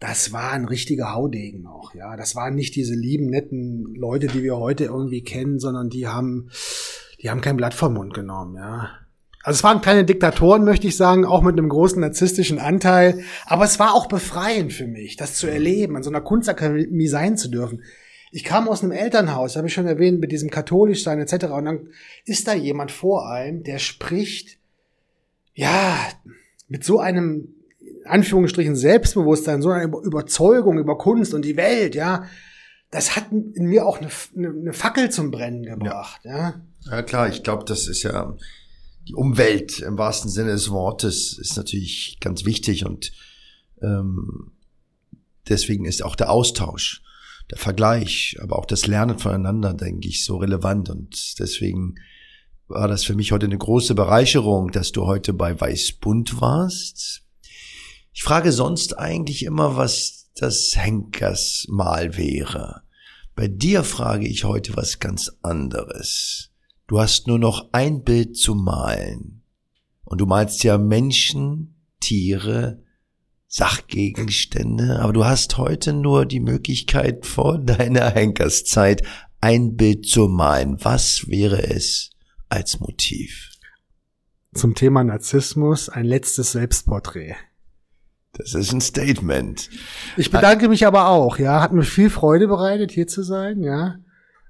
das 0.00 0.32
war 0.32 0.52
ein 0.52 0.64
richtiger 0.66 1.14
Haudegen 1.14 1.66
auch, 1.66 1.94
ja. 1.94 2.16
Das 2.16 2.36
waren 2.36 2.54
nicht 2.54 2.74
diese 2.76 2.94
lieben, 2.94 3.26
netten 3.26 3.94
Leute, 3.94 4.26
die 4.26 4.42
wir 4.42 4.56
heute 4.56 4.84
irgendwie 4.84 5.22
kennen, 5.22 5.58
sondern 5.58 5.88
die 5.88 6.06
haben, 6.06 6.50
die 7.22 7.30
haben 7.30 7.40
kein 7.40 7.56
Blatt 7.56 7.74
vom 7.74 7.94
Mund 7.94 8.14
genommen, 8.14 8.56
ja. 8.56 8.90
Also 9.44 9.58
es 9.58 9.64
waren 9.64 9.82
kleine 9.82 10.04
Diktatoren, 10.06 10.64
möchte 10.64 10.86
ich 10.86 10.96
sagen, 10.96 11.26
auch 11.26 11.42
mit 11.42 11.52
einem 11.52 11.68
großen 11.68 12.00
narzisstischen 12.00 12.58
Anteil. 12.58 13.22
Aber 13.44 13.64
es 13.64 13.78
war 13.78 13.94
auch 13.94 14.06
befreiend 14.06 14.72
für 14.72 14.86
mich, 14.86 15.16
das 15.16 15.34
zu 15.34 15.46
erleben, 15.46 15.96
an 15.96 16.02
so 16.02 16.08
einer 16.08 16.22
Kunstakademie 16.22 17.08
sein 17.08 17.36
zu 17.36 17.48
dürfen. 17.50 17.82
Ich 18.32 18.42
kam 18.42 18.68
aus 18.68 18.82
einem 18.82 18.92
Elternhaus, 18.92 19.56
habe 19.56 19.66
ich 19.66 19.74
schon 19.74 19.86
erwähnt, 19.86 20.18
mit 20.18 20.32
diesem 20.32 20.48
katholisch 20.48 21.04
sein 21.04 21.20
etc. 21.20 21.44
Und 21.52 21.66
dann 21.66 21.88
ist 22.24 22.48
da 22.48 22.54
jemand 22.54 22.90
vor 22.90 23.30
einem, 23.30 23.62
der 23.62 23.78
spricht, 23.78 24.58
ja, 25.52 25.94
mit 26.68 26.82
so 26.82 26.98
einem 26.98 27.54
Anführungsstrichen 28.06 28.76
Selbstbewusstsein, 28.76 29.62
so 29.62 29.70
einer 29.70 29.84
Überzeugung 29.84 30.78
über 30.78 30.98
Kunst 30.98 31.34
und 31.34 31.44
die 31.44 31.56
Welt, 31.56 31.94
ja. 31.94 32.24
Das 32.90 33.16
hat 33.16 33.32
in 33.32 33.66
mir 33.66 33.86
auch 33.86 33.98
eine, 33.98 34.08
eine 34.36 34.72
Fackel 34.72 35.10
zum 35.10 35.30
Brennen 35.30 35.62
gebracht, 35.62 36.20
ja. 36.24 36.62
Ja, 36.82 36.90
ja 36.90 37.02
klar, 37.02 37.28
ich 37.28 37.42
glaube, 37.42 37.64
das 37.64 37.88
ist 37.88 38.02
ja 38.02 38.36
die 39.08 39.14
Umwelt 39.14 39.80
im 39.80 39.98
wahrsten 39.98 40.30
Sinne 40.30 40.52
des 40.52 40.70
Wortes 40.70 41.38
ist 41.38 41.56
natürlich 41.56 42.18
ganz 42.20 42.44
wichtig 42.44 42.86
und 42.86 43.12
ähm, 43.82 44.52
deswegen 45.48 45.84
ist 45.84 46.02
auch 46.02 46.16
der 46.16 46.30
Austausch, 46.30 47.02
der 47.50 47.58
Vergleich, 47.58 48.38
aber 48.40 48.58
auch 48.58 48.66
das 48.66 48.86
Lernen 48.86 49.18
voneinander, 49.18 49.74
denke 49.74 50.08
ich, 50.08 50.24
so 50.24 50.38
relevant 50.38 50.88
und 50.88 51.38
deswegen 51.38 51.96
war 52.66 52.88
das 52.88 53.04
für 53.04 53.14
mich 53.14 53.32
heute 53.32 53.46
eine 53.46 53.58
große 53.58 53.94
Bereicherung, 53.94 54.70
dass 54.70 54.90
du 54.90 55.04
heute 55.06 55.34
bei 55.34 55.60
Weißbund 55.60 56.40
warst. 56.40 57.23
Ich 58.14 58.22
frage 58.22 58.52
sonst 58.52 58.96
eigentlich 58.96 59.44
immer, 59.44 59.76
was 59.76 60.30
das 60.36 60.74
Henkersmal 60.76 62.16
wäre. 62.16 62.82
Bei 63.34 63.48
dir 63.48 63.82
frage 63.82 64.28
ich 64.28 64.44
heute 64.44 64.76
was 64.76 65.00
ganz 65.00 65.32
anderes. 65.42 66.52
Du 66.86 67.00
hast 67.00 67.26
nur 67.26 67.40
noch 67.40 67.70
ein 67.72 68.04
Bild 68.04 68.36
zu 68.36 68.54
malen. 68.54 69.42
Und 70.04 70.20
du 70.20 70.26
malst 70.26 70.62
ja 70.62 70.78
Menschen, 70.78 71.74
Tiere, 71.98 72.84
Sachgegenstände, 73.48 75.00
aber 75.00 75.12
du 75.12 75.24
hast 75.24 75.58
heute 75.58 75.92
nur 75.92 76.24
die 76.24 76.40
Möglichkeit 76.40 77.26
vor 77.26 77.58
deiner 77.58 78.10
Henkerszeit 78.10 79.02
ein 79.40 79.74
Bild 79.74 80.06
zu 80.06 80.28
malen. 80.28 80.76
Was 80.84 81.26
wäre 81.26 81.64
es 81.68 82.10
als 82.48 82.78
Motiv? 82.78 83.50
Zum 84.54 84.76
Thema 84.76 85.02
Narzissmus 85.02 85.88
ein 85.88 86.04
letztes 86.04 86.52
Selbstporträt. 86.52 87.34
Das 88.36 88.54
ist 88.54 88.72
ein 88.72 88.80
Statement. 88.80 89.70
Ich 90.16 90.30
bedanke 90.30 90.68
mich 90.68 90.86
aber 90.86 91.08
auch, 91.08 91.38
ja. 91.38 91.60
Hat 91.60 91.72
mir 91.72 91.84
viel 91.84 92.10
Freude 92.10 92.48
bereitet, 92.48 92.90
hier 92.90 93.06
zu 93.06 93.22
sein, 93.22 93.62
ja. 93.62 93.96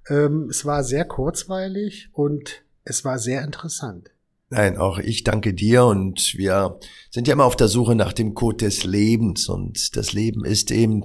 Ähm, 0.08 0.48
es 0.50 0.64
war 0.64 0.84
sehr 0.84 1.04
kurzweilig 1.04 2.08
und 2.12 2.62
es 2.84 3.04
war 3.04 3.18
sehr 3.18 3.42
interessant. 3.42 4.10
Nein, 4.50 4.76
auch 4.76 4.98
ich 4.98 5.24
danke 5.24 5.54
dir 5.54 5.84
und 5.84 6.34
wir 6.36 6.78
sind 7.10 7.26
ja 7.26 7.34
immer 7.34 7.44
auf 7.44 7.56
der 7.56 7.68
Suche 7.68 7.94
nach 7.94 8.12
dem 8.12 8.34
Code 8.34 8.58
des 8.64 8.84
Lebens 8.84 9.48
und 9.48 9.96
das 9.96 10.12
Leben 10.12 10.44
ist 10.44 10.70
eben 10.70 11.02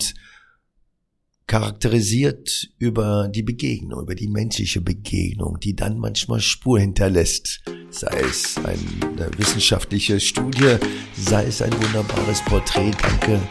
charakterisiert 1.49 2.69
über 2.77 3.27
die 3.27 3.41
Begegnung, 3.41 4.03
über 4.03 4.13
die 4.13 4.27
menschliche 4.27 4.81
Begegnung, 4.81 5.59
die 5.59 5.75
dann 5.75 5.97
manchmal 5.97 6.39
Spur 6.39 6.79
hinterlässt. 6.79 7.61
Sei 7.89 8.21
es 8.21 8.55
eine 8.57 9.31
wissenschaftliche 9.35 10.19
Studie, 10.19 10.77
sei 11.17 11.45
es 11.45 11.63
ein 11.63 11.73
wunderbares 11.73 12.41
Porträt. 12.45 12.91
Danke 13.01 13.41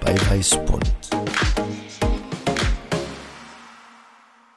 bei 0.00 0.14
Weißbund. 0.30 0.90